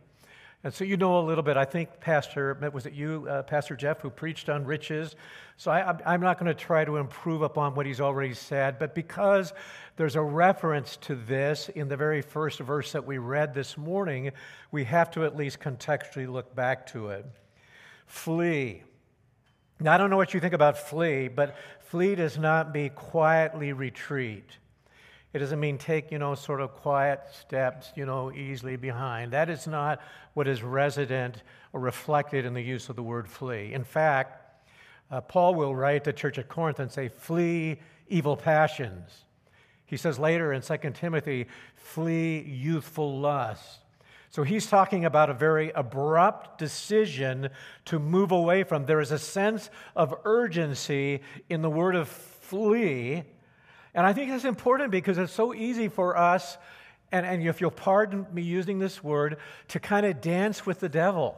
And 0.62 0.74
so 0.74 0.84
you 0.84 0.98
know 0.98 1.18
a 1.18 1.24
little 1.24 1.42
bit. 1.42 1.56
I 1.56 1.64
think 1.64 2.00
Pastor, 2.00 2.70
was 2.72 2.84
it 2.84 2.92
you, 2.92 3.26
uh, 3.30 3.42
Pastor 3.44 3.76
Jeff, 3.76 4.02
who 4.02 4.10
preached 4.10 4.50
on 4.50 4.64
riches? 4.66 5.16
So 5.56 5.70
I, 5.70 5.96
I'm 6.04 6.20
not 6.20 6.38
going 6.38 6.54
to 6.54 6.54
try 6.54 6.84
to 6.84 6.98
improve 6.98 7.40
upon 7.40 7.74
what 7.74 7.86
he's 7.86 8.00
already 8.00 8.34
said, 8.34 8.78
but 8.78 8.94
because 8.94 9.54
there's 9.96 10.16
a 10.16 10.22
reference 10.22 10.98
to 10.98 11.14
this 11.14 11.70
in 11.70 11.88
the 11.88 11.96
very 11.96 12.20
first 12.20 12.60
verse 12.60 12.92
that 12.92 13.06
we 13.06 13.16
read 13.16 13.54
this 13.54 13.78
morning, 13.78 14.32
we 14.70 14.84
have 14.84 15.10
to 15.12 15.24
at 15.24 15.34
least 15.34 15.60
contextually 15.60 16.30
look 16.30 16.54
back 16.54 16.86
to 16.88 17.08
it. 17.08 17.24
Flee. 18.06 18.82
Now, 19.82 19.94
I 19.94 19.98
don't 19.98 20.10
know 20.10 20.18
what 20.18 20.34
you 20.34 20.40
think 20.40 20.52
about 20.52 20.76
flee, 20.76 21.28
but 21.28 21.56
flee 21.90 22.14
does 22.14 22.38
not 22.38 22.72
mean 22.72 22.88
quietly 22.90 23.72
retreat. 23.72 24.44
It 25.32 25.40
doesn't 25.40 25.58
mean 25.58 25.76
take, 25.76 26.12
you 26.12 26.18
know, 26.18 26.36
sort 26.36 26.60
of 26.60 26.72
quiet 26.72 27.20
steps, 27.32 27.90
you 27.96 28.06
know, 28.06 28.32
easily 28.32 28.76
behind. 28.76 29.32
That 29.32 29.50
is 29.50 29.66
not 29.66 30.00
what 30.34 30.46
is 30.46 30.62
resident 30.62 31.42
or 31.72 31.80
reflected 31.80 32.44
in 32.44 32.54
the 32.54 32.62
use 32.62 32.88
of 32.88 32.94
the 32.94 33.02
word 33.02 33.28
flee. 33.28 33.72
In 33.72 33.82
fact, 33.82 34.62
uh, 35.10 35.20
Paul 35.20 35.56
will 35.56 35.74
write 35.74 36.04
the 36.04 36.12
church 36.12 36.38
at 36.38 36.48
Corinth 36.48 36.78
and 36.78 36.92
say, 36.92 37.08
flee 37.08 37.80
evil 38.08 38.36
passions. 38.36 39.24
He 39.84 39.96
says 39.96 40.16
later 40.16 40.52
in 40.52 40.62
2 40.62 40.76
Timothy, 40.94 41.46
flee 41.74 42.40
youthful 42.42 43.18
lusts. 43.18 43.78
So 44.30 44.42
he's 44.42 44.66
talking 44.66 45.04
about 45.04 45.28
a 45.28 45.34
very 45.34 45.70
abrupt 45.72 46.58
decision 46.58 47.50
to 47.86 47.98
move 47.98 48.30
away 48.30 48.62
from. 48.62 48.86
There 48.86 49.00
is 49.00 49.12
a 49.12 49.18
sense 49.18 49.70
of 49.94 50.14
urgency 50.24 51.20
in 51.48 51.62
the 51.62 51.70
word 51.70 51.96
of 51.96 52.08
flee 52.08 53.24
and 53.94 54.06
I 54.06 54.12
think 54.12 54.30
that's 54.30 54.44
important 54.44 54.90
because 54.90 55.18
it's 55.18 55.32
so 55.32 55.52
easy 55.52 55.88
for 55.88 56.16
us, 56.16 56.58
and, 57.10 57.26
and 57.26 57.46
if 57.46 57.60
you'll 57.60 57.70
pardon 57.70 58.26
me 58.32 58.42
using 58.42 58.78
this 58.78 59.02
word, 59.02 59.38
to 59.68 59.80
kind 59.80 60.06
of 60.06 60.20
dance 60.20 60.64
with 60.64 60.80
the 60.80 60.88
devil. 60.88 61.36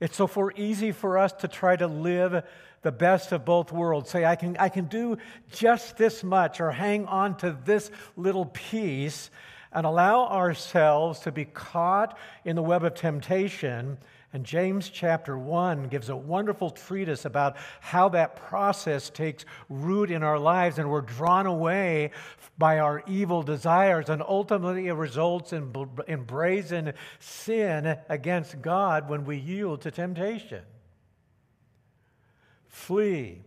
It's 0.00 0.16
so 0.16 0.26
for 0.26 0.52
easy 0.56 0.92
for 0.92 1.18
us 1.18 1.32
to 1.34 1.48
try 1.48 1.76
to 1.76 1.86
live 1.86 2.44
the 2.82 2.92
best 2.92 3.32
of 3.32 3.44
both 3.44 3.72
worlds. 3.72 4.10
Say, 4.10 4.24
I 4.24 4.36
can, 4.36 4.56
I 4.58 4.68
can 4.68 4.86
do 4.86 5.18
just 5.52 5.96
this 5.96 6.24
much 6.24 6.60
or 6.60 6.72
hang 6.72 7.06
on 7.06 7.36
to 7.38 7.56
this 7.64 7.90
little 8.16 8.46
piece 8.46 9.30
and 9.72 9.86
allow 9.86 10.26
ourselves 10.26 11.20
to 11.20 11.32
be 11.32 11.44
caught 11.44 12.16
in 12.44 12.56
the 12.56 12.62
web 12.62 12.84
of 12.84 12.94
temptation 12.94 13.98
and 14.34 14.46
James 14.46 14.88
chapter 14.88 15.36
1 15.36 15.88
gives 15.88 16.08
a 16.08 16.16
wonderful 16.16 16.70
treatise 16.70 17.26
about 17.26 17.56
how 17.80 18.08
that 18.10 18.36
process 18.36 19.10
takes 19.10 19.44
root 19.68 20.10
in 20.10 20.22
our 20.22 20.38
lives 20.38 20.78
and 20.78 20.90
we're 20.90 21.02
drawn 21.02 21.44
away 21.44 22.12
by 22.56 22.78
our 22.78 23.02
evil 23.06 23.42
desires, 23.42 24.08
and 24.08 24.22
ultimately 24.22 24.86
it 24.86 24.92
results 24.92 25.52
in, 25.52 25.72
in 26.06 26.22
brazen 26.22 26.94
sin 27.18 27.98
against 28.08 28.62
God 28.62 29.08
when 29.08 29.24
we 29.24 29.36
yield 29.36 29.82
to 29.82 29.90
temptation. 29.90 30.62
Flee. 32.68 33.42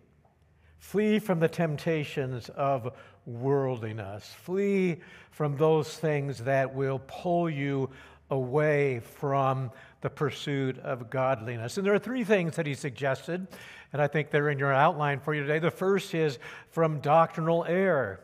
Flee 0.78 1.18
from 1.18 1.40
the 1.40 1.48
temptations 1.48 2.50
of 2.50 2.94
worldliness. 3.26 4.26
Flee 4.44 4.98
from 5.32 5.58
those 5.58 5.96
things 5.98 6.40
that 6.40 6.74
will 6.74 7.02
pull 7.08 7.50
you 7.50 7.90
away 8.30 9.00
from 9.00 9.72
the 10.02 10.10
pursuit 10.10 10.78
of 10.80 11.10
godliness. 11.10 11.78
And 11.78 11.86
there 11.86 11.94
are 11.94 12.00
three 12.00 12.24
things 12.24 12.56
that 12.56 12.68
he 12.68 12.74
suggested, 12.74 13.48
and 13.94 14.02
I 14.02 14.08
think 14.08 14.30
they're 14.30 14.50
in 14.50 14.60
your 14.60 14.74
outline 14.74 15.20
for 15.20 15.34
you 15.34 15.42
today. 15.42 15.60
The 15.60 15.72
first 15.72 16.14
is 16.14 16.40
from 16.70 17.00
doctrinal 17.00 17.66
error, 17.66 18.20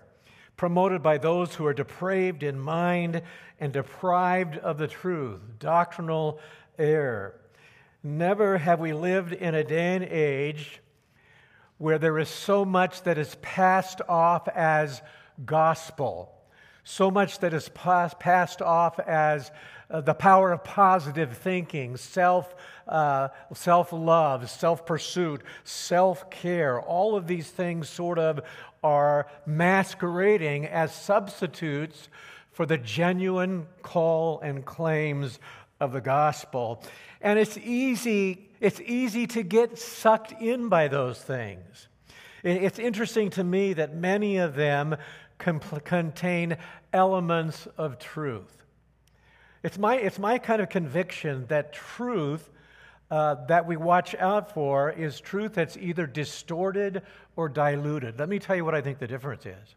promoted 0.57 1.01
by 1.01 1.17
those 1.17 1.55
who 1.55 1.65
are 1.65 1.73
depraved 1.73 2.43
in 2.43 2.59
mind 2.59 3.21
and 3.59 3.73
deprived 3.73 4.57
of 4.57 4.77
the 4.77 4.87
truth. 4.87 5.39
Doctrinal 5.59 6.39
error. 6.77 7.39
Never 8.03 8.57
have 8.57 8.79
we 8.79 8.93
lived 8.93 9.33
in 9.33 9.53
a 9.53 9.63
day 9.63 9.95
and 9.95 10.03
age 10.03 10.80
where 11.81 11.97
there 11.97 12.19
is 12.19 12.29
so 12.29 12.63
much 12.63 13.01
that 13.01 13.17
is 13.17 13.35
passed 13.41 14.01
off 14.07 14.47
as 14.49 15.01
gospel, 15.43 16.31
so 16.83 17.09
much 17.09 17.39
that 17.39 17.55
is 17.55 17.69
passed 17.69 18.61
off 18.61 18.99
as 18.99 19.49
uh, 19.89 19.99
the 19.99 20.13
power 20.13 20.51
of 20.51 20.63
positive 20.63 21.35
thinking, 21.35 21.97
self, 21.97 22.53
uh, 22.87 23.29
self-love, 23.55 24.47
self-pursuit, 24.47 25.41
self-care. 25.63 26.79
All 26.79 27.15
of 27.15 27.25
these 27.25 27.49
things 27.49 27.89
sort 27.89 28.19
of 28.19 28.41
are 28.83 29.25
masquerading 29.47 30.67
as 30.67 30.93
substitutes 30.93 32.09
for 32.51 32.67
the 32.67 32.77
genuine 32.77 33.65
call 33.81 34.39
and 34.41 34.63
claims 34.63 35.39
of 35.79 35.93
the 35.93 36.01
gospel. 36.01 36.83
And 37.21 37.39
it's 37.39 37.57
easy, 37.57 38.50
it's 38.61 38.79
easy 38.79 39.27
to 39.27 39.43
get 39.43 39.77
sucked 39.77 40.31
in 40.41 40.69
by 40.69 40.87
those 40.87 41.19
things. 41.19 41.87
It's 42.43 42.79
interesting 42.79 43.31
to 43.31 43.43
me 43.43 43.73
that 43.73 43.95
many 43.95 44.37
of 44.37 44.55
them 44.55 44.95
contain 45.37 46.57
elements 46.93 47.67
of 47.77 47.99
truth. 47.99 48.63
It's 49.63 49.77
my, 49.77 49.97
it's 49.97 50.19
my 50.19 50.37
kind 50.37 50.61
of 50.61 50.69
conviction 50.69 51.45
that 51.47 51.73
truth 51.73 52.49
uh, 53.09 53.35
that 53.47 53.67
we 53.67 53.75
watch 53.75 54.15
out 54.15 54.53
for 54.53 54.89
is 54.91 55.19
truth 55.19 55.55
that's 55.55 55.75
either 55.77 56.07
distorted 56.07 57.01
or 57.35 57.49
diluted. 57.49 58.17
Let 58.17 58.29
me 58.29 58.39
tell 58.39 58.55
you 58.55 58.63
what 58.63 58.75
I 58.75 58.81
think 58.81 58.99
the 58.99 59.07
difference 59.07 59.45
is. 59.45 59.75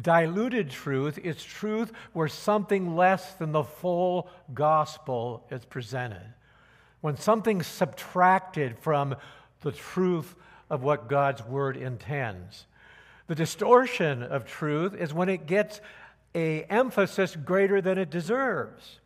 Diluted 0.00 0.70
truth 0.70 1.18
is 1.18 1.42
truth 1.42 1.90
where 2.12 2.28
something 2.28 2.96
less 2.96 3.34
than 3.34 3.52
the 3.52 3.64
full 3.64 4.28
gospel 4.52 5.46
is 5.50 5.64
presented. 5.64 6.34
When 7.04 7.18
something's 7.18 7.66
subtracted 7.66 8.78
from 8.78 9.16
the 9.60 9.72
truth 9.72 10.34
of 10.70 10.82
what 10.82 11.06
God's 11.06 11.44
word 11.44 11.76
intends. 11.76 12.64
The 13.26 13.34
distortion 13.34 14.22
of 14.22 14.46
truth 14.46 14.94
is 14.94 15.12
when 15.12 15.28
it 15.28 15.46
gets 15.46 15.82
a 16.34 16.62
emphasis 16.62 17.36
greater 17.36 17.82
than 17.82 17.98
it 17.98 18.08
deserves. 18.08 19.00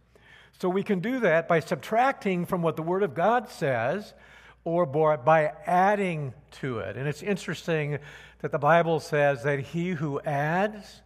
So 0.60 0.68
we 0.68 0.84
can 0.84 1.00
do 1.00 1.18
that 1.18 1.48
by 1.48 1.58
subtracting 1.58 2.46
from 2.46 2.62
what 2.62 2.76
the 2.76 2.84
Word 2.84 3.02
of 3.02 3.16
God 3.16 3.48
says 3.48 4.14
or 4.62 4.86
by 4.86 5.52
adding 5.66 6.34
to 6.60 6.78
it. 6.78 6.96
And 6.96 7.08
it's 7.08 7.24
interesting 7.24 7.98
that 8.42 8.52
the 8.52 8.60
Bible 8.60 9.00
says 9.00 9.42
that 9.42 9.58
he 9.58 9.90
who 9.90 10.20
adds 10.20 11.02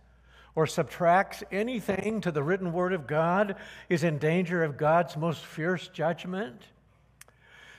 or 0.54 0.66
subtracts 0.66 1.42
anything 1.50 2.20
to 2.20 2.30
the 2.30 2.42
written 2.42 2.70
Word 2.70 2.92
of 2.92 3.06
God 3.06 3.56
is 3.88 4.04
in 4.04 4.18
danger 4.18 4.62
of 4.62 4.76
God's 4.76 5.16
most 5.16 5.42
fierce 5.42 5.88
judgment. 5.88 6.66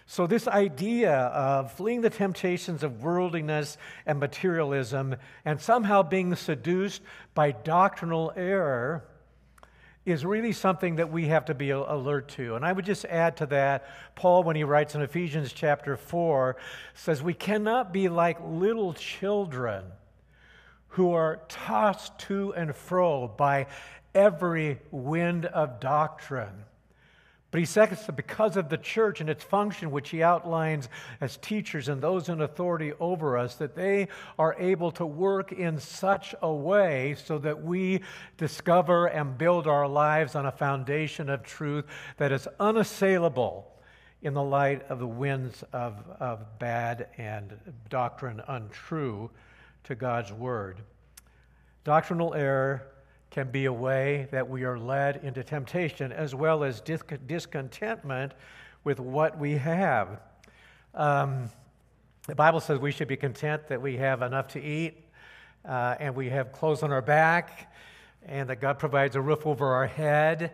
So, 0.06 0.28
this 0.28 0.48
idea 0.48 1.14
of 1.14 1.72
fleeing 1.72 2.02
the 2.02 2.10
temptations 2.10 2.84
of 2.84 3.02
worldliness 3.04 3.78
and 4.06 4.20
materialism 4.20 5.16
and 5.46 5.62
somehow 5.62 6.04
being 6.04 6.36
seduced 6.36 7.02
by 7.34 7.52
doctrinal 7.52 8.34
error 8.36 9.06
is 10.06 10.26
really 10.26 10.52
something 10.52 10.98
that 10.98 11.10
we 11.10 11.28
have 11.28 11.46
to 11.46 11.54
be 11.54 11.70
alert 11.70 12.28
to. 12.28 12.56
And 12.56 12.66
I 12.66 12.74
would 12.74 12.86
just 12.86 13.06
add 13.06 13.38
to 13.38 13.46
that, 13.48 13.86
Paul, 14.16 14.44
when 14.44 14.58
he 14.58 14.66
writes 14.66 14.96
in 14.96 15.02
Ephesians 15.02 15.54
chapter 15.54 15.96
4, 15.96 16.58
says, 16.94 17.24
We 17.24 17.34
cannot 17.34 17.94
be 17.94 18.10
like 18.10 18.38
little 18.44 18.94
children 18.94 19.86
who 20.90 21.14
are 21.14 21.42
tossed 21.48 22.20
to 22.20 22.54
and 22.54 22.76
fro 22.76 23.30
by 23.30 23.68
every 24.14 24.80
wind 24.92 25.46
of 25.46 25.80
doctrine 25.80 26.66
but 27.54 27.60
he 27.60 27.68
says 27.68 28.10
because 28.16 28.58
of 28.58 28.70
the 28.70 28.80
church 28.80 29.22
and 29.22 29.30
its 29.30 29.44
function, 29.44 29.92
which 29.92 30.10
he 30.10 30.24
outlines 30.24 30.90
as 31.22 31.38
teachers 31.38 31.88
and 31.88 32.02
those 32.02 32.28
in 32.28 32.42
authority 32.42 32.94
over 33.00 33.38
us, 33.38 33.54
that 33.58 33.76
they 33.76 34.08
are 34.40 34.56
able 34.58 34.90
to 34.94 35.06
work 35.06 35.52
in 35.52 35.80
such 35.80 36.34
a 36.42 36.52
way 36.52 37.16
so 37.24 37.38
that 37.38 37.64
we 37.64 38.02
discover 38.38 39.06
and 39.06 39.38
build 39.38 39.68
our 39.68 39.88
lives 39.88 40.34
on 40.34 40.48
a 40.48 40.52
foundation 40.52 41.30
of 41.30 41.44
truth 41.44 41.86
that 42.18 42.32
is 42.32 42.48
unassailable 42.60 43.72
in 44.24 44.34
the 44.34 44.42
light 44.42 44.82
of 44.90 44.98
the 44.98 45.06
winds 45.06 45.64
of, 45.74 46.04
of 46.20 46.58
bad 46.58 47.06
and 47.20 47.56
doctrine 47.88 48.42
untrue 48.48 49.30
to 49.84 49.94
God's 49.94 50.34
Word. 50.34 50.82
Doctrinal 51.84 52.34
error 52.34 52.88
can 53.34 53.50
be 53.50 53.66
a 53.66 53.74
way 53.74 54.28
that 54.32 54.48
we 54.48 54.64
are 54.64 54.78
led 54.78 55.22
into 55.24 55.44
temptation 55.44 56.12
as 56.12 56.36
well 56.36 56.64
as 56.64 56.82
discontentment 56.82 58.32
with 58.84 59.00
what 59.00 59.40
we 59.40 59.54
have. 59.54 60.20
Um, 60.94 61.50
the 62.28 62.36
Bible 62.36 62.60
says 62.60 62.78
we 62.78 62.92
should 62.92 63.08
be 63.08 63.18
content 63.18 63.68
that 63.70 63.82
we 63.82 63.98
have 63.98 64.22
enough 64.22 64.50
to 64.50 64.62
eat 64.62 65.04
uh, 65.68 65.96
and 66.00 66.16
we 66.16 66.30
have 66.30 66.52
clothes 66.52 66.84
on 66.84 66.92
our 66.92 67.02
back 67.02 67.74
and 68.24 68.48
that 68.52 68.62
God 68.62 68.78
provides 68.78 69.16
a 69.16 69.22
roof 69.22 69.48
over 69.48 69.66
our 69.66 69.88
head. 69.88 70.52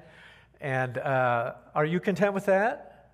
And 0.62 0.98
uh, 0.98 1.56
are 1.76 1.86
you 1.86 2.00
content 2.00 2.34
with 2.34 2.46
that? 2.46 3.10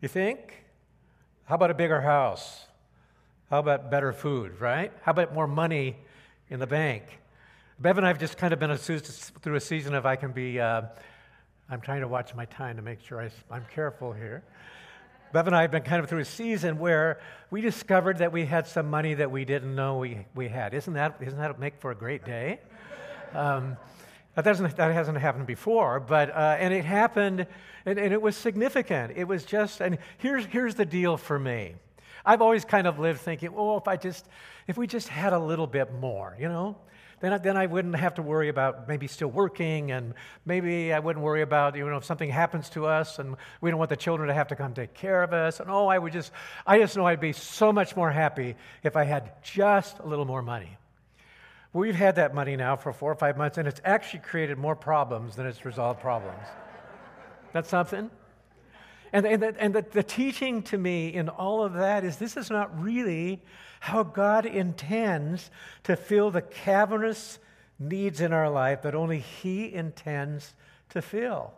You 0.00 0.08
think? 0.08 0.64
How 1.44 1.56
about 1.56 1.70
a 1.70 1.74
bigger 1.74 2.00
house? 2.00 2.64
How 3.50 3.58
about 3.58 3.90
better 3.90 4.14
food, 4.14 4.58
right? 4.62 4.90
How 5.02 5.10
about 5.10 5.34
more 5.34 5.46
money 5.46 5.98
in 6.48 6.58
the 6.58 6.66
bank? 6.66 7.02
Bev 7.82 7.98
and 7.98 8.06
I 8.06 8.10
have 8.10 8.20
just 8.20 8.38
kind 8.38 8.52
of 8.52 8.60
been 8.60 8.76
through 8.76 9.56
a 9.56 9.60
season 9.60 9.96
of 9.96 10.06
I 10.06 10.14
can 10.14 10.30
be, 10.30 10.60
uh, 10.60 10.82
I'm 11.68 11.80
trying 11.80 12.02
to 12.02 12.06
watch 12.06 12.32
my 12.32 12.44
time 12.44 12.76
to 12.76 12.82
make 12.82 13.04
sure 13.04 13.20
I, 13.20 13.28
I'm 13.50 13.66
careful 13.74 14.12
here. 14.12 14.44
Bev 15.32 15.48
and 15.48 15.56
I 15.56 15.62
have 15.62 15.72
been 15.72 15.82
kind 15.82 16.00
of 16.00 16.08
through 16.08 16.20
a 16.20 16.24
season 16.24 16.78
where 16.78 17.18
we 17.50 17.60
discovered 17.60 18.18
that 18.18 18.30
we 18.30 18.46
had 18.46 18.68
some 18.68 18.88
money 18.88 19.14
that 19.14 19.32
we 19.32 19.44
didn't 19.44 19.74
know 19.74 19.98
we, 19.98 20.24
we 20.36 20.46
had. 20.46 20.74
Isn't 20.74 20.94
that, 20.94 21.16
isn't 21.20 21.40
that 21.40 21.58
make 21.58 21.80
for 21.80 21.90
a 21.90 21.94
great 21.96 22.24
day? 22.24 22.60
Um, 23.34 23.76
that, 24.36 24.44
doesn't, 24.44 24.76
that 24.76 24.92
hasn't 24.92 25.18
happened 25.18 25.48
before, 25.48 25.98
but, 25.98 26.30
uh, 26.30 26.56
and 26.60 26.72
it 26.72 26.84
happened, 26.84 27.48
and, 27.84 27.98
and, 27.98 28.12
it 28.12 28.22
was 28.22 28.36
significant. 28.36 29.14
It 29.16 29.24
was 29.24 29.44
just, 29.44 29.80
and 29.80 29.98
here's, 30.18 30.46
here's 30.46 30.76
the 30.76 30.86
deal 30.86 31.16
for 31.16 31.36
me. 31.36 31.74
I've 32.24 32.42
always 32.42 32.64
kind 32.64 32.86
of 32.86 33.00
lived 33.00 33.22
thinking, 33.22 33.50
oh, 33.56 33.76
if 33.76 33.88
I 33.88 33.96
just, 33.96 34.28
if 34.68 34.76
we 34.76 34.86
just 34.86 35.08
had 35.08 35.32
a 35.32 35.38
little 35.40 35.66
bit 35.66 35.92
more, 35.94 36.36
you 36.38 36.48
know, 36.48 36.76
then 37.22 37.32
I, 37.32 37.38
then 37.38 37.56
I 37.56 37.66
wouldn't 37.66 37.94
have 37.94 38.14
to 38.14 38.22
worry 38.22 38.48
about 38.48 38.88
maybe 38.88 39.06
still 39.06 39.28
working, 39.28 39.92
and 39.92 40.12
maybe 40.44 40.92
I 40.92 40.98
wouldn't 40.98 41.24
worry 41.24 41.42
about, 41.42 41.76
you 41.76 41.88
know, 41.88 41.96
if 41.96 42.04
something 42.04 42.28
happens 42.28 42.68
to 42.70 42.84
us 42.86 43.20
and 43.20 43.36
we 43.60 43.70
don't 43.70 43.78
want 43.78 43.90
the 43.90 43.96
children 43.96 44.26
to 44.26 44.34
have 44.34 44.48
to 44.48 44.56
come 44.56 44.74
take 44.74 44.92
care 44.92 45.22
of 45.22 45.32
us. 45.32 45.60
And 45.60 45.70
oh, 45.70 45.86
I 45.86 45.98
would 45.98 46.12
just, 46.12 46.32
I 46.66 46.78
just 46.78 46.96
know 46.96 47.06
I'd 47.06 47.20
be 47.20 47.32
so 47.32 47.72
much 47.72 47.94
more 47.94 48.10
happy 48.10 48.56
if 48.82 48.96
I 48.96 49.04
had 49.04 49.40
just 49.40 50.00
a 50.00 50.06
little 50.06 50.24
more 50.24 50.42
money. 50.42 50.76
We've 51.72 51.94
had 51.94 52.16
that 52.16 52.34
money 52.34 52.56
now 52.56 52.74
for 52.74 52.92
four 52.92 53.12
or 53.12 53.14
five 53.14 53.38
months, 53.38 53.56
and 53.56 53.68
it's 53.68 53.80
actually 53.84 54.20
created 54.20 54.58
more 54.58 54.74
problems 54.74 55.36
than 55.36 55.46
it's 55.46 55.64
resolved 55.64 56.00
problems. 56.00 56.42
That's 57.52 57.68
something? 57.68 58.10
And, 59.12 59.26
and, 59.26 59.42
the, 59.42 59.54
and 59.60 59.74
the, 59.74 59.86
the 59.88 60.02
teaching 60.02 60.62
to 60.64 60.76
me 60.76 61.14
in 61.14 61.28
all 61.28 61.62
of 61.62 61.74
that 61.74 62.02
is 62.02 62.16
this 62.16 62.36
is 62.36 62.50
not 62.50 62.82
really 62.82 63.42
how 63.82 64.04
God 64.04 64.46
intends 64.46 65.50
to 65.82 65.96
fill 65.96 66.30
the 66.30 66.40
cavernous 66.40 67.40
needs 67.80 68.20
in 68.20 68.32
our 68.32 68.48
life 68.48 68.82
that 68.82 68.94
only 68.94 69.18
He 69.18 69.74
intends 69.74 70.54
to 70.90 71.02
fill. 71.02 71.52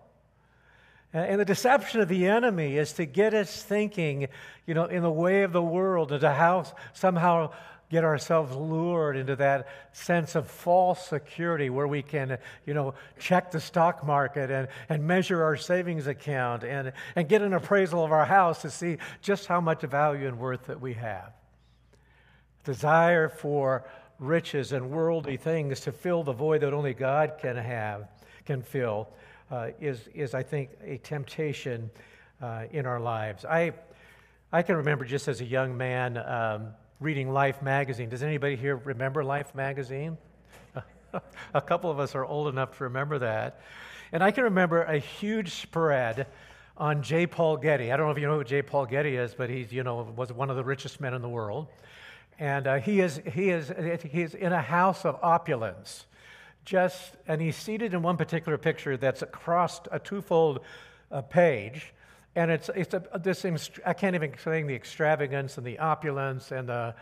And 1.12 1.38
the 1.38 1.44
deception 1.44 2.00
of 2.00 2.08
the 2.08 2.26
enemy 2.26 2.78
is 2.78 2.94
to 2.94 3.04
get 3.04 3.34
us 3.34 3.62
thinking, 3.62 4.28
you 4.66 4.72
know, 4.72 4.86
in 4.86 5.02
the 5.02 5.10
way 5.10 5.42
of 5.42 5.52
the 5.52 5.60
world 5.60 6.12
and 6.12 6.22
to 6.22 6.30
how 6.30 6.64
somehow 6.94 7.50
get 7.90 8.04
ourselves 8.04 8.56
lured 8.56 9.18
into 9.18 9.36
that 9.36 9.68
sense 9.92 10.34
of 10.34 10.48
false 10.48 11.06
security 11.06 11.68
where 11.68 11.86
we 11.86 12.00
can, 12.00 12.38
you 12.64 12.72
know, 12.72 12.94
check 13.18 13.50
the 13.50 13.60
stock 13.60 14.02
market 14.02 14.50
and, 14.50 14.68
and 14.88 15.06
measure 15.06 15.42
our 15.42 15.58
savings 15.58 16.06
account 16.06 16.64
and, 16.64 16.94
and 17.16 17.28
get 17.28 17.42
an 17.42 17.52
appraisal 17.52 18.02
of 18.02 18.12
our 18.12 18.24
house 18.24 18.62
to 18.62 18.70
see 18.70 18.96
just 19.20 19.46
how 19.46 19.60
much 19.60 19.82
value 19.82 20.26
and 20.26 20.38
worth 20.38 20.68
that 20.68 20.80
we 20.80 20.94
have. 20.94 21.30
Desire 22.64 23.28
for 23.28 23.84
riches 24.18 24.72
and 24.72 24.90
worldly 24.90 25.36
things 25.36 25.80
to 25.80 25.92
fill 25.92 26.22
the 26.22 26.32
void 26.32 26.62
that 26.62 26.72
only 26.72 26.94
God 26.94 27.34
can 27.40 27.56
have, 27.56 28.08
can 28.44 28.62
fill, 28.62 29.08
uh, 29.50 29.68
is, 29.80 30.08
is, 30.14 30.34
I 30.34 30.42
think, 30.42 30.70
a 30.82 30.98
temptation 30.98 31.90
uh, 32.40 32.64
in 32.72 32.86
our 32.86 33.00
lives. 33.00 33.44
I, 33.44 33.72
I 34.52 34.62
can 34.62 34.76
remember 34.76 35.04
just 35.04 35.28
as 35.28 35.40
a 35.40 35.44
young 35.44 35.76
man, 35.76 36.16
um, 36.18 36.68
reading 37.00 37.32
Life 37.32 37.60
magazine. 37.60 38.08
Does 38.08 38.22
anybody 38.22 38.56
here 38.56 38.76
remember 38.76 39.24
Life 39.24 39.54
magazine? 39.54 40.16
a 41.54 41.60
couple 41.60 41.90
of 41.90 41.98
us 41.98 42.14
are 42.14 42.24
old 42.24 42.48
enough 42.48 42.76
to 42.78 42.84
remember 42.84 43.18
that. 43.18 43.60
And 44.12 44.22
I 44.22 44.30
can 44.30 44.44
remember 44.44 44.82
a 44.82 44.98
huge 44.98 45.54
spread 45.54 46.26
on 46.76 47.02
J. 47.02 47.26
Paul 47.26 47.56
Getty. 47.56 47.92
I 47.92 47.96
don't 47.96 48.06
know 48.06 48.12
if 48.12 48.18
you 48.18 48.26
know 48.26 48.38
who 48.38 48.44
J. 48.44 48.62
Paul 48.62 48.86
Getty 48.86 49.16
is, 49.16 49.34
but 49.34 49.50
he's, 49.50 49.72
you 49.72 49.82
know, 49.82 50.02
was 50.16 50.32
one 50.32 50.50
of 50.50 50.56
the 50.56 50.64
richest 50.64 51.00
men 51.00 51.14
in 51.14 51.22
the 51.22 51.28
world. 51.28 51.66
And 52.38 52.66
uh, 52.66 52.80
he, 52.80 53.00
is, 53.00 53.20
he, 53.32 53.50
is, 53.50 53.72
he 54.02 54.22
is 54.22 54.34
in 54.34 54.52
a 54.52 54.62
house 54.62 55.04
of 55.04 55.18
opulence. 55.22 56.06
Just, 56.64 57.12
and 57.28 57.40
he's 57.40 57.56
seated 57.56 57.94
in 57.94 58.02
one 58.02 58.16
particular 58.16 58.58
picture 58.58 58.96
that's 58.96 59.22
across 59.22 59.80
a 59.92 59.98
twofold 59.98 60.60
uh, 61.10 61.20
page. 61.20 61.92
And 62.34 62.50
it's, 62.50 62.70
it's 62.74 62.94
a, 62.94 63.02
this, 63.22 63.44
I 63.86 63.92
can't 63.92 64.14
even 64.14 64.30
explain 64.30 64.66
the 64.66 64.74
extravagance 64.74 65.58
and 65.58 65.66
the 65.66 65.78
opulence 65.78 66.50
and 66.50 66.68
the, 66.68 66.94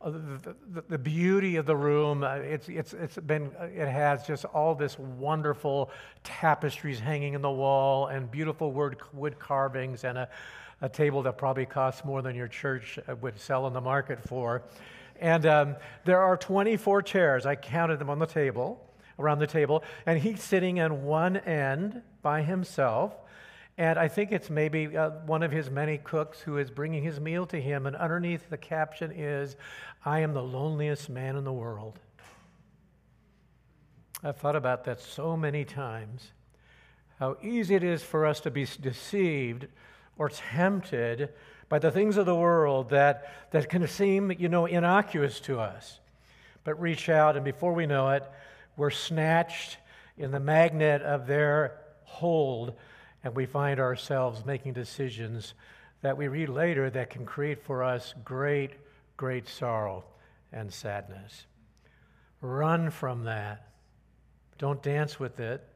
uh, 0.00 0.10
the, 0.10 0.54
the, 0.72 0.84
the, 0.90 0.98
beauty 0.98 1.56
of 1.56 1.66
the 1.66 1.74
room. 1.74 2.22
Uh, 2.22 2.34
it's, 2.36 2.68
it's, 2.68 2.92
it's 2.92 3.16
been, 3.16 3.50
uh, 3.58 3.64
it 3.64 3.88
has 3.88 4.26
just 4.26 4.44
all 4.44 4.74
this 4.74 4.98
wonderful 4.98 5.90
tapestries 6.22 7.00
hanging 7.00 7.34
in 7.34 7.42
the 7.42 7.50
wall 7.50 8.08
and 8.08 8.30
beautiful 8.30 8.70
wood, 8.70 8.96
wood 9.12 9.38
carvings 9.38 10.04
and 10.04 10.18
a, 10.18 10.28
a 10.80 10.88
table 10.88 11.22
that 11.22 11.38
probably 11.38 11.66
costs 11.66 12.04
more 12.04 12.22
than 12.22 12.36
your 12.36 12.48
church 12.48 12.98
would 13.20 13.38
sell 13.38 13.66
in 13.66 13.72
the 13.72 13.80
market 13.80 14.22
for. 14.28 14.62
And 15.20 15.46
um, 15.46 15.76
there 16.04 16.20
are 16.20 16.36
24 16.36 17.02
chairs. 17.02 17.46
I 17.46 17.56
counted 17.56 17.98
them 17.98 18.10
on 18.10 18.18
the 18.18 18.26
table, 18.26 18.84
around 19.18 19.38
the 19.38 19.46
table. 19.46 19.82
And 20.04 20.18
he's 20.18 20.42
sitting 20.42 20.76
in 20.76 21.04
one 21.04 21.38
end 21.38 22.02
by 22.22 22.42
himself. 22.42 23.14
And 23.78 23.98
I 23.98 24.08
think 24.08 24.32
it's 24.32 24.50
maybe 24.50 24.96
uh, 24.96 25.10
one 25.26 25.42
of 25.42 25.52
his 25.52 25.70
many 25.70 25.98
cooks 25.98 26.40
who 26.40 26.58
is 26.58 26.70
bringing 26.70 27.02
his 27.02 27.20
meal 27.20 27.46
to 27.46 27.60
him. 27.60 27.86
And 27.86 27.96
underneath 27.96 28.48
the 28.48 28.56
caption 28.56 29.12
is, 29.12 29.56
I 30.04 30.20
am 30.20 30.34
the 30.34 30.42
loneliest 30.42 31.08
man 31.08 31.36
in 31.36 31.44
the 31.44 31.52
world. 31.52 31.98
I've 34.22 34.36
thought 34.36 34.56
about 34.56 34.84
that 34.84 35.00
so 35.00 35.36
many 35.36 35.64
times. 35.64 36.32
How 37.18 37.36
easy 37.42 37.74
it 37.74 37.84
is 37.84 38.02
for 38.02 38.26
us 38.26 38.40
to 38.40 38.50
be 38.50 38.66
deceived 38.80 39.68
or 40.18 40.28
tempted 40.28 41.30
by 41.68 41.78
the 41.78 41.90
things 41.90 42.16
of 42.16 42.26
the 42.26 42.34
world 42.34 42.90
that, 42.90 43.50
that 43.50 43.68
can 43.68 43.86
seem, 43.86 44.32
you 44.32 44.48
know, 44.48 44.66
innocuous 44.66 45.40
to 45.40 45.58
us. 45.58 46.00
But 46.64 46.80
reach 46.80 47.08
out, 47.08 47.36
and 47.36 47.44
before 47.44 47.72
we 47.72 47.86
know 47.86 48.10
it, 48.10 48.24
we're 48.76 48.90
snatched 48.90 49.78
in 50.16 50.30
the 50.30 50.40
magnet 50.40 51.02
of 51.02 51.26
their 51.26 51.78
hold 52.04 52.74
and 53.24 53.34
we 53.34 53.46
find 53.46 53.80
ourselves 53.80 54.44
making 54.46 54.72
decisions 54.72 55.54
that 56.02 56.16
we 56.16 56.28
read 56.28 56.48
later 56.48 56.88
that 56.90 57.10
can 57.10 57.26
create 57.26 57.60
for 57.60 57.82
us 57.82 58.14
great, 58.24 58.70
great 59.16 59.48
sorrow 59.48 60.04
and 60.52 60.72
sadness. 60.72 61.46
Run 62.40 62.90
from 62.90 63.24
that. 63.24 63.68
Don't 64.58 64.82
dance 64.82 65.18
with 65.18 65.40
it. 65.40 65.66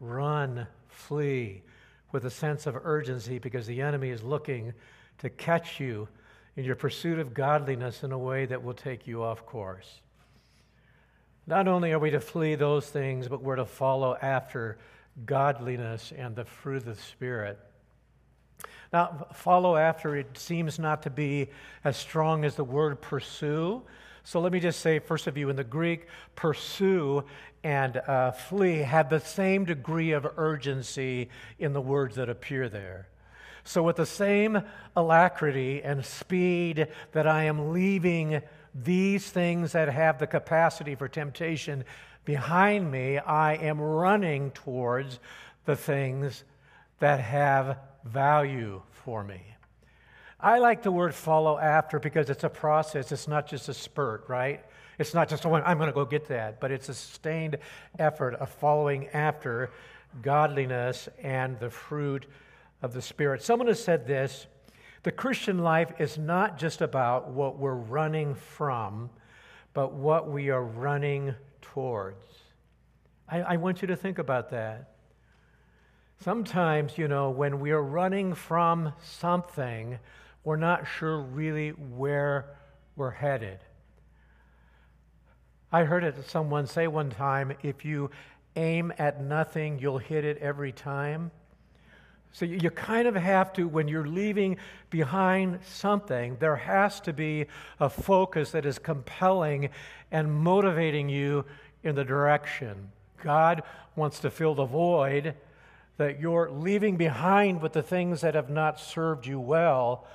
Run, 0.00 0.66
flee 0.88 1.62
with 2.12 2.24
a 2.24 2.30
sense 2.30 2.66
of 2.66 2.76
urgency 2.84 3.38
because 3.38 3.66
the 3.66 3.82
enemy 3.82 4.10
is 4.10 4.22
looking 4.22 4.72
to 5.18 5.30
catch 5.30 5.80
you 5.80 6.08
in 6.56 6.64
your 6.64 6.76
pursuit 6.76 7.18
of 7.18 7.34
godliness 7.34 8.02
in 8.02 8.12
a 8.12 8.18
way 8.18 8.46
that 8.46 8.62
will 8.62 8.74
take 8.74 9.06
you 9.06 9.22
off 9.22 9.46
course. 9.46 10.00
Not 11.46 11.68
only 11.68 11.92
are 11.92 11.98
we 11.98 12.10
to 12.10 12.20
flee 12.20 12.54
those 12.54 12.86
things, 12.86 13.28
but 13.28 13.42
we're 13.42 13.56
to 13.56 13.64
follow 13.64 14.16
after 14.20 14.78
godliness 15.24 16.12
and 16.16 16.34
the 16.34 16.44
fruit 16.44 16.76
of 16.78 16.84
the 16.84 16.94
Spirit. 16.94 17.58
Now, 18.92 19.26
follow 19.32 19.76
after 19.76 20.16
it 20.16 20.36
seems 20.36 20.78
not 20.78 21.02
to 21.04 21.10
be 21.10 21.48
as 21.84 21.96
strong 21.96 22.44
as 22.44 22.56
the 22.56 22.64
word 22.64 23.00
pursue. 23.00 23.82
So 24.24 24.40
let 24.40 24.52
me 24.52 24.60
just 24.60 24.80
say, 24.80 24.98
first 24.98 25.26
of 25.26 25.36
you, 25.36 25.48
in 25.48 25.56
the 25.56 25.64
Greek, 25.64 26.06
pursue 26.34 27.24
and 27.62 27.96
uh, 27.96 28.32
flee 28.32 28.78
have 28.78 29.10
the 29.10 29.20
same 29.20 29.64
degree 29.64 30.12
of 30.12 30.26
urgency 30.36 31.28
in 31.58 31.72
the 31.72 31.80
words 31.80 32.16
that 32.16 32.28
appear 32.28 32.68
there. 32.68 33.08
So, 33.64 33.82
with 33.82 33.96
the 33.96 34.06
same 34.06 34.62
alacrity 34.96 35.82
and 35.82 36.04
speed 36.04 36.88
that 37.12 37.26
I 37.26 37.44
am 37.44 37.72
leaving 37.72 38.40
these 38.74 39.28
things 39.28 39.72
that 39.72 39.88
have 39.88 40.18
the 40.18 40.26
capacity 40.26 40.94
for 40.94 41.08
temptation 41.08 41.84
behind 42.24 42.90
me, 42.90 43.18
I 43.18 43.54
am 43.54 43.80
running 43.80 44.50
towards 44.52 45.18
the 45.66 45.76
things 45.76 46.44
that 47.00 47.20
have 47.20 47.78
value 48.04 48.82
for 48.90 49.22
me. 49.22 49.49
I 50.42 50.58
like 50.58 50.82
the 50.82 50.90
word 50.90 51.14
follow 51.14 51.58
after 51.58 51.98
because 51.98 52.30
it's 52.30 52.44
a 52.44 52.48
process. 52.48 53.12
It's 53.12 53.28
not 53.28 53.46
just 53.46 53.68
a 53.68 53.74
spurt, 53.74 54.24
right? 54.28 54.64
It's 54.98 55.14
not 55.14 55.28
just, 55.28 55.44
oh, 55.44 55.54
I'm 55.54 55.76
going 55.76 55.88
to 55.88 55.94
go 55.94 56.04
get 56.04 56.28
that, 56.28 56.60
but 56.60 56.70
it's 56.70 56.88
a 56.88 56.94
sustained 56.94 57.56
effort 57.98 58.34
of 58.34 58.48
following 58.48 59.08
after 59.08 59.70
godliness 60.22 61.08
and 61.22 61.58
the 61.58 61.70
fruit 61.70 62.26
of 62.82 62.92
the 62.92 63.02
Spirit. 63.02 63.42
Someone 63.42 63.68
has 63.68 63.82
said 63.82 64.06
this 64.06 64.46
The 65.02 65.12
Christian 65.12 65.58
life 65.58 65.92
is 65.98 66.18
not 66.18 66.58
just 66.58 66.80
about 66.80 67.28
what 67.30 67.58
we're 67.58 67.74
running 67.74 68.34
from, 68.34 69.10
but 69.74 69.92
what 69.92 70.30
we 70.30 70.50
are 70.50 70.64
running 70.64 71.34
towards. 71.60 72.24
I, 73.28 73.40
I 73.42 73.56
want 73.56 73.82
you 73.82 73.88
to 73.88 73.96
think 73.96 74.18
about 74.18 74.50
that. 74.50 74.94
Sometimes, 76.22 76.98
you 76.98 77.08
know, 77.08 77.30
when 77.30 77.60
we 77.60 77.70
are 77.70 77.82
running 77.82 78.34
from 78.34 78.92
something, 79.02 79.98
we're 80.44 80.56
not 80.56 80.86
sure 80.98 81.20
really 81.20 81.70
where 81.70 82.56
we're 82.96 83.10
headed. 83.10 83.58
I 85.72 85.84
heard 85.84 86.02
it 86.02 86.28
someone 86.28 86.66
say 86.66 86.86
one 86.86 87.10
time 87.10 87.52
if 87.62 87.84
you 87.84 88.10
aim 88.56 88.92
at 88.98 89.22
nothing, 89.22 89.78
you'll 89.78 89.98
hit 89.98 90.24
it 90.24 90.38
every 90.38 90.72
time. 90.72 91.30
So 92.32 92.44
you 92.44 92.70
kind 92.70 93.08
of 93.08 93.16
have 93.16 93.52
to, 93.54 93.66
when 93.66 93.88
you're 93.88 94.06
leaving 94.06 94.56
behind 94.88 95.60
something, 95.64 96.36
there 96.38 96.56
has 96.56 97.00
to 97.00 97.12
be 97.12 97.46
a 97.80 97.90
focus 97.90 98.52
that 98.52 98.64
is 98.64 98.78
compelling 98.78 99.70
and 100.12 100.32
motivating 100.32 101.08
you 101.08 101.44
in 101.82 101.96
the 101.96 102.04
direction. 102.04 102.90
God 103.22 103.62
wants 103.96 104.20
to 104.20 104.30
fill 104.30 104.54
the 104.54 104.64
void 104.64 105.34
that 105.96 106.20
you're 106.20 106.50
leaving 106.50 106.96
behind 106.96 107.60
with 107.60 107.72
the 107.72 107.82
things 107.82 108.20
that 108.20 108.34
have 108.34 108.48
not 108.48 108.80
served 108.80 109.26
you 109.26 109.38
well 109.38 110.06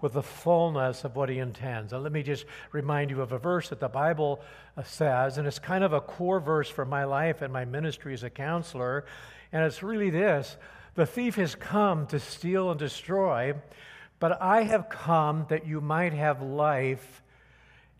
with 0.00 0.14
the 0.14 0.22
fullness 0.22 1.04
of 1.04 1.16
what 1.16 1.28
he 1.28 1.38
intends. 1.38 1.92
And 1.92 2.02
let 2.02 2.12
me 2.12 2.22
just 2.22 2.44
remind 2.72 3.10
you 3.10 3.22
of 3.22 3.32
a 3.32 3.38
verse 3.38 3.70
that 3.70 3.80
the 3.80 3.88
Bible 3.88 4.40
uh, 4.76 4.82
says, 4.82 5.38
and 5.38 5.46
it's 5.46 5.58
kind 5.58 5.84
of 5.84 5.92
a 5.92 6.00
core 6.00 6.40
verse 6.40 6.68
for 6.68 6.84
my 6.84 7.04
life 7.04 7.42
and 7.42 7.52
my 7.52 7.64
ministry 7.64 8.12
as 8.12 8.22
a 8.22 8.30
counselor. 8.30 9.06
And 9.52 9.64
it's 9.64 9.82
really 9.82 10.10
this 10.10 10.56
the 10.94 11.06
thief 11.06 11.36
has 11.36 11.54
come 11.54 12.06
to 12.08 12.20
steal 12.20 12.70
and 12.70 12.78
destroy, 12.78 13.54
but 14.20 14.40
I 14.40 14.62
have 14.62 14.88
come 14.88 15.46
that 15.48 15.66
you 15.66 15.80
might 15.80 16.12
have 16.12 16.40
life 16.40 17.22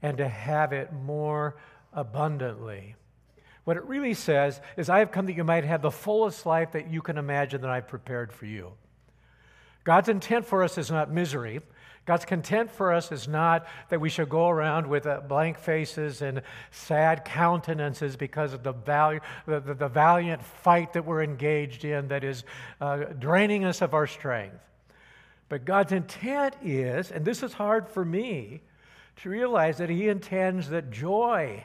and 0.03 0.19
to 0.19 0.29
have 0.29 0.73
it 0.73 0.93
more 0.93 1.57
abundantly. 1.93 2.95
What 3.65 3.79
it 3.79 3.85
really 3.85 4.15
says 4.15 4.61
is, 4.77 4.91
I 4.91 4.99
have 4.99 5.11
come 5.11 5.27
that 5.27 5.37
you 5.37 5.45
might 5.45 5.65
have 5.65 5.81
the 5.81 5.91
fullest 5.91 6.45
life 6.45 6.73
that 6.73 6.91
you 6.91 7.01
can 7.01 7.17
imagine 7.17 7.63
that 7.63 7.71
I've 7.71 7.89
prepared 7.89 8.33
for 8.33 8.45
you. 8.45 8.73
God's 9.85 10.09
intent 10.09 10.47
for 10.47 10.63
us 10.63 10.77
is 10.77 10.91
not 10.91 11.11
misery. 11.11 11.61
God's 12.07 12.27
content 12.27 12.71
for 12.71 12.93
us 12.93 13.11
is 13.13 13.27
not 13.27 13.67
that 13.89 14.01
we 14.01 14.11
should 14.11 14.29
go 14.29 14.49
around 14.49 14.87
with 14.87 15.07
uh, 15.07 15.21
blank 15.21 15.59
faces 15.59 16.21
and 16.21 16.43
sad 16.71 17.25
countenances 17.25 18.15
because 18.15 18.53
of 18.53 18.63
the, 18.63 18.73
value, 18.73 19.21
the, 19.47 19.61
the, 19.61 19.75
the 19.75 19.89
valiant 19.89 20.43
fight 20.43 20.93
that 20.93 21.07
we're 21.07 21.23
engaged 21.23 21.85
in 21.85 22.09
that 22.09 22.23
is 22.23 22.45
uh, 22.81 23.05
draining 23.19 23.65
us 23.65 23.81
of 23.81 23.95
our 23.95 24.07
strength. 24.07 24.59
But 25.49 25.65
God's 25.65 25.93
intent 25.93 26.55
is, 26.63 27.11
and 27.11 27.25
this 27.25 27.43
is 27.43 27.55
hard 27.55 27.89
for 27.89 28.05
me 28.05 28.61
to 29.17 29.31
realize, 29.31 29.79
that 29.79 29.89
He 29.89 30.09
intends 30.09 30.69
that 30.71 30.91
joy 30.91 31.65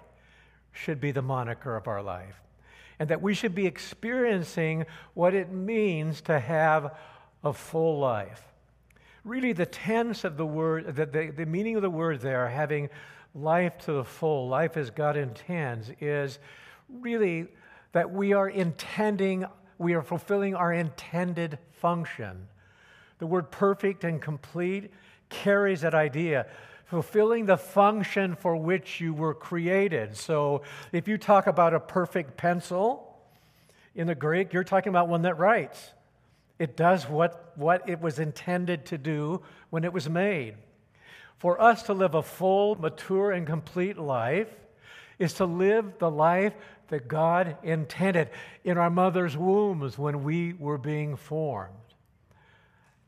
should 0.72 1.02
be 1.02 1.12
the 1.12 1.22
moniker 1.22 1.76
of 1.76 1.88
our 1.88 2.02
life 2.02 2.40
and 2.98 3.10
that 3.10 3.22
we 3.22 3.34
should 3.34 3.56
be 3.56 3.66
experiencing 3.66 4.86
what 5.14 5.34
it 5.34 5.52
means 5.52 6.22
to 6.22 6.40
have 6.40 6.96
a 7.44 7.52
full 7.52 8.00
life 8.00 8.49
really 9.24 9.54
the 9.54 9.66
tense 9.66 10.24
of 10.24 10.38
the 10.38 10.46
word, 10.46 10.96
the, 10.96 11.06
the, 11.06 11.32
the 11.36 11.46
meaning 11.46 11.76
of 11.76 11.82
the 11.82 11.90
word 11.90 12.22
there, 12.22 12.48
having 12.48 12.90
life 13.36 13.78
to 13.80 13.94
the 13.94 14.04
full, 14.04 14.48
life 14.48 14.78
as 14.78 14.90
God 14.90 15.18
intends, 15.18 15.92
is 16.00 16.40
really 16.90 17.48
that 17.92 18.12
we 18.12 18.34
are 18.34 18.50
intending, 18.50 19.46
we 19.78 19.94
are 19.94 20.02
fulfilling 20.02 20.56
our 20.56 20.74
intended 20.74 21.60
function. 21.74 22.48
The 23.20 23.28
word 23.28 23.52
perfect 23.52 24.04
and 24.04 24.22
complete 24.22 24.92
carries 25.30 25.82
that 25.82 25.94
idea 25.94 26.48
fulfilling 26.90 27.46
the 27.46 27.58
function 27.58 28.36
for 28.36 28.56
which 28.56 29.00
you 29.00 29.14
were 29.14 29.36
created. 29.36 30.18
So 30.18 30.64
if 30.92 31.08
you 31.08 31.20
talk 31.20 31.46
about 31.46 31.76
a 31.76 31.80
perfect 31.80 32.36
pencil 32.36 33.16
in 33.94 34.08
the 34.08 34.16
Greek, 34.16 34.54
you're 34.54 34.64
talking 34.64 34.90
about 34.90 35.08
one 35.08 35.22
that 35.22 35.38
writes. 35.38 35.94
It 36.60 36.76
does 36.76 37.08
what, 37.08 37.54
what 37.58 37.90
it 37.90 38.02
was 38.02 38.20
intended 38.20 38.86
to 38.88 38.98
do 38.98 39.42
when 39.70 39.86
it 39.86 39.94
was 39.94 40.10
made. 40.10 40.56
For 41.38 41.60
us 41.60 41.84
to 41.84 41.94
live 41.94 42.16
a 42.16 42.22
full, 42.22 42.76
mature, 42.76 43.32
and 43.32 43.48
complete 43.48 43.98
life 43.98 44.50
is 45.18 45.34
to 45.36 45.46
live 45.46 45.98
the 45.98 46.12
life 46.12 46.54
that 46.90 47.08
God 47.08 47.58
intended 47.64 48.30
in 48.66 48.78
our 48.78 48.90
mother's 48.90 49.38
wombs 49.38 49.98
when 49.98 50.24
we 50.24 50.54
were 50.54 50.78
being 50.78 51.16
formed. 51.16 51.74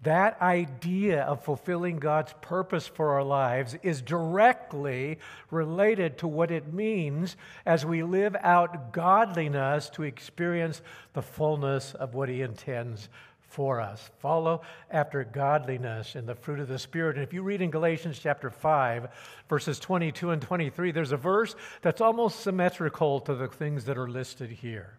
That 0.04 0.42
idea 0.42 1.24
of 1.24 1.44
fulfilling 1.44 1.98
God's 1.98 2.34
purpose 2.42 2.88
for 2.88 3.14
our 3.14 3.24
lives 3.24 3.76
is 3.84 4.02
directly 4.02 5.20
related 5.52 6.18
to 6.20 6.28
what 6.28 6.50
it 6.50 6.74
means 6.74 7.36
as 7.68 7.86
we 7.86 8.02
live 8.02 8.36
out 8.42 8.94
godliness 8.94 9.90
to 9.92 10.04
experience 10.04 10.82
the 11.14 11.22
fullness 11.22 11.94
of 11.94 12.16
what 12.16 12.30
He 12.30 12.42
intends 12.42 13.10
for 13.52 13.82
us. 13.82 14.10
Follow 14.20 14.62
after 14.90 15.24
godliness 15.24 16.16
and 16.16 16.28
the 16.28 16.36
fruit 16.36 16.60
of 16.60 16.68
the 16.68 16.80
Spirit. 16.80 17.18
And 17.18 17.24
if 17.24 17.34
you 17.34 17.44
read 17.44 17.62
in 17.62 17.70
Galatians 17.70 18.18
chapter 18.18 18.50
5, 18.50 19.10
verses 19.50 19.80
22 19.80 20.32
and 20.32 20.42
23, 20.42 20.92
there's 20.92 21.12
a 21.12 21.18
verse 21.18 21.56
that's 21.82 22.02
almost 22.02 22.40
symmetrical 22.40 23.20
to 23.22 23.36
the 23.36 23.48
things 23.48 23.86
that 23.86 23.98
are 23.98 24.10
listed 24.10 24.50
here. 24.50 24.98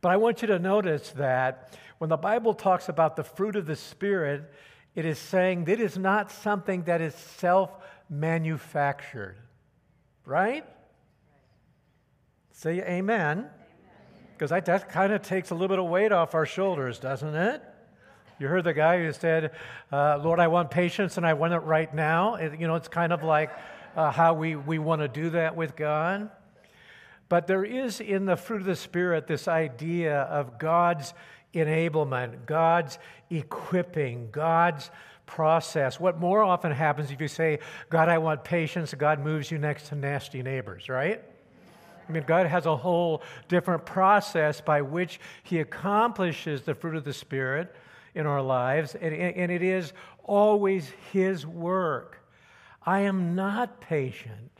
But 0.00 0.12
I 0.12 0.16
want 0.16 0.42
you 0.42 0.48
to 0.48 0.58
notice 0.58 1.10
that 1.12 1.76
when 1.98 2.10
the 2.10 2.16
Bible 2.16 2.54
talks 2.54 2.88
about 2.88 3.16
the 3.16 3.24
fruit 3.24 3.56
of 3.56 3.66
the 3.66 3.76
Spirit, 3.76 4.52
it 4.94 5.04
is 5.04 5.18
saying 5.18 5.64
that 5.64 5.72
it 5.72 5.80
is 5.80 5.98
not 5.98 6.30
something 6.30 6.84
that 6.84 7.00
is 7.00 7.14
self 7.14 7.70
manufactured. 8.08 9.36
Right? 10.24 10.64
Say 12.52 12.80
amen. 12.80 13.50
Because 14.36 14.50
that 14.50 14.88
kind 14.88 15.12
of 15.12 15.22
takes 15.22 15.50
a 15.50 15.54
little 15.54 15.68
bit 15.68 15.78
of 15.78 15.86
weight 15.86 16.12
off 16.12 16.34
our 16.34 16.46
shoulders, 16.46 16.98
doesn't 16.98 17.34
it? 17.34 17.62
You 18.38 18.48
heard 18.48 18.64
the 18.64 18.74
guy 18.74 18.98
who 18.98 19.12
said, 19.12 19.52
uh, 19.92 20.18
Lord, 20.18 20.40
I 20.40 20.48
want 20.48 20.70
patience 20.70 21.16
and 21.16 21.26
I 21.26 21.34
want 21.34 21.52
it 21.52 21.58
right 21.58 21.92
now. 21.94 22.34
It, 22.34 22.58
you 22.58 22.66
know, 22.66 22.74
it's 22.74 22.88
kind 22.88 23.12
of 23.12 23.22
like 23.22 23.50
uh, 23.96 24.10
how 24.10 24.34
we, 24.34 24.56
we 24.56 24.78
want 24.78 25.02
to 25.02 25.08
do 25.08 25.30
that 25.30 25.54
with 25.54 25.76
God. 25.76 26.30
But 27.28 27.46
there 27.46 27.64
is 27.64 28.00
in 28.00 28.26
the 28.26 28.36
fruit 28.36 28.60
of 28.60 28.66
the 28.66 28.76
Spirit 28.76 29.26
this 29.28 29.46
idea 29.46 30.22
of 30.22 30.58
God's 30.58 31.14
enablement, 31.54 32.44
God's 32.46 32.98
equipping, 33.30 34.30
God's 34.32 34.90
process. 35.26 36.00
What 36.00 36.18
more 36.18 36.42
often 36.42 36.72
happens 36.72 37.12
if 37.12 37.20
you 37.20 37.28
say, 37.28 37.60
God, 37.88 38.08
I 38.08 38.18
want 38.18 38.42
patience, 38.44 38.92
God 38.94 39.20
moves 39.20 39.50
you 39.50 39.58
next 39.58 39.88
to 39.88 39.94
nasty 39.94 40.42
neighbors, 40.42 40.88
right? 40.88 41.22
I 42.08 42.12
mean, 42.12 42.24
God 42.26 42.46
has 42.46 42.66
a 42.66 42.76
whole 42.76 43.22
different 43.48 43.86
process 43.86 44.60
by 44.60 44.82
which 44.82 45.20
He 45.42 45.60
accomplishes 45.60 46.62
the 46.62 46.74
fruit 46.74 46.96
of 46.96 47.04
the 47.04 47.12
Spirit 47.12 47.74
in 48.14 48.26
our 48.26 48.42
lives, 48.42 48.94
and, 48.94 49.14
and 49.14 49.50
it 49.50 49.62
is 49.62 49.92
always 50.22 50.92
His 51.12 51.46
work. 51.46 52.20
I 52.84 53.00
am 53.00 53.34
not 53.34 53.80
patient, 53.80 54.50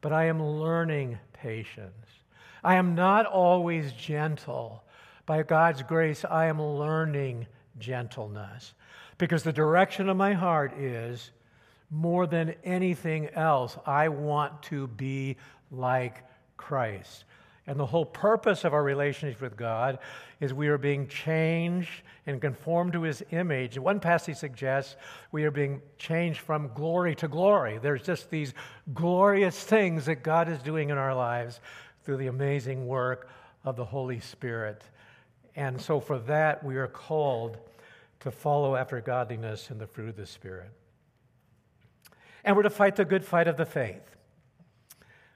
but 0.00 0.12
I 0.12 0.26
am 0.26 0.42
learning 0.42 1.18
patience. 1.32 2.06
I 2.62 2.76
am 2.76 2.94
not 2.94 3.26
always 3.26 3.92
gentle. 3.92 4.84
By 5.26 5.42
God's 5.42 5.82
grace, 5.82 6.24
I 6.24 6.46
am 6.46 6.60
learning 6.60 7.46
gentleness 7.78 8.74
because 9.18 9.42
the 9.42 9.52
direction 9.52 10.08
of 10.08 10.16
my 10.16 10.32
heart 10.32 10.72
is 10.78 11.30
more 11.90 12.26
than 12.26 12.54
anything 12.64 13.28
else, 13.30 13.76
I 13.84 14.08
want 14.08 14.62
to 14.64 14.86
be 14.86 15.36
like 15.70 16.24
Christ. 16.60 17.24
And 17.66 17.80
the 17.80 17.86
whole 17.86 18.04
purpose 18.04 18.64
of 18.64 18.74
our 18.74 18.82
relationship 18.82 19.40
with 19.40 19.56
God 19.56 19.98
is 20.40 20.52
we 20.52 20.68
are 20.68 20.78
being 20.78 21.08
changed 21.08 22.02
and 22.26 22.40
conformed 22.40 22.92
to 22.92 23.02
his 23.02 23.22
image. 23.30 23.78
One 23.78 23.98
passage 23.98 24.36
suggests 24.36 24.96
we 25.32 25.44
are 25.44 25.50
being 25.50 25.80
changed 25.96 26.40
from 26.40 26.70
glory 26.74 27.14
to 27.16 27.28
glory. 27.28 27.78
There's 27.78 28.02
just 28.02 28.28
these 28.28 28.52
glorious 28.92 29.58
things 29.62 30.04
that 30.06 30.22
God 30.22 30.48
is 30.48 30.60
doing 30.62 30.90
in 30.90 30.98
our 30.98 31.14
lives 31.14 31.60
through 32.04 32.18
the 32.18 32.26
amazing 32.26 32.86
work 32.86 33.28
of 33.64 33.76
the 33.76 33.84
Holy 33.84 34.20
Spirit. 34.20 34.82
And 35.56 35.80
so, 35.80 35.98
for 35.98 36.18
that, 36.20 36.62
we 36.62 36.76
are 36.76 36.88
called 36.88 37.56
to 38.20 38.30
follow 38.30 38.76
after 38.76 39.00
godliness 39.00 39.70
and 39.70 39.80
the 39.80 39.86
fruit 39.86 40.10
of 40.10 40.16
the 40.16 40.26
Spirit. 40.26 40.70
And 42.44 42.54
we're 42.54 42.62
to 42.64 42.70
fight 42.70 42.96
the 42.96 43.04
good 43.04 43.24
fight 43.24 43.48
of 43.48 43.56
the 43.56 43.66
faith. 43.66 44.16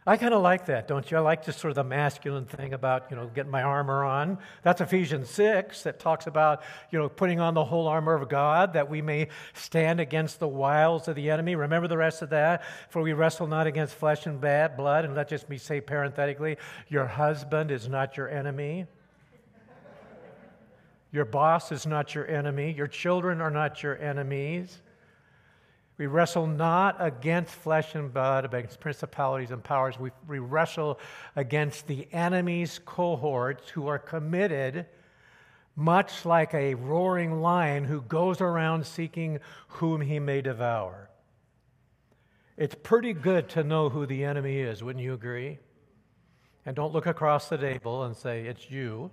I 0.07 0.19
kind 0.19 0.35
of 0.35 0.43
like 0.43 0.67
that, 0.67 0.87
don't 0.87 1.11
you? 1.11 1.17
I 1.17 1.21
like 1.21 1.47
just 1.47 1.59
sort 1.59 1.71
of 1.71 1.77
the 1.77 1.85
masculine 1.85 2.45
thing 2.45 2.75
about, 2.75 3.11
you 3.11 3.17
know, 3.17 3.27
getting 3.35 3.51
my 3.51 3.63
armor 3.63 4.05
on. 4.05 4.37
That's 4.63 4.83
Ephesians 4.83 5.31
6 5.31 5.83
that 5.85 5.99
talks 5.99 6.27
about, 6.27 6.63
you 6.91 6.99
know, 6.99 7.09
putting 7.09 7.41
on 7.41 7.55
the 7.55 7.65
whole 7.65 7.89
armor 7.89 8.13
of 8.13 8.29
God 8.29 8.75
that 8.75 8.91
we 8.91 9.01
may 9.01 9.29
stand 9.55 10.01
against 10.01 10.41
the 10.41 10.49
wiles 10.49 11.09
of 11.09 11.17
the 11.17 11.31
enemy. 11.31 11.55
Remember 11.55 11.89
the 11.89 11.97
rest 11.97 12.21
of 12.21 12.29
that? 12.31 12.65
For 12.91 13.01
we 13.01 13.15
wrestle 13.15 13.47
not 13.47 13.67
against 13.67 13.95
flesh 13.95 14.27
and 14.27 14.39
blood. 14.43 15.07
And 15.07 15.15
let 15.15 15.29
just 15.29 15.49
me 15.49 15.57
say 15.57 15.81
parenthetically, 15.81 16.59
your 16.89 17.07
husband 17.07 17.71
is 17.71 17.89
not 17.89 18.19
your 18.19 18.29
enemy. 18.29 18.87
Your 21.13 21.25
boss 21.25 21.73
is 21.73 21.87
not 21.87 22.15
your 22.15 22.29
enemy. 22.29 22.73
Your 22.73 22.89
children 22.89 23.41
are 23.41 23.51
not 23.51 23.83
your 23.83 23.97
enemies. 23.97 24.83
We 25.97 26.07
wrestle 26.07 26.47
not 26.49 26.97
against 26.99 27.55
flesh 27.55 27.95
and 27.95 28.13
blood, 28.13 28.45
against 28.45 28.81
principalities 28.81 29.53
and 29.53 29.63
powers. 29.63 29.99
We, 29.99 30.11
we 30.27 30.41
wrestle 30.41 30.99
against 31.37 31.87
the 31.87 32.09
enemy's 32.13 32.81
cohorts 32.85 33.69
who 33.71 33.87
are 33.87 34.01
committed, 34.01 34.87
much 35.77 36.25
like 36.25 36.53
a 36.53 36.75
roaring 36.75 37.41
lion 37.41 37.85
who 37.85 38.03
goes 38.03 38.41
around 38.41 38.87
seeking 38.87 39.39
whom 39.69 40.01
he 40.01 40.19
may 40.19 40.43
devour. 40.43 41.11
It's 42.57 42.75
pretty 42.75 43.13
good 43.13 43.49
to 43.51 43.63
know 43.63 43.89
who 43.89 44.07
the 44.07 44.25
enemy 44.25 44.61
is, 44.61 44.83
wouldn't 44.83 45.05
you 45.05 45.15
agree? 45.15 45.59
And 46.67 46.75
don't 46.75 46.93
look 46.93 47.07
across 47.07 47.49
the 47.49 47.57
table 47.57 48.05
and 48.05 48.17
say, 48.17 48.47
it's 48.47 48.71
you. 48.71 49.11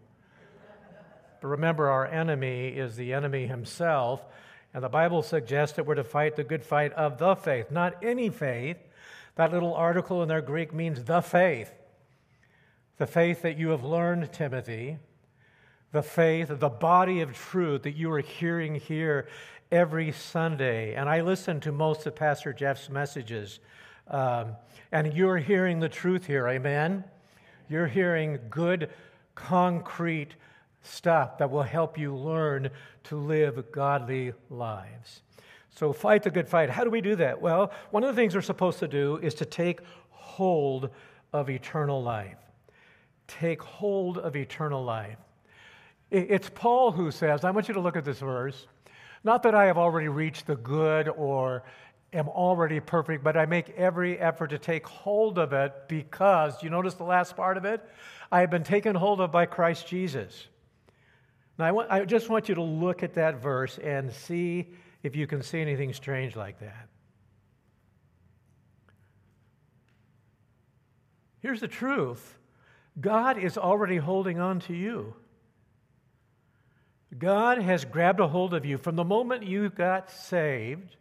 But 1.41 1.47
remember, 1.47 1.89
our 1.89 2.05
enemy 2.05 2.69
is 2.69 2.95
the 2.95 3.13
enemy 3.13 3.47
himself. 3.47 4.23
And 4.73 4.83
the 4.83 4.89
Bible 4.89 5.21
suggests 5.21 5.75
that 5.75 5.85
we're 5.85 5.95
to 5.95 6.03
fight 6.03 6.35
the 6.35 6.43
good 6.43 6.63
fight 6.63 6.93
of 6.93 7.17
the 7.17 7.35
faith, 7.35 7.71
not 7.71 7.97
any 8.01 8.29
faith. 8.29 8.77
That 9.35 9.51
little 9.51 9.73
article 9.73 10.21
in 10.21 10.29
their 10.29 10.41
Greek 10.41 10.73
means 10.73 11.03
the 11.03 11.21
faith. 11.21 11.71
The 12.97 13.07
faith 13.07 13.41
that 13.41 13.57
you 13.57 13.69
have 13.69 13.83
learned, 13.83 14.31
Timothy. 14.31 14.97
The 15.91 16.03
faith, 16.03 16.47
the 16.49 16.69
body 16.69 17.21
of 17.21 17.33
truth 17.33 17.83
that 17.83 17.97
you 17.97 18.11
are 18.11 18.21
hearing 18.21 18.75
here 18.75 19.27
every 19.71 20.11
Sunday. 20.11 20.93
And 20.95 21.09
I 21.09 21.21
listen 21.21 21.59
to 21.61 21.71
most 21.71 22.05
of 22.05 22.15
Pastor 22.15 22.53
Jeff's 22.53 22.89
messages. 22.89 23.59
Um, 24.07 24.55
and 24.91 25.13
you're 25.13 25.37
hearing 25.37 25.79
the 25.79 25.89
truth 25.89 26.25
here, 26.27 26.47
amen? 26.47 27.03
You're 27.69 27.87
hearing 27.87 28.39
good, 28.49 28.89
concrete 29.35 30.35
stuff 30.81 31.37
that 31.37 31.49
will 31.49 31.63
help 31.63 31.97
you 31.97 32.15
learn 32.15 32.69
to 33.05 33.15
live 33.15 33.71
godly 33.71 34.33
lives. 34.49 35.21
So, 35.69 35.93
fight 35.93 36.23
the 36.23 36.31
good 36.31 36.49
fight. 36.49 36.69
How 36.69 36.83
do 36.83 36.89
we 36.89 37.01
do 37.01 37.15
that? 37.15 37.41
Well, 37.41 37.71
one 37.91 38.03
of 38.03 38.13
the 38.13 38.21
things 38.21 38.35
we're 38.35 38.41
supposed 38.41 38.79
to 38.79 38.87
do 38.87 39.17
is 39.17 39.33
to 39.35 39.45
take 39.45 39.79
hold 40.09 40.89
of 41.33 41.49
eternal 41.49 42.03
life. 42.03 42.37
Take 43.27 43.61
hold 43.61 44.17
of 44.17 44.35
eternal 44.35 44.83
life. 44.83 45.17
It's 46.09 46.49
Paul 46.49 46.91
who 46.91 47.09
says, 47.09 47.45
I 47.45 47.51
want 47.51 47.69
you 47.69 47.73
to 47.75 47.79
look 47.79 47.95
at 47.95 48.03
this 48.03 48.19
verse. 48.19 48.67
Not 49.23 49.43
that 49.43 49.55
I 49.55 49.65
have 49.65 49.77
already 49.77 50.09
reached 50.09 50.45
the 50.45 50.57
good 50.57 51.07
or 51.07 51.63
am 52.11 52.27
already 52.27 52.81
perfect, 52.81 53.23
but 53.23 53.37
I 53.37 53.45
make 53.45 53.69
every 53.71 54.19
effort 54.19 54.47
to 54.47 54.57
take 54.57 54.85
hold 54.85 55.37
of 55.37 55.53
it 55.53 55.73
because, 55.87 56.61
you 56.61 56.69
notice 56.69 56.95
the 56.95 57.05
last 57.05 57.37
part 57.37 57.55
of 57.55 57.63
it? 57.63 57.81
I 58.29 58.41
have 58.41 58.49
been 58.49 58.63
taken 58.63 58.95
hold 58.95 59.21
of 59.21 59.31
by 59.31 59.45
Christ 59.45 59.87
Jesus. 59.87 60.47
Now, 61.57 61.65
I, 61.65 61.71
want, 61.71 61.91
I 61.91 62.05
just 62.05 62.29
want 62.29 62.49
you 62.49 62.55
to 62.55 62.61
look 62.61 63.03
at 63.03 63.15
that 63.15 63.41
verse 63.41 63.77
and 63.77 64.11
see 64.11 64.69
if 65.03 65.15
you 65.15 65.27
can 65.27 65.41
see 65.43 65.61
anything 65.61 65.93
strange 65.93 66.35
like 66.35 66.59
that. 66.59 66.87
Here's 71.39 71.59
the 71.59 71.67
truth 71.67 72.37
God 72.99 73.37
is 73.37 73.57
already 73.57 73.97
holding 73.97 74.39
on 74.39 74.59
to 74.61 74.73
you. 74.73 75.15
God 77.17 77.57
has 77.57 77.83
grabbed 77.83 78.19
a 78.19 78.27
hold 78.27 78.53
of 78.53 78.65
you. 78.65 78.77
From 78.77 78.95
the 78.95 79.03
moment 79.03 79.43
you 79.43 79.69
got 79.69 80.09
saved, 80.09 80.95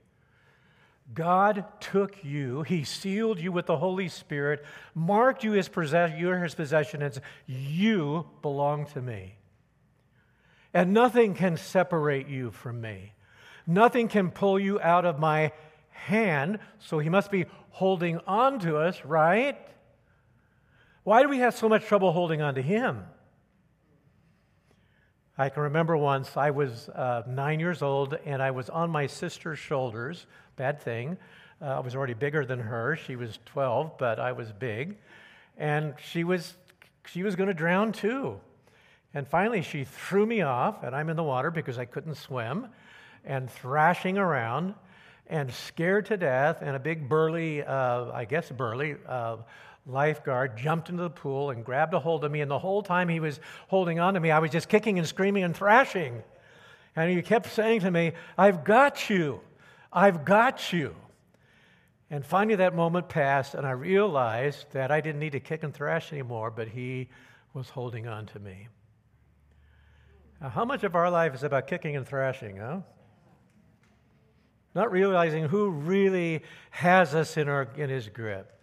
God 1.14 1.64
took 1.80 2.24
you, 2.24 2.62
He 2.62 2.84
sealed 2.84 3.40
you 3.40 3.52
with 3.52 3.66
the 3.66 3.76
Holy 3.76 4.08
Spirit, 4.08 4.64
marked 4.94 5.44
you 5.44 5.54
as 5.54 5.68
possess- 5.68 6.18
you're 6.18 6.38
His 6.38 6.54
possession, 6.54 7.02
as 7.02 7.20
you 7.46 8.26
belong 8.42 8.86
to 8.86 9.00
me. 9.00 9.36
And 10.72 10.92
nothing 10.92 11.34
can 11.34 11.56
separate 11.56 12.28
you 12.28 12.50
from 12.50 12.80
me. 12.80 13.12
Nothing 13.66 14.08
can 14.08 14.30
pull 14.30 14.58
you 14.58 14.80
out 14.80 15.04
of 15.04 15.18
my 15.18 15.52
hand. 15.90 16.58
So 16.78 16.98
he 16.98 17.08
must 17.08 17.30
be 17.30 17.46
holding 17.70 18.18
on 18.26 18.58
to 18.60 18.76
us, 18.76 19.04
right? 19.04 19.58
Why 21.02 21.22
do 21.22 21.28
we 21.28 21.38
have 21.38 21.54
so 21.54 21.68
much 21.68 21.84
trouble 21.84 22.12
holding 22.12 22.42
on 22.42 22.54
to 22.54 22.62
him? 22.62 23.04
I 25.38 25.48
can 25.48 25.62
remember 25.62 25.96
once 25.96 26.36
I 26.36 26.50
was 26.50 26.90
uh, 26.90 27.22
nine 27.26 27.60
years 27.60 27.80
old 27.80 28.18
and 28.26 28.42
I 28.42 28.50
was 28.50 28.68
on 28.68 28.90
my 28.90 29.06
sister's 29.06 29.58
shoulders. 29.58 30.26
Bad 30.56 30.80
thing. 30.82 31.16
Uh, 31.62 31.66
I 31.66 31.80
was 31.80 31.96
already 31.96 32.14
bigger 32.14 32.44
than 32.44 32.58
her. 32.58 32.96
She 32.96 33.16
was 33.16 33.38
12, 33.46 33.96
but 33.98 34.20
I 34.20 34.32
was 34.32 34.52
big. 34.52 34.98
And 35.56 35.94
she 35.98 36.24
was, 36.24 36.54
she 37.06 37.22
was 37.22 37.36
going 37.36 37.48
to 37.48 37.54
drown 37.54 37.92
too. 37.92 38.38
And 39.12 39.26
finally, 39.26 39.62
she 39.62 39.84
threw 39.84 40.24
me 40.24 40.42
off, 40.42 40.82
and 40.82 40.94
I'm 40.94 41.08
in 41.08 41.16
the 41.16 41.24
water 41.24 41.50
because 41.50 41.78
I 41.78 41.84
couldn't 41.84 42.14
swim, 42.14 42.68
and 43.24 43.50
thrashing 43.50 44.18
around, 44.18 44.74
and 45.26 45.52
scared 45.52 46.06
to 46.06 46.16
death. 46.16 46.58
And 46.60 46.76
a 46.76 46.78
big 46.78 47.08
burly, 47.08 47.62
uh, 47.62 48.12
I 48.12 48.24
guess 48.24 48.50
burly, 48.50 48.96
uh, 49.06 49.38
lifeguard 49.86 50.56
jumped 50.56 50.88
into 50.90 51.02
the 51.02 51.10
pool 51.10 51.50
and 51.50 51.64
grabbed 51.64 51.94
a 51.94 51.98
hold 51.98 52.24
of 52.24 52.30
me. 52.30 52.40
And 52.40 52.50
the 52.50 52.58
whole 52.58 52.82
time 52.82 53.08
he 53.08 53.20
was 53.20 53.40
holding 53.68 53.98
on 53.98 54.14
to 54.14 54.20
me, 54.20 54.30
I 54.30 54.38
was 54.38 54.50
just 54.50 54.68
kicking 54.68 54.98
and 54.98 55.06
screaming 55.06 55.42
and 55.42 55.56
thrashing. 55.56 56.22
And 56.96 57.10
he 57.10 57.22
kept 57.22 57.50
saying 57.52 57.80
to 57.80 57.90
me, 57.90 58.12
I've 58.36 58.64
got 58.64 59.10
you. 59.10 59.40
I've 59.92 60.24
got 60.24 60.72
you. 60.72 60.94
And 62.10 62.26
finally, 62.26 62.56
that 62.56 62.74
moment 62.74 63.08
passed, 63.08 63.54
and 63.54 63.64
I 63.64 63.70
realized 63.70 64.66
that 64.72 64.90
I 64.90 65.00
didn't 65.00 65.20
need 65.20 65.32
to 65.32 65.40
kick 65.40 65.62
and 65.62 65.72
thrash 65.72 66.12
anymore, 66.12 66.50
but 66.50 66.68
he 66.68 67.08
was 67.54 67.68
holding 67.68 68.08
on 68.08 68.26
to 68.26 68.40
me. 68.40 68.68
How 70.40 70.64
much 70.64 70.84
of 70.84 70.94
our 70.94 71.10
life 71.10 71.34
is 71.34 71.42
about 71.42 71.66
kicking 71.66 71.96
and 71.96 72.06
thrashing, 72.06 72.56
huh? 72.56 72.80
Not 74.74 74.90
realizing 74.90 75.44
who 75.44 75.68
really 75.70 76.42
has 76.70 77.14
us 77.14 77.36
in, 77.36 77.48
our, 77.48 77.68
in 77.76 77.90
his 77.90 78.08
grip. 78.08 78.58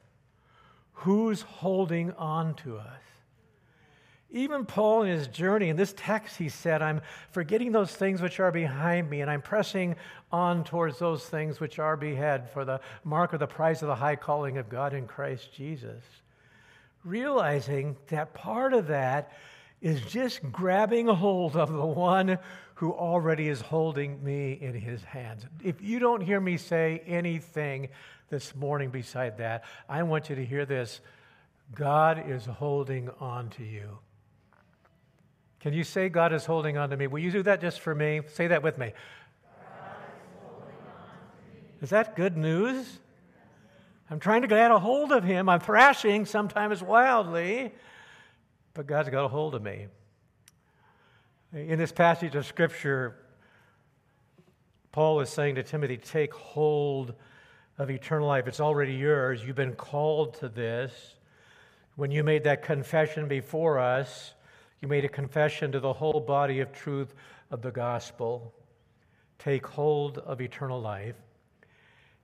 Who's 0.93 1.41
holding 1.41 2.13
on 2.13 2.55
to 2.55 2.77
us? 2.77 3.01
Even 4.29 4.65
Paul 4.65 5.03
in 5.03 5.09
his 5.09 5.27
journey, 5.27 5.69
in 5.69 5.77
this 5.77 5.93
text, 5.95 6.37
he 6.37 6.49
said, 6.49 6.81
I'm 6.81 7.01
forgetting 7.31 7.71
those 7.71 7.91
things 7.91 8.21
which 8.21 8.39
are 8.39 8.51
behind 8.51 9.09
me, 9.09 9.21
and 9.21 9.31
I'm 9.31 9.41
pressing 9.41 9.95
on 10.31 10.63
towards 10.63 10.99
those 10.99 11.25
things 11.25 11.59
which 11.59 11.79
are 11.79 11.95
behead 11.95 12.49
for 12.49 12.65
the 12.65 12.81
mark 13.03 13.33
of 13.33 13.39
the 13.39 13.47
prize 13.47 13.81
of 13.81 13.87
the 13.87 13.95
high 13.95 14.17
calling 14.17 14.57
of 14.57 14.67
God 14.67 14.93
in 14.93 15.07
Christ 15.07 15.53
Jesus. 15.53 16.03
Realizing 17.05 17.95
that 18.07 18.33
part 18.33 18.73
of 18.73 18.87
that 18.87 19.31
is 19.81 20.01
just 20.01 20.51
grabbing 20.51 21.07
hold 21.07 21.55
of 21.55 21.71
the 21.71 21.85
one 21.85 22.39
who 22.75 22.93
already 22.93 23.47
is 23.47 23.61
holding 23.61 24.23
me 24.23 24.53
in 24.53 24.73
his 24.73 25.03
hands. 25.03 25.45
If 25.63 25.81
you 25.81 25.99
don't 25.99 26.21
hear 26.21 26.39
me 26.39 26.57
say 26.57 27.01
anything 27.05 27.89
this 28.29 28.55
morning 28.55 28.89
beside 28.89 29.37
that, 29.37 29.63
I 29.87 30.03
want 30.03 30.29
you 30.29 30.35
to 30.35 30.45
hear 30.45 30.65
this 30.65 31.01
God 31.73 32.29
is 32.29 32.45
holding 32.45 33.09
on 33.19 33.49
to 33.51 33.63
you. 33.63 33.99
Can 35.59 35.73
you 35.73 35.83
say, 35.83 36.07
God 36.07 36.33
is 36.33 36.45
holding 36.45 36.77
on 36.77 36.91
to 36.91 36.97
me? 36.97 37.07
Will 37.07 37.19
you 37.19 37.31
do 37.31 37.43
that 37.43 37.61
just 37.61 37.81
for 37.81 37.93
me? 37.93 38.21
Say 38.27 38.47
that 38.47 38.63
with 38.63 38.77
me. 38.77 38.93
Is, 41.77 41.83
is 41.83 41.89
that 41.89 42.15
good 42.15 42.37
news? 42.37 42.99
I'm 44.09 44.19
trying 44.19 44.43
to 44.43 44.47
get 44.47 44.71
a 44.71 44.79
hold 44.79 45.11
of 45.11 45.23
him. 45.23 45.49
I'm 45.49 45.59
thrashing 45.59 46.25
sometimes 46.25 46.81
wildly 46.81 47.73
but 48.77 48.85
God's 48.85 49.09
got 49.09 49.25
a 49.25 49.27
hold 49.27 49.55
of 49.55 49.63
me. 49.63 49.87
In 51.51 51.79
this 51.79 51.91
passage 51.91 52.35
of 52.35 52.45
Scripture, 52.45 53.15
Paul 54.91 55.19
is 55.21 55.31
saying 55.31 55.55
to 55.55 55.63
Timothy, 55.63 55.97
Take 55.97 56.31
hold 56.31 57.15
of 57.79 57.89
eternal 57.89 58.27
life. 58.27 58.45
It's 58.45 58.59
already 58.59 58.93
yours. 58.93 59.43
You've 59.43 59.55
been 59.55 59.73
called 59.73 60.35
to 60.41 60.49
this. 60.49 61.15
When 61.95 62.11
you 62.11 62.23
made 62.23 62.43
that 62.43 62.61
confession 62.61 63.27
before 63.27 63.79
us, 63.79 64.35
you 64.79 64.87
made 64.87 65.05
a 65.05 65.09
confession 65.09 65.71
to 65.71 65.79
the 65.79 65.93
whole 65.93 66.19
body 66.19 66.59
of 66.59 66.71
truth 66.71 67.15
of 67.49 67.63
the 67.63 67.71
gospel. 67.71 68.53
Take 69.39 69.65
hold 69.65 70.19
of 70.19 70.39
eternal 70.39 70.79
life 70.79 71.15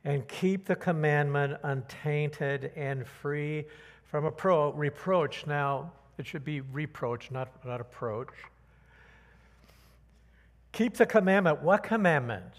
and 0.03 0.27
keep 0.27 0.65
the 0.65 0.75
commandment 0.75 1.57
untainted 1.63 2.73
and 2.75 3.07
free 3.07 3.65
from 4.03 4.25
a 4.25 4.71
reproach. 4.75 5.47
Now, 5.47 5.93
it 6.17 6.27
should 6.27 6.43
be 6.43 6.61
reproach, 6.61 7.31
not, 7.31 7.49
not 7.65 7.81
approach. 7.81 8.29
Keep 10.71 10.95
the 10.95 11.05
commandment. 11.05 11.61
What 11.61 11.83
commandment? 11.83 12.53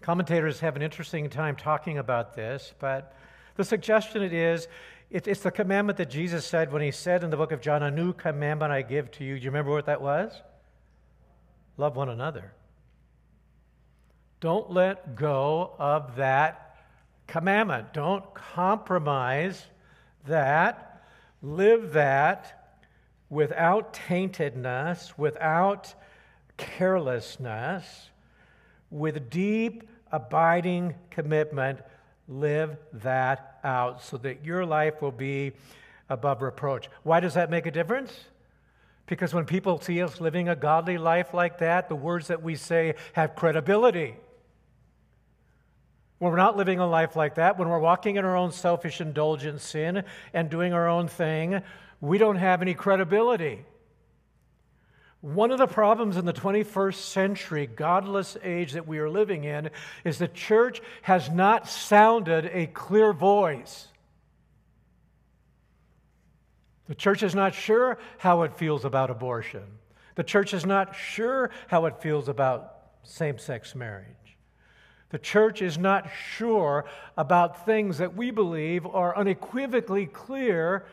Commentators 0.00 0.60
have 0.60 0.76
an 0.76 0.82
interesting 0.82 1.28
time 1.28 1.56
talking 1.56 1.98
about 1.98 2.34
this, 2.34 2.72
but 2.78 3.14
the 3.56 3.64
suggestion 3.64 4.22
it 4.22 4.32
is 4.32 4.66
it, 5.10 5.26
it's 5.26 5.40
the 5.40 5.50
commandment 5.50 5.98
that 5.98 6.08
Jesus 6.08 6.46
said 6.46 6.72
when 6.72 6.82
he 6.82 6.92
said 6.92 7.24
in 7.24 7.30
the 7.30 7.36
book 7.36 7.52
of 7.52 7.60
John, 7.60 7.82
A 7.82 7.90
new 7.90 8.12
commandment 8.12 8.72
I 8.72 8.82
give 8.82 9.10
to 9.12 9.24
you. 9.24 9.36
Do 9.38 9.44
you 9.44 9.50
remember 9.50 9.72
what 9.72 9.86
that 9.86 10.00
was? 10.00 10.32
Love 11.76 11.96
one 11.96 12.08
another. 12.08 12.52
Don't 14.40 14.70
let 14.70 15.16
go 15.16 15.72
of 15.78 16.16
that 16.16 16.76
commandment. 17.26 17.92
Don't 17.92 18.32
compromise 18.34 19.66
that 20.26 20.89
live 21.42 21.92
that 21.92 22.76
without 23.28 23.94
taintedness, 23.94 25.16
without 25.16 25.94
carelessness, 26.56 28.10
with 28.90 29.30
deep, 29.30 29.88
abiding 30.12 30.94
commitment, 31.10 31.80
live 32.28 32.76
that 32.92 33.58
out 33.64 34.02
so 34.02 34.16
that 34.18 34.44
your 34.44 34.66
life 34.66 35.00
will 35.00 35.12
be 35.12 35.52
above 36.08 36.42
reproach. 36.42 36.88
Why 37.02 37.20
does 37.20 37.34
that 37.34 37.50
make 37.50 37.66
a 37.66 37.70
difference? 37.70 38.12
Because 39.06 39.34
when 39.34 39.44
people 39.44 39.80
see 39.80 40.02
us 40.02 40.20
living 40.20 40.48
a 40.48 40.56
godly 40.56 40.98
life 40.98 41.34
like 41.34 41.58
that, 41.58 41.88
the 41.88 41.96
words 41.96 42.28
that 42.28 42.42
we 42.42 42.54
say 42.54 42.94
have 43.12 43.34
credibility. 43.34 44.16
When 46.20 46.30
we're 46.32 46.36
not 46.36 46.58
living 46.58 46.80
a 46.80 46.86
life 46.86 47.16
like 47.16 47.36
that, 47.36 47.58
when 47.58 47.70
we're 47.70 47.78
walking 47.78 48.16
in 48.16 48.26
our 48.26 48.36
own 48.36 48.52
selfish 48.52 49.00
indulgent 49.00 49.62
sin 49.62 50.04
and 50.34 50.50
doing 50.50 50.74
our 50.74 50.86
own 50.86 51.08
thing, 51.08 51.62
we 52.02 52.18
don't 52.18 52.36
have 52.36 52.60
any 52.60 52.74
credibility. 52.74 53.64
One 55.22 55.50
of 55.50 55.56
the 55.56 55.66
problems 55.66 56.18
in 56.18 56.26
the 56.26 56.34
21st 56.34 56.94
century, 56.94 57.66
godless 57.66 58.36
age 58.42 58.72
that 58.72 58.86
we 58.86 58.98
are 58.98 59.08
living 59.08 59.44
in, 59.44 59.70
is 60.04 60.18
the 60.18 60.28
church 60.28 60.82
has 61.02 61.30
not 61.30 61.66
sounded 61.66 62.50
a 62.52 62.66
clear 62.66 63.14
voice. 63.14 63.88
The 66.86 66.94
church 66.94 67.22
is 67.22 67.34
not 67.34 67.54
sure 67.54 67.96
how 68.18 68.42
it 68.42 68.52
feels 68.52 68.84
about 68.84 69.08
abortion. 69.08 69.64
The 70.16 70.24
church 70.24 70.52
is 70.52 70.66
not 70.66 70.94
sure 70.94 71.48
how 71.68 71.86
it 71.86 72.02
feels 72.02 72.28
about 72.28 72.76
same 73.04 73.38
sex 73.38 73.74
marriage. 73.74 74.19
The 75.10 75.18
church 75.18 75.60
is 75.60 75.76
not 75.76 76.08
sure 76.36 76.86
about 77.16 77.66
things 77.66 77.98
that 77.98 78.16
we 78.16 78.30
believe 78.30 78.86
are 78.86 79.16
unequivocally 79.16 80.06
clear 80.06 80.86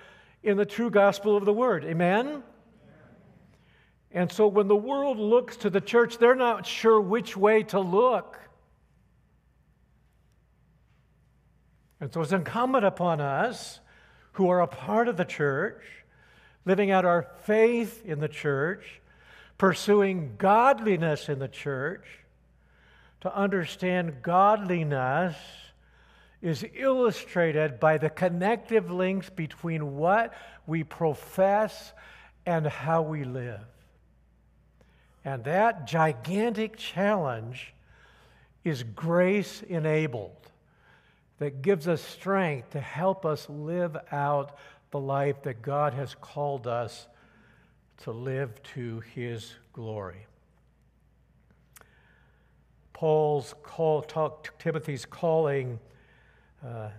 in 0.43 0.57
the 0.57 0.65
true 0.65 0.89
gospel 0.89 1.37
of 1.37 1.45
the 1.45 1.53
word. 1.53 1.85
Amen? 1.85 2.43
And 4.11 4.31
so 4.31 4.47
when 4.47 4.67
the 4.67 4.75
world 4.75 5.17
looks 5.17 5.57
to 5.57 5.69
the 5.69 5.81
church, 5.81 6.17
they're 6.17 6.35
not 6.35 6.65
sure 6.65 6.99
which 6.99 7.37
way 7.37 7.63
to 7.63 7.79
look. 7.79 8.39
And 11.99 12.11
so 12.11 12.21
it's 12.21 12.31
incumbent 12.31 12.85
upon 12.85 13.21
us 13.21 13.79
who 14.33 14.49
are 14.49 14.61
a 14.61 14.67
part 14.67 15.07
of 15.07 15.17
the 15.17 15.25
church, 15.25 15.83
living 16.65 16.89
out 16.89 17.05
our 17.05 17.27
faith 17.43 18.05
in 18.05 18.19
the 18.19 18.27
church, 18.27 19.01
pursuing 19.57 20.35
godliness 20.37 21.29
in 21.29 21.39
the 21.39 21.47
church, 21.47 22.05
to 23.21 23.35
understand 23.35 24.21
godliness 24.21 25.35
is 26.41 26.65
illustrated 26.75 27.79
by 27.79 27.97
the 27.97 28.09
connective 28.09 28.91
links 28.91 29.29
between 29.29 29.95
what 29.95 30.33
we 30.67 30.83
profess 30.83 31.93
and 32.45 32.67
how 32.67 33.01
we 33.01 33.23
live. 33.23 33.61
And 35.25 35.43
that 35.45 35.87
gigantic 35.87 36.77
challenge 36.77 37.73
is 38.63 38.83
grace 38.83 39.63
enabled, 39.63 40.31
that 41.39 41.61
gives 41.61 41.87
us 41.87 42.01
strength 42.01 42.71
to 42.71 42.79
help 42.79 43.25
us 43.25 43.47
live 43.49 43.97
out 44.11 44.57
the 44.91 44.99
life 44.99 45.43
that 45.43 45.61
God 45.61 45.93
has 45.93 46.15
called 46.15 46.67
us 46.67 47.07
to 48.03 48.11
live 48.11 48.61
to 48.75 49.01
his 49.13 49.53
glory. 49.73 50.27
Paul's 52.97 53.53
call, 53.61 54.01
talk, 54.01 54.57
Timothy's 54.57 55.05
calling 55.05 55.79
uh, 56.65 56.89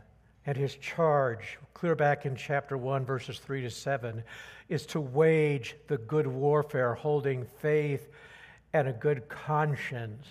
and 0.46 0.56
his 0.56 0.76
charge, 0.76 1.58
clear 1.74 1.96
back 1.96 2.24
in 2.24 2.36
chapter 2.36 2.78
1, 2.78 3.04
verses 3.04 3.40
3 3.40 3.62
to 3.62 3.70
7, 3.70 4.22
is 4.68 4.86
to 4.86 5.00
wage 5.00 5.74
the 5.88 5.98
good 5.98 6.28
warfare, 6.28 6.94
holding 6.94 7.44
faith 7.44 8.10
and 8.72 8.86
a 8.86 8.92
good 8.92 9.28
conscience, 9.28 10.28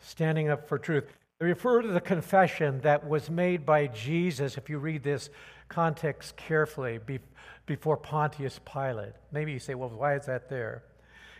standing 0.00 0.48
up 0.48 0.68
for 0.68 0.80
truth. 0.80 1.04
They 1.38 1.46
refer 1.46 1.82
to 1.82 1.88
the 1.88 2.00
confession 2.00 2.80
that 2.80 3.06
was 3.08 3.30
made 3.30 3.64
by 3.64 3.86
Jesus, 3.86 4.58
if 4.58 4.68
you 4.68 4.78
read 4.78 5.04
this 5.04 5.30
context 5.68 6.36
carefully, 6.36 6.98
before 7.66 7.96
Pontius 7.96 8.58
Pilate. 8.64 9.12
Maybe 9.30 9.52
you 9.52 9.60
say, 9.60 9.76
well, 9.76 9.90
why 9.90 10.16
is 10.16 10.26
that 10.26 10.50
there? 10.50 10.82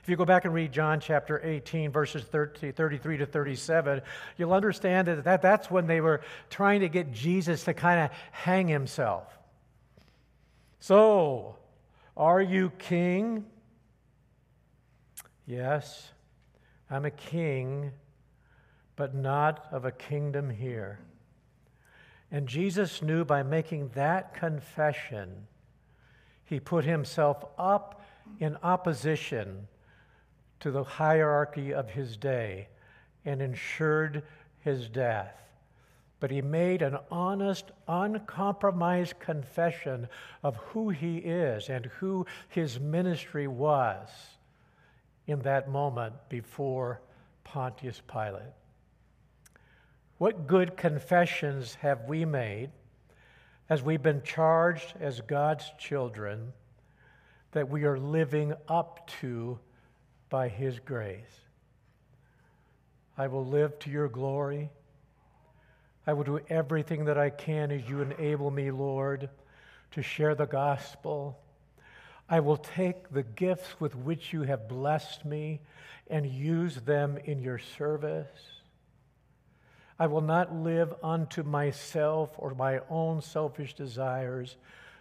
If 0.03 0.09
you 0.09 0.17
go 0.17 0.25
back 0.25 0.45
and 0.47 0.55
read 0.55 0.73
John 0.73 0.99
chapter 0.99 1.41
18, 1.45 1.91
verses 1.91 2.25
30, 2.25 2.73
33 2.73 3.19
to 3.19 3.27
37, 3.27 4.01
you'll 4.39 4.55
understand 4.55 5.09
that, 5.09 5.25
that 5.25 5.43
that's 5.43 5.71
when 5.71 5.87
they 5.87 6.01
were 6.01 6.23
trying 6.49 6.81
to 6.81 6.89
get 6.89 7.13
Jesus 7.13 7.65
to 7.65 7.75
kind 7.75 8.01
of 8.01 8.11
hang 8.33 8.67
himself. 8.67 9.27
So, 10.79 11.57
are 12.17 12.41
you 12.41 12.71
king? 12.79 13.45
Yes, 15.47 16.13
I'm 16.91 17.05
a 17.05 17.11
king, 17.11 17.93
but 18.97 19.15
not 19.15 19.67
of 19.71 19.85
a 19.85 19.93
kingdom 19.93 20.49
here. 20.49 21.01
And 22.31 22.47
Jesus 22.47 23.03
knew 23.03 23.25
by 23.25 23.43
making 23.43 23.91
that 23.95 24.33
confession, 24.33 25.47
he 26.45 26.59
put 26.59 26.85
himself 26.85 27.45
up 27.59 28.03
in 28.39 28.57
opposition 28.63 29.69
to 30.61 30.71
the 30.71 30.85
hierarchy 30.85 31.73
of 31.73 31.91
his 31.91 32.17
day 32.17 32.69
and 33.25 33.43
ensured 33.43 34.23
his 34.61 34.89
death. 34.89 35.35
But 36.21 36.31
he 36.31 36.43
made 36.43 36.83
an 36.83 36.99
honest, 37.11 37.71
uncompromised 37.89 39.19
confession 39.19 40.09
of 40.43 40.57
who 40.57 40.91
he 40.91 41.17
is 41.17 41.69
and 41.69 41.87
who 41.87 42.27
his 42.49 42.79
ministry 42.79 43.49
was 43.49 44.09
in 45.27 45.41
that 45.41 45.71
moment 45.71 46.15
before 46.29 47.01
Pontius 47.45 48.03
Pilate. 48.07 48.53
What 50.19 50.47
good 50.47 50.77
confessions 50.77 51.77
have 51.77 52.05
we 52.05 52.27
made 52.27 52.71
as 53.71 53.83
we've 53.83 54.03
been 54.03 54.23
charged 54.23 54.93
as 55.01 55.23
God's 55.23 55.65
children 55.79 56.53
that 57.53 57.71
we 57.71 57.85
are 57.85 57.99
living 57.99 58.53
up 58.69 59.09
to 59.21 59.59
by 60.31 60.49
His 60.49 60.79
grace? 60.79 61.41
I 63.19 63.27
will 63.27 63.45
live 63.45 63.79
to 63.81 63.91
your 63.91 64.09
glory. 64.09 64.71
I 66.07 66.15
will 66.15 66.25
do 66.25 66.41
everything 66.49 67.05
that 67.05 67.19
I 67.19 67.29
can 67.29 67.71
as 67.71 67.87
you 67.89 68.01
enable 68.01 68.51
me, 68.51 68.71
Lord, 68.71 69.29
to 69.91 70.03
share 70.03 70.35
the 70.35 70.47
gospel 70.47 71.39
I 72.31 72.39
will 72.39 72.59
take 72.59 73.11
the 73.11 73.25
gifts 73.25 73.81
with 73.81 73.97
which 73.97 74.33
you 74.33 74.43
have 74.43 74.69
blessed 74.69 75.25
me 75.25 75.61
and 76.07 76.25
use 76.25 76.77
them 76.77 77.19
in 77.25 77.43
your 77.43 77.59
service. 77.59 78.29
I 79.99 80.07
will 80.07 80.21
not 80.21 80.55
live 80.55 80.95
unto 81.03 81.43
myself 81.43 82.31
or 82.39 82.55
my 82.55 82.81
own 82.89 83.21
selfish 83.21 83.75
desires, 83.75 84.57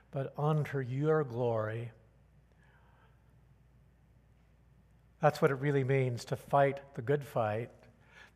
but 0.10 0.34
unto 0.40 0.80
your 0.80 1.24
glory. 1.24 1.92
That's 5.22 5.42
what 5.42 5.52
it 5.52 5.56
really 5.56 5.84
means 5.84 6.26
to 6.26 6.36
fight 6.36 6.80
the 6.96 7.02
good 7.02 7.24
fight. 7.24 7.70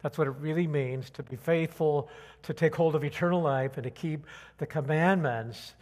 That's 0.02 0.18
what 0.18 0.28
it 0.28 0.36
really 0.40 0.68
means 0.68 1.10
to 1.12 1.24
be 1.24 1.38
faithful, 1.38 2.10
to 2.44 2.54
take 2.54 2.76
hold 2.76 2.96
of 2.96 3.06
eternal 3.06 3.42
life, 3.42 3.78
and 3.78 3.86
to 3.86 3.90
keep 3.90 4.26
the 4.58 4.66
commandments 4.66 5.76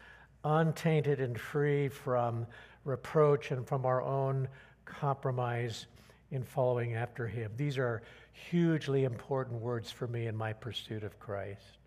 untainted 0.43 1.19
and 1.19 1.39
free 1.39 1.89
from 1.89 2.45
reproach 2.85 3.51
and 3.51 3.67
from 3.67 3.85
our 3.85 4.01
own 4.01 4.47
compromise 4.85 5.87
in 6.29 6.43
following 6.43 6.95
after 6.95 7.27
Him. 7.27 7.51
These 7.57 7.77
are 7.77 8.03
hugely 8.33 9.03
important 9.03 9.59
words 9.59 9.91
for 9.91 10.07
me 10.07 10.27
in 10.27 10.35
my 10.35 10.53
pursuit 10.53 11.03
of 11.03 11.19
Christ. 11.19 11.77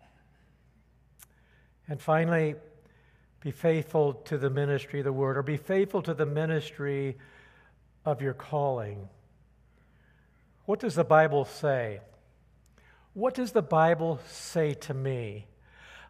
And 1.87 2.01
finally, 2.01 2.55
be 3.39 3.51
faithful 3.51 4.13
to 4.13 4.37
the 4.37 4.49
ministry 4.49 4.99
of 4.99 5.05
the 5.05 5.13
Word, 5.13 5.37
or 5.37 5.43
be 5.43 5.57
faithful 5.57 6.01
to 6.01 6.13
the 6.13 6.25
ministry 6.25 7.17
of 8.05 8.21
your 8.21 8.33
calling. 8.33 9.09
What 10.65 10.79
does 10.79 10.95
the 10.95 11.03
Bible 11.03 11.45
say? 11.45 11.99
What 13.13 13.33
does 13.33 13.51
the 13.51 13.61
Bible 13.61 14.19
say 14.27 14.73
to 14.73 14.93
me 14.93 15.47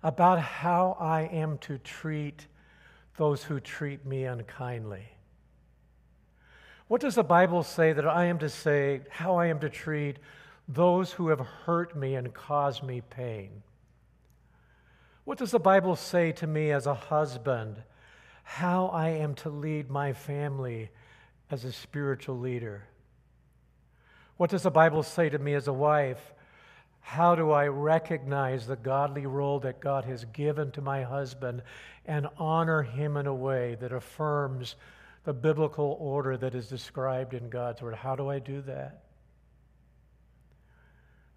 about 0.04 0.40
how 0.40 0.96
I 1.00 1.22
am 1.24 1.58
to 1.58 1.80
treat 1.80 2.46
those 3.18 3.44
who 3.44 3.60
treat 3.60 4.06
me 4.06 4.26
unkindly. 4.26 5.06
What 6.88 7.02
does 7.02 7.16
the 7.16 7.24
Bible 7.24 7.64
say 7.64 7.94
that 7.94 8.08
I 8.08 8.26
am 8.26 8.38
to 8.40 8.50
say, 8.50 9.02
how 9.10 9.38
I 9.38 9.48
am 9.48 9.60
to 9.60 9.70
treat 9.70 10.20
those 10.68 11.12
who 11.14 11.30
have 11.30 11.40
hurt 11.40 11.96
me 11.96 12.16
and 12.16 12.34
caused 12.34 12.84
me 12.84 13.02
pain? 13.02 13.64
What 15.24 15.40
does 15.40 15.52
the 15.52 15.60
Bible 15.60 15.96
say 15.96 16.32
to 16.34 16.46
me 16.46 16.72
as 16.72 16.86
a 16.86 16.94
husband, 16.94 17.82
how 18.44 18.88
I 18.88 19.10
am 19.10 19.34
to 19.36 19.50
lead 19.50 19.90
my 19.90 20.14
family 20.14 20.92
as 21.50 21.64
a 21.64 21.72
spiritual 21.72 22.40
leader? 22.40 22.84
What 24.38 24.50
does 24.50 24.64
the 24.64 24.72
Bible 24.72 25.04
say 25.04 25.30
to 25.30 25.40
me 25.40 25.54
as 25.54 25.68
a 25.68 25.74
wife, 25.74 26.34
how 27.02 27.36
do 27.36 27.52
I 27.52 27.68
recognize 27.68 28.66
the 28.66 28.76
godly 28.76 29.26
role 29.26 29.60
that 29.60 29.80
God 29.80 30.06
has 30.06 30.26
given 30.26 30.72
to 30.72 30.82
my 30.82 31.04
husband 31.04 31.62
and 32.06 32.28
honor 32.38 32.82
him 32.82 33.16
in 33.16 33.28
a 33.28 33.34
way 33.34 33.76
that 33.80 33.94
affirms 33.94 34.76
the 35.24 35.34
biblical 35.34 35.98
order 36.00 36.36
that 36.38 36.56
is 36.56 36.68
described 36.68 37.34
in 37.34 37.50
God's 37.50 37.82
Word? 37.82 37.96
How 37.96 38.16
do 38.16 38.30
I 38.30 38.40
do 38.40 38.62
that? 38.64 39.06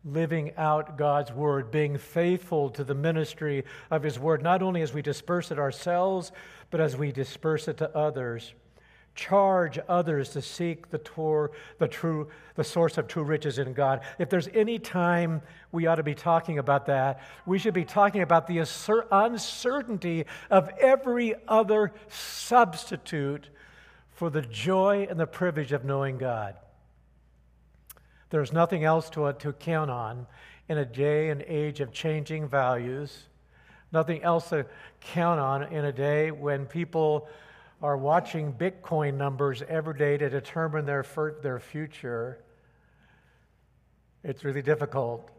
living 0.04 0.52
out 0.56 0.96
God's 0.96 1.32
word, 1.32 1.70
being 1.70 1.98
faithful 1.98 2.70
to 2.70 2.84
the 2.84 2.94
ministry 2.94 3.64
of 3.90 4.02
his 4.02 4.18
word, 4.18 4.42
not 4.42 4.62
only 4.62 4.82
as 4.82 4.92
we 4.92 5.02
disperse 5.02 5.50
it 5.50 5.58
ourselves, 5.58 6.32
but 6.70 6.80
as 6.80 6.96
we 6.96 7.12
disperse 7.12 7.68
it 7.68 7.78
to 7.78 7.96
others. 7.96 8.54
Charge 9.18 9.80
others 9.88 10.28
to 10.28 10.40
seek 10.40 10.90
the, 10.90 10.98
tor- 10.98 11.50
the 11.78 11.88
true, 11.88 12.28
the 12.54 12.62
source 12.62 12.98
of 12.98 13.08
true 13.08 13.24
riches 13.24 13.58
in 13.58 13.72
God. 13.72 14.02
If 14.20 14.30
there's 14.30 14.46
any 14.54 14.78
time 14.78 15.42
we 15.72 15.88
ought 15.88 15.96
to 15.96 16.04
be 16.04 16.14
talking 16.14 16.60
about 16.60 16.86
that, 16.86 17.20
we 17.44 17.58
should 17.58 17.74
be 17.74 17.84
talking 17.84 18.22
about 18.22 18.46
the 18.46 18.58
uncertainty 19.10 20.24
of 20.50 20.68
every 20.78 21.34
other 21.48 21.92
substitute 22.08 23.48
for 24.12 24.30
the 24.30 24.42
joy 24.42 25.08
and 25.10 25.18
the 25.18 25.26
privilege 25.26 25.72
of 25.72 25.84
knowing 25.84 26.16
God. 26.16 26.54
There's 28.30 28.52
nothing 28.52 28.84
else 28.84 29.10
to, 29.10 29.32
to 29.32 29.52
count 29.52 29.90
on 29.90 30.28
in 30.68 30.78
a 30.78 30.84
day 30.84 31.30
and 31.30 31.42
age 31.42 31.80
of 31.80 31.90
changing 31.90 32.46
values, 32.46 33.24
nothing 33.90 34.22
else 34.22 34.50
to 34.50 34.64
count 35.00 35.40
on 35.40 35.64
in 35.64 35.86
a 35.86 35.92
day 35.92 36.30
when 36.30 36.66
people 36.66 37.28
are 37.82 37.96
watching 37.96 38.52
Bitcoin 38.52 39.14
numbers 39.14 39.62
every 39.68 39.96
day 39.96 40.16
to 40.16 40.28
determine 40.28 40.84
their, 40.84 41.04
their 41.42 41.60
future. 41.60 42.38
It's 44.24 44.44
really 44.44 44.62
difficult 44.62 45.30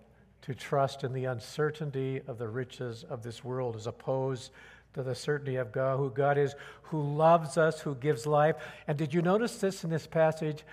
to 0.44 0.56
trust 0.56 1.04
in 1.04 1.14
the 1.14 1.26
uncertainty 1.26 2.22
of 2.28 2.38
the 2.38 2.48
riches 2.48 3.04
of 3.04 3.24
this 3.24 3.44
world 3.44 3.76
as 3.76 3.88
opposed 3.88 4.52
to 4.94 5.04
the 5.04 5.14
certainty 5.14 5.58
of 5.58 5.72
God, 5.72 5.98
who 5.98 6.10
God 6.10 6.38
is, 6.38 6.56
who 6.84 7.02
loves 7.02 7.58
us, 7.58 7.82
who 7.82 7.94
gives 7.96 8.26
life. 8.26 8.56
And 8.88 8.98
did 8.98 9.14
you 9.14 9.22
notice 9.22 9.58
this 9.60 9.84
in 9.84 9.90
this 9.90 10.08
passage? 10.08 10.64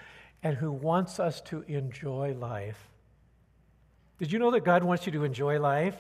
and 0.43 0.57
who 0.57 0.71
wants 0.71 1.19
us 1.19 1.41
to 1.41 1.63
enjoy 1.63 2.35
life. 2.39 2.89
Did 4.19 4.33
you 4.33 4.39
know 4.39 4.53
that 4.53 4.65
God 4.65 4.85
wants 4.85 5.05
you 5.05 5.13
to 5.13 5.25
enjoy 5.25 5.59
life? 5.59 5.97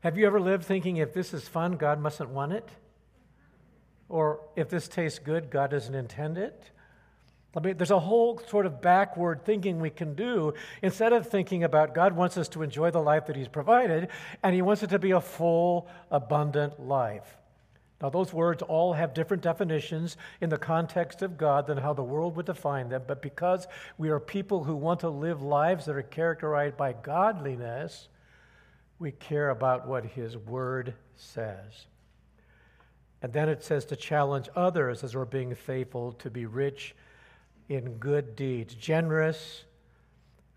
Have 0.00 0.18
you 0.18 0.26
ever 0.26 0.40
lived 0.40 0.64
thinking 0.64 0.98
if 0.98 1.14
this 1.14 1.32
is 1.32 1.48
fun, 1.48 1.76
God 1.76 2.00
mustn't 2.00 2.28
want 2.28 2.52
it? 2.52 2.68
Or 4.12 4.40
if 4.56 4.68
this 4.68 4.88
tastes 4.88 5.18
good, 5.18 5.48
God 5.48 5.70
doesn't 5.70 5.94
intend 5.94 6.36
it? 6.36 6.70
I 7.56 7.60
mean, 7.60 7.78
there's 7.78 7.90
a 7.90 7.98
whole 7.98 8.38
sort 8.46 8.66
of 8.66 8.82
backward 8.82 9.46
thinking 9.46 9.80
we 9.80 9.88
can 9.88 10.14
do 10.14 10.52
instead 10.82 11.14
of 11.14 11.28
thinking 11.28 11.64
about 11.64 11.94
God 11.94 12.14
wants 12.14 12.36
us 12.36 12.50
to 12.50 12.62
enjoy 12.62 12.90
the 12.90 13.00
life 13.00 13.24
that 13.26 13.36
He's 13.36 13.48
provided, 13.48 14.08
and 14.42 14.54
He 14.54 14.60
wants 14.60 14.82
it 14.82 14.90
to 14.90 14.98
be 14.98 15.12
a 15.12 15.20
full, 15.20 15.88
abundant 16.10 16.78
life. 16.78 17.38
Now, 18.02 18.10
those 18.10 18.34
words 18.34 18.62
all 18.62 18.92
have 18.92 19.14
different 19.14 19.42
definitions 19.42 20.18
in 20.42 20.50
the 20.50 20.58
context 20.58 21.22
of 21.22 21.38
God 21.38 21.66
than 21.66 21.78
how 21.78 21.94
the 21.94 22.02
world 22.02 22.36
would 22.36 22.46
define 22.46 22.90
them, 22.90 23.04
but 23.06 23.22
because 23.22 23.66
we 23.96 24.10
are 24.10 24.20
people 24.20 24.62
who 24.62 24.76
want 24.76 25.00
to 25.00 25.08
live 25.08 25.40
lives 25.40 25.86
that 25.86 25.96
are 25.96 26.02
characterized 26.02 26.76
by 26.76 26.92
godliness, 26.92 28.08
we 28.98 29.12
care 29.12 29.48
about 29.48 29.88
what 29.88 30.04
His 30.04 30.36
Word 30.36 30.92
says. 31.16 31.86
And 33.22 33.32
then 33.32 33.48
it 33.48 33.62
says 33.62 33.84
to 33.86 33.96
challenge 33.96 34.48
others 34.56 35.04
as 35.04 35.14
we're 35.14 35.24
being 35.24 35.54
faithful 35.54 36.12
to 36.14 36.28
be 36.28 36.44
rich 36.44 36.94
in 37.68 37.94
good 37.94 38.34
deeds, 38.34 38.74
generous 38.74 39.64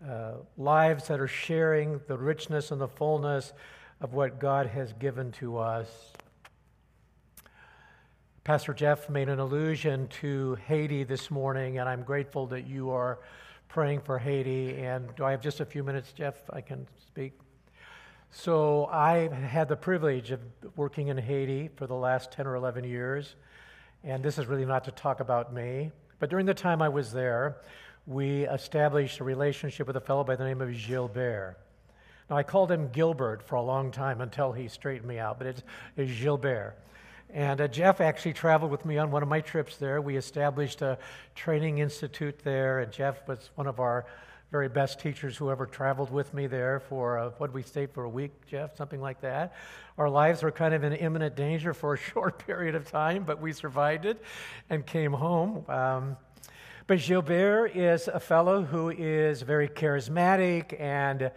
uh, 0.06 0.32
lives 0.58 1.06
that 1.08 1.20
are 1.20 1.28
sharing 1.28 2.00
the 2.08 2.18
richness 2.18 2.72
and 2.72 2.80
the 2.80 2.88
fullness 2.88 3.52
of 4.00 4.12
what 4.12 4.40
God 4.40 4.66
has 4.66 4.92
given 4.94 5.30
to 5.32 5.58
us. 5.58 6.12
Pastor 8.44 8.74
Jeff 8.74 9.08
made 9.08 9.28
an 9.28 9.38
allusion 9.38 10.08
to 10.20 10.56
Haiti 10.66 11.04
this 11.04 11.30
morning, 11.30 11.78
and 11.78 11.88
I'm 11.88 12.02
grateful 12.02 12.46
that 12.48 12.66
you 12.66 12.90
are 12.90 13.18
praying 13.68 14.00
for 14.00 14.18
Haiti. 14.18 14.76
And 14.76 15.14
do 15.16 15.24
I 15.24 15.30
have 15.30 15.40
just 15.40 15.60
a 15.60 15.64
few 15.64 15.82
minutes, 15.82 16.12
Jeff? 16.12 16.34
I 16.50 16.60
can 16.60 16.86
speak. 17.06 17.32
So, 18.30 18.86
I 18.86 19.28
had 19.28 19.68
the 19.68 19.76
privilege 19.76 20.30
of 20.30 20.40
working 20.76 21.08
in 21.08 21.16
Haiti 21.16 21.70
for 21.76 21.86
the 21.86 21.94
last 21.94 22.32
10 22.32 22.46
or 22.46 22.54
11 22.54 22.84
years, 22.84 23.34
and 24.04 24.22
this 24.22 24.38
is 24.38 24.46
really 24.46 24.66
not 24.66 24.84
to 24.84 24.90
talk 24.90 25.20
about 25.20 25.54
me. 25.54 25.90
But 26.18 26.30
during 26.30 26.46
the 26.46 26.54
time 26.54 26.82
I 26.82 26.88
was 26.88 27.12
there, 27.12 27.56
we 28.06 28.42
established 28.44 29.20
a 29.20 29.24
relationship 29.24 29.86
with 29.86 29.96
a 29.96 30.00
fellow 30.00 30.24
by 30.24 30.36
the 30.36 30.44
name 30.44 30.60
of 30.60 30.76
Gilbert. 30.76 31.56
Now, 32.28 32.36
I 32.36 32.42
called 32.42 32.70
him 32.70 32.88
Gilbert 32.88 33.42
for 33.42 33.56
a 33.56 33.62
long 33.62 33.90
time 33.90 34.20
until 34.20 34.52
he 34.52 34.68
straightened 34.68 35.08
me 35.08 35.18
out, 35.18 35.38
but 35.38 35.46
it's, 35.46 35.62
it's 35.96 36.20
Gilbert. 36.20 36.76
And 37.30 37.60
uh, 37.60 37.68
Jeff 37.68 38.00
actually 38.00 38.32
traveled 38.32 38.70
with 38.70 38.84
me 38.84 38.98
on 38.98 39.10
one 39.10 39.22
of 39.22 39.28
my 39.28 39.40
trips 39.40 39.76
there. 39.76 40.00
We 40.00 40.16
established 40.16 40.82
a 40.82 40.98
training 41.34 41.78
institute 41.78 42.38
there, 42.44 42.80
and 42.80 42.92
Jeff 42.92 43.26
was 43.28 43.50
one 43.54 43.66
of 43.66 43.80
our 43.80 44.06
very 44.50 44.68
best 44.68 45.00
teachers 45.00 45.36
who 45.36 45.50
ever 45.50 45.66
traveled 45.66 46.10
with 46.10 46.32
me 46.32 46.46
there 46.46 46.80
for, 46.80 47.18
uh, 47.18 47.30
what 47.38 47.52
we 47.52 47.62
stayed 47.62 47.90
for 47.90 48.04
a 48.04 48.08
week, 48.08 48.32
Jeff? 48.46 48.76
Something 48.76 49.00
like 49.00 49.20
that. 49.22 49.54
Our 49.98 50.08
lives 50.08 50.42
were 50.42 50.52
kind 50.52 50.72
of 50.72 50.84
in 50.84 50.92
imminent 50.92 51.34
danger 51.34 51.74
for 51.74 51.94
a 51.94 51.96
short 52.12 52.44
period 52.46 52.74
of 52.74 52.90
time, 52.90 53.24
but 53.24 53.40
we 53.40 53.52
survived 53.52 54.04
it 54.04 54.22
and 54.70 54.86
came 54.86 55.12
home. 55.12 55.64
Um, 55.68 56.16
but 56.86 57.00
Gilbert 57.00 57.74
is 57.74 58.06
a 58.06 58.20
fellow 58.20 58.62
who 58.62 58.90
is 58.90 59.42
very 59.42 59.68
charismatic 59.68 60.78
and 60.80 61.32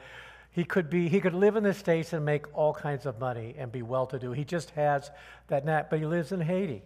he 0.52 0.64
could 0.64 0.90
be 0.90 1.10
he 1.10 1.20
could 1.22 1.34
live 1.34 1.56
in 1.56 1.64
the 1.64 1.74
states 1.74 2.14
and 2.14 2.24
make 2.24 2.46
all 2.56 2.74
kinds 2.74 3.06
of 3.06 3.20
money 3.20 3.56
and 3.58 3.72
be 3.72 3.82
well 3.82 4.06
to 4.08 4.20
do. 4.20 4.32
He 4.32 4.44
just 4.44 4.70
has 4.72 5.10
that 5.48 5.66
knack, 5.66 5.90
but 5.90 6.00
he 6.00 6.06
lives 6.06 6.32
in 6.32 6.42
Haiti. 6.42 6.84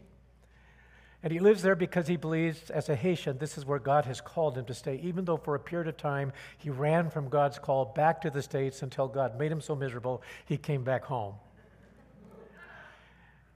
And 1.24 1.32
he 1.32 1.39
lives 1.39 1.61
there 1.61 1.76
because 1.76 2.07
he 2.07 2.17
believes, 2.17 2.69
as 2.69 2.89
a 2.89 2.95
Haitian, 2.95 3.38
this 3.38 3.57
is 3.57 3.65
where 3.65 3.80
God 3.80 4.05
has 4.05 4.19
called 4.19 4.57
him 4.57 4.65
to 4.65 4.74
stay, 4.74 4.99
even 5.01 5.24
though 5.24 5.38
for 5.38 5.55
a 5.55 5.59
period 5.59 5.88
of 5.88 5.95
time 5.95 6.34
he 6.57 6.69
ran 6.69 7.09
from 7.09 7.30
God's 7.30 7.57
call 7.57 7.86
back 7.86 8.21
to 8.21 8.30
the 8.30 8.41
States 8.41 8.82
until 8.82 9.07
God 9.07 9.39
made 9.39 9.49
him 9.49 9.61
so 9.61 9.74
miserable 9.74 10.21
he 10.45 10.57
came 10.57 10.84
back 10.84 11.05
home. 11.05 11.36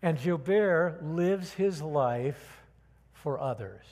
And 0.02 0.22
Gilbert 0.22 1.04
lives 1.04 1.54
his 1.54 1.82
life 1.82 2.62
for 3.14 3.38
others. 3.38 3.84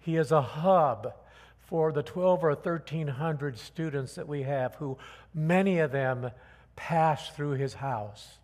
He 0.00 0.16
is 0.16 0.32
a 0.32 0.42
hub 0.42 1.14
for 1.68 1.92
the 1.92 2.02
12 2.02 2.42
or 2.42 2.54
1300 2.54 3.58
students 3.58 4.14
that 4.16 4.26
we 4.26 4.42
have, 4.42 4.74
who 4.76 4.98
many 5.32 5.78
of 5.78 5.92
them 5.92 6.30
pass 6.74 7.28
through 7.30 7.52
his 7.52 7.74
house. 7.74 8.38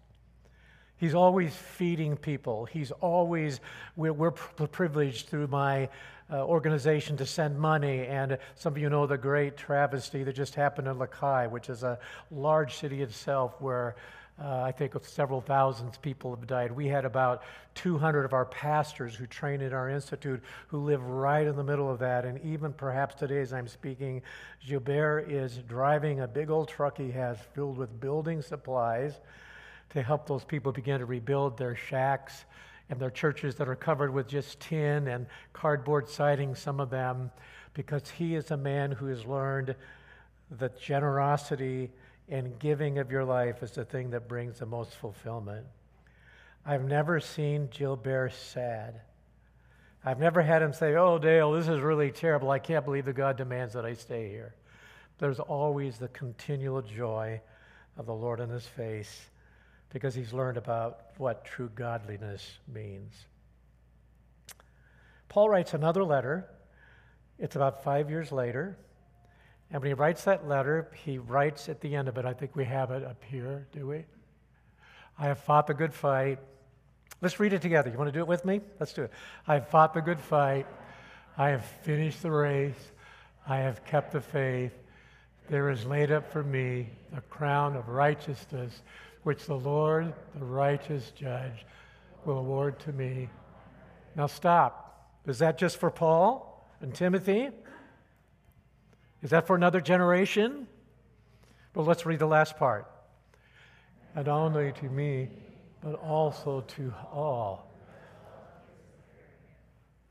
He's 1.05 1.15
always 1.15 1.55
feeding 1.55 2.17
people. 2.17 2.65
He's 2.65 2.91
always, 2.91 3.61
we're, 3.95 4.15
we're 4.15 4.31
privileged 4.31 5.29
through 5.29 5.49
my 5.49 5.91
uh, 6.33 6.47
organization 6.47 7.19
to 7.19 7.27
send 7.27 7.59
money. 7.59 8.07
And 8.07 8.39
some 8.55 8.73
of 8.73 8.79
you 8.79 8.89
know 8.89 9.07
the 9.07 9.19
great 9.19 9.59
travesty 9.59 10.25
that 10.25 10.33
just 10.33 10.55
happened 10.55 10.89
in 10.89 10.99
Les 10.99 11.09
Cayes, 11.09 11.51
which 11.51 11.69
is 11.69 11.83
a 11.83 11.99
large 12.31 12.77
city 12.77 13.03
itself 13.03 13.55
where 13.61 13.97
uh, 14.43 14.63
I 14.63 14.73
think 14.73 14.95
several 15.05 15.43
thousands 15.43 15.99
people 15.99 16.35
have 16.35 16.47
died. 16.47 16.73
We 16.73 16.89
had 16.89 17.05
about 17.05 17.43
200 17.75 18.25
of 18.25 18.33
our 18.33 18.47
pastors 18.47 19.15
who 19.15 19.27
train 19.27 19.61
in 19.61 19.75
our 19.75 19.91
institute 19.91 20.43
who 20.69 20.79
live 20.79 21.05
right 21.05 21.47
in 21.47 21.55
the 21.55 21.65
middle 21.65 21.91
of 21.91 21.99
that. 21.99 22.25
And 22.25 22.41
even 22.43 22.73
perhaps 22.73 23.15
today, 23.15 23.43
as 23.43 23.53
I'm 23.53 23.69
speaking, 23.69 24.23
Gilbert 24.67 25.31
is 25.31 25.59
driving 25.69 26.21
a 26.21 26.27
big 26.27 26.49
old 26.49 26.69
truck 26.69 26.97
he 26.97 27.11
has 27.11 27.37
filled 27.53 27.77
with 27.77 28.01
building 28.01 28.41
supplies 28.41 29.21
to 29.91 30.03
help 30.03 30.27
those 30.27 30.45
people 30.45 30.73
begin 30.73 30.99
to 30.99 31.07
rebuild 31.07 31.57
their 31.57 31.77
shacks 31.77 32.45
and 32.91 33.01
their 33.01 33.11
churches 33.11 33.55
that 33.57 33.69
are 33.69 33.77
covered 33.77 34.13
with 34.13 34.29
just 34.29 34.61
tin 34.61 35.09
and 35.09 35.27
cardboard 35.53 36.09
siding, 36.09 36.55
some 36.55 36.81
of 36.81 36.91
them, 36.91 37.31
because 37.73 38.11
he 38.11 38.35
is 38.35 38.51
a 38.51 38.57
man 38.57 38.93
who 38.93 39.07
has 39.07 39.25
learned 39.25 39.75
that 40.51 40.81
generosity 40.81 41.91
and 42.29 42.59
giving 42.59 42.99
of 42.99 43.11
your 43.11 43.25
life 43.25 43.63
is 43.63 43.73
the 43.73 43.85
thing 43.85 44.11
that 44.11 44.29
brings 44.29 44.59
the 44.59 44.67
most 44.67 44.95
fulfillment. 44.95 45.67
I've 46.67 46.85
never 46.85 47.21
seen 47.21 47.69
Gilbert 47.71 48.33
sad. 48.33 49.01
I've 50.05 50.19
never 50.19 50.43
had 50.43 50.63
him 50.63 50.73
say, 50.73 50.95
Oh, 50.95 51.19
Dale, 51.19 51.53
this 51.53 51.69
is 51.69 51.81
really 51.81 52.11
terrible. 52.11 52.51
I 52.51 52.59
can't 52.59 52.85
believe 52.85 53.07
that 53.07 53.15
God 53.15 53.37
demands 53.37 53.75
that 53.75 53.85
I 53.85 53.95
stay 53.95 54.29
here. 54.29 54.55
There's 55.19 55.41
always 55.41 55.99
the 55.99 56.09
continual 56.09 56.83
joy 56.83 57.41
of 57.97 58.07
the 58.07 58.15
Lord 58.15 58.41
in 58.41 58.51
his 58.51 58.67
face 58.67 59.27
because 59.95 60.13
he's 60.13 60.33
learned 60.33 60.59
about 60.59 61.07
what 61.19 61.45
true 61.45 61.71
godliness 61.73 62.59
means. 62.71 63.15
Paul 65.29 65.49
writes 65.49 65.73
another 65.73 66.03
letter. 66.03 66.51
It's 67.39 67.55
about 67.55 67.85
five 67.85 68.11
years 68.11 68.33
later. 68.33 68.77
And 69.71 69.81
when 69.81 69.89
he 69.89 69.95
writes 69.95 70.25
that 70.25 70.49
letter, 70.49 70.91
he 71.05 71.19
writes 71.19 71.69
at 71.69 71.81
the 71.81 71.95
end 71.95 72.09
of 72.09 72.19
it, 72.19 72.25
I 72.25 72.33
think 72.33 72.57
we 72.57 72.65
have 72.65 72.91
it 72.91 73.05
up 73.05 73.23
here, 73.25 73.69
do 73.73 73.87
we? 73.87 74.05
I 75.17 75.27
have 75.27 75.39
fought 75.39 75.69
the 75.69 75.75
good 75.75 75.95
fight. 75.95 76.41
Let's 77.21 77.39
read 77.39 77.53
it 77.53 77.63
together. 77.63 77.89
You 77.89 77.97
want 77.97 78.09
to 78.09 78.13
do 78.13 78.21
it 78.21 78.27
with 78.27 78.45
me? 78.45 78.61
Let's 78.81 78.93
do 78.93 79.03
it. 79.03 79.13
I 79.47 79.55
have 79.55 79.69
fought 79.69 79.95
the 79.95 80.03
good 80.03 80.21
fight. 80.21 80.67
I 81.39 81.51
have 81.51 81.65
finished 81.65 82.21
the 82.21 82.33
race. 82.33 82.91
I 83.47 83.59
have 83.59 83.85
kept 83.85 84.11
the 84.13 84.21
faith. 84.21 84.73
There 85.49 85.71
is 85.71 85.87
laid 85.87 86.11
up 86.11 86.33
for 86.33 86.43
me 86.43 86.89
the 87.13 87.21
crown 87.23 87.77
of 87.77 87.89
righteousness, 87.89 88.83
which 89.25 89.47
the 89.47 89.57
Lord, 89.57 90.13
the 90.39 90.45
righteous 90.45 91.11
judge, 91.11 91.67
will 92.25 92.39
award 92.39 92.79
to 92.81 92.93
me. 92.93 93.29
Now 94.15 94.27
stop. 94.27 95.11
Is 95.27 95.39
that 95.41 95.59
just 95.59 95.79
for 95.79 95.91
Paul 95.91 96.69
and 96.81 96.95
Timothy? 96.95 97.49
Is 99.23 99.31
that 99.31 99.47
for 99.47 99.57
another 99.57 99.81
generation? 99.81 100.69
Well, 101.75 101.87
let's 101.87 102.07
read 102.07 102.19
the 102.19 102.27
last 102.27 102.57
part. 102.57 102.87
And 104.15 104.29
only 104.29 104.73
to 104.73 104.85
me, 104.85 105.31
but 105.83 105.95
also 105.95 106.61
to 106.77 106.95
all. 107.11 107.71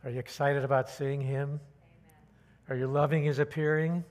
Are 0.03 0.09
you 0.09 0.19
excited 0.19 0.63
about 0.63 0.89
seeing 0.89 1.21
him? 1.21 1.59
Are 2.69 2.75
you 2.75 2.87
loving 2.87 3.23
his 3.23 3.39
appearing? 3.39 4.03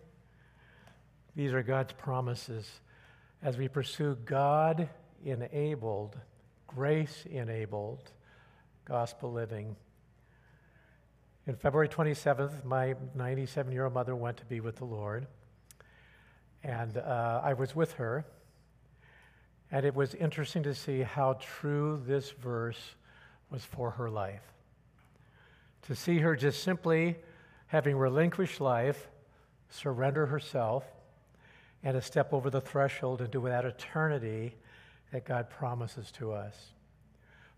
These 1.34 1.52
are 1.52 1.62
God's 1.62 1.92
promises 1.92 2.70
as 3.42 3.58
we 3.58 3.66
pursue 3.66 4.16
God 4.24 4.88
enabled, 5.24 6.16
grace 6.68 7.24
enabled 7.28 8.12
gospel 8.84 9.32
living. 9.32 9.74
In 11.48 11.56
February 11.56 11.88
27th, 11.88 12.64
my 12.64 12.94
97 13.16 13.72
year 13.72 13.84
old 13.84 13.94
mother 13.94 14.14
went 14.14 14.36
to 14.36 14.44
be 14.44 14.60
with 14.60 14.76
the 14.76 14.84
Lord, 14.84 15.26
and 16.62 16.96
uh, 16.96 17.40
I 17.42 17.54
was 17.54 17.74
with 17.74 17.92
her. 17.94 18.24
And 19.72 19.86
it 19.86 19.94
was 19.94 20.14
interesting 20.14 20.62
to 20.64 20.74
see 20.74 21.00
how 21.00 21.38
true 21.40 22.00
this 22.06 22.30
verse 22.30 22.94
was 23.50 23.64
for 23.64 23.90
her 23.92 24.10
life. 24.10 24.42
To 25.88 25.96
see 25.96 26.18
her 26.18 26.36
just 26.36 26.62
simply 26.62 27.16
having 27.66 27.96
relinquished 27.96 28.60
life, 28.60 29.08
surrender 29.70 30.26
herself, 30.26 30.84
and 31.84 31.94
to 31.94 32.02
step 32.02 32.32
over 32.32 32.50
the 32.50 32.60
threshold 32.60 33.20
into 33.20 33.40
that 33.42 33.64
eternity 33.64 34.54
that 35.12 35.24
God 35.24 35.50
promises 35.50 36.10
to 36.12 36.32
us. 36.32 36.56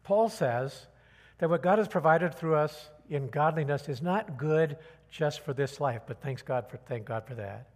Paul 0.02 0.28
says 0.28 0.86
that 1.38 1.50
what 1.50 1.62
God 1.62 1.78
has 1.78 1.88
provided 1.88 2.34
through 2.34 2.56
us 2.56 2.88
in 3.08 3.28
godliness 3.28 3.88
is 3.88 4.02
not 4.02 4.36
good 4.36 4.76
just 5.10 5.40
for 5.40 5.52
this 5.52 5.80
life, 5.80 6.02
but 6.06 6.20
thanks 6.20 6.42
God 6.42 6.68
for 6.68 6.76
thank 6.76 7.04
God 7.04 7.26
for 7.26 7.34
that, 7.34 7.68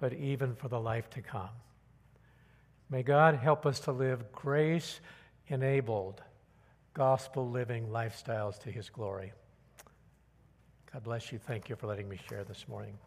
but 0.00 0.12
even 0.12 0.54
for 0.54 0.68
the 0.68 0.80
life 0.80 1.08
to 1.10 1.22
come. 1.22 1.50
May 2.90 3.02
God 3.02 3.34
help 3.34 3.66
us 3.66 3.80
to 3.80 3.92
live 3.92 4.32
grace 4.32 5.00
enabled, 5.48 6.22
gospel 6.94 7.48
living 7.48 7.88
lifestyles 7.88 8.58
to 8.60 8.70
his 8.70 8.88
glory. 8.88 9.32
God 10.92 11.04
bless 11.04 11.30
you. 11.30 11.38
Thank 11.38 11.68
you 11.68 11.76
for 11.76 11.86
letting 11.86 12.08
me 12.08 12.18
share 12.28 12.44
this 12.44 12.66
morning. 12.66 12.98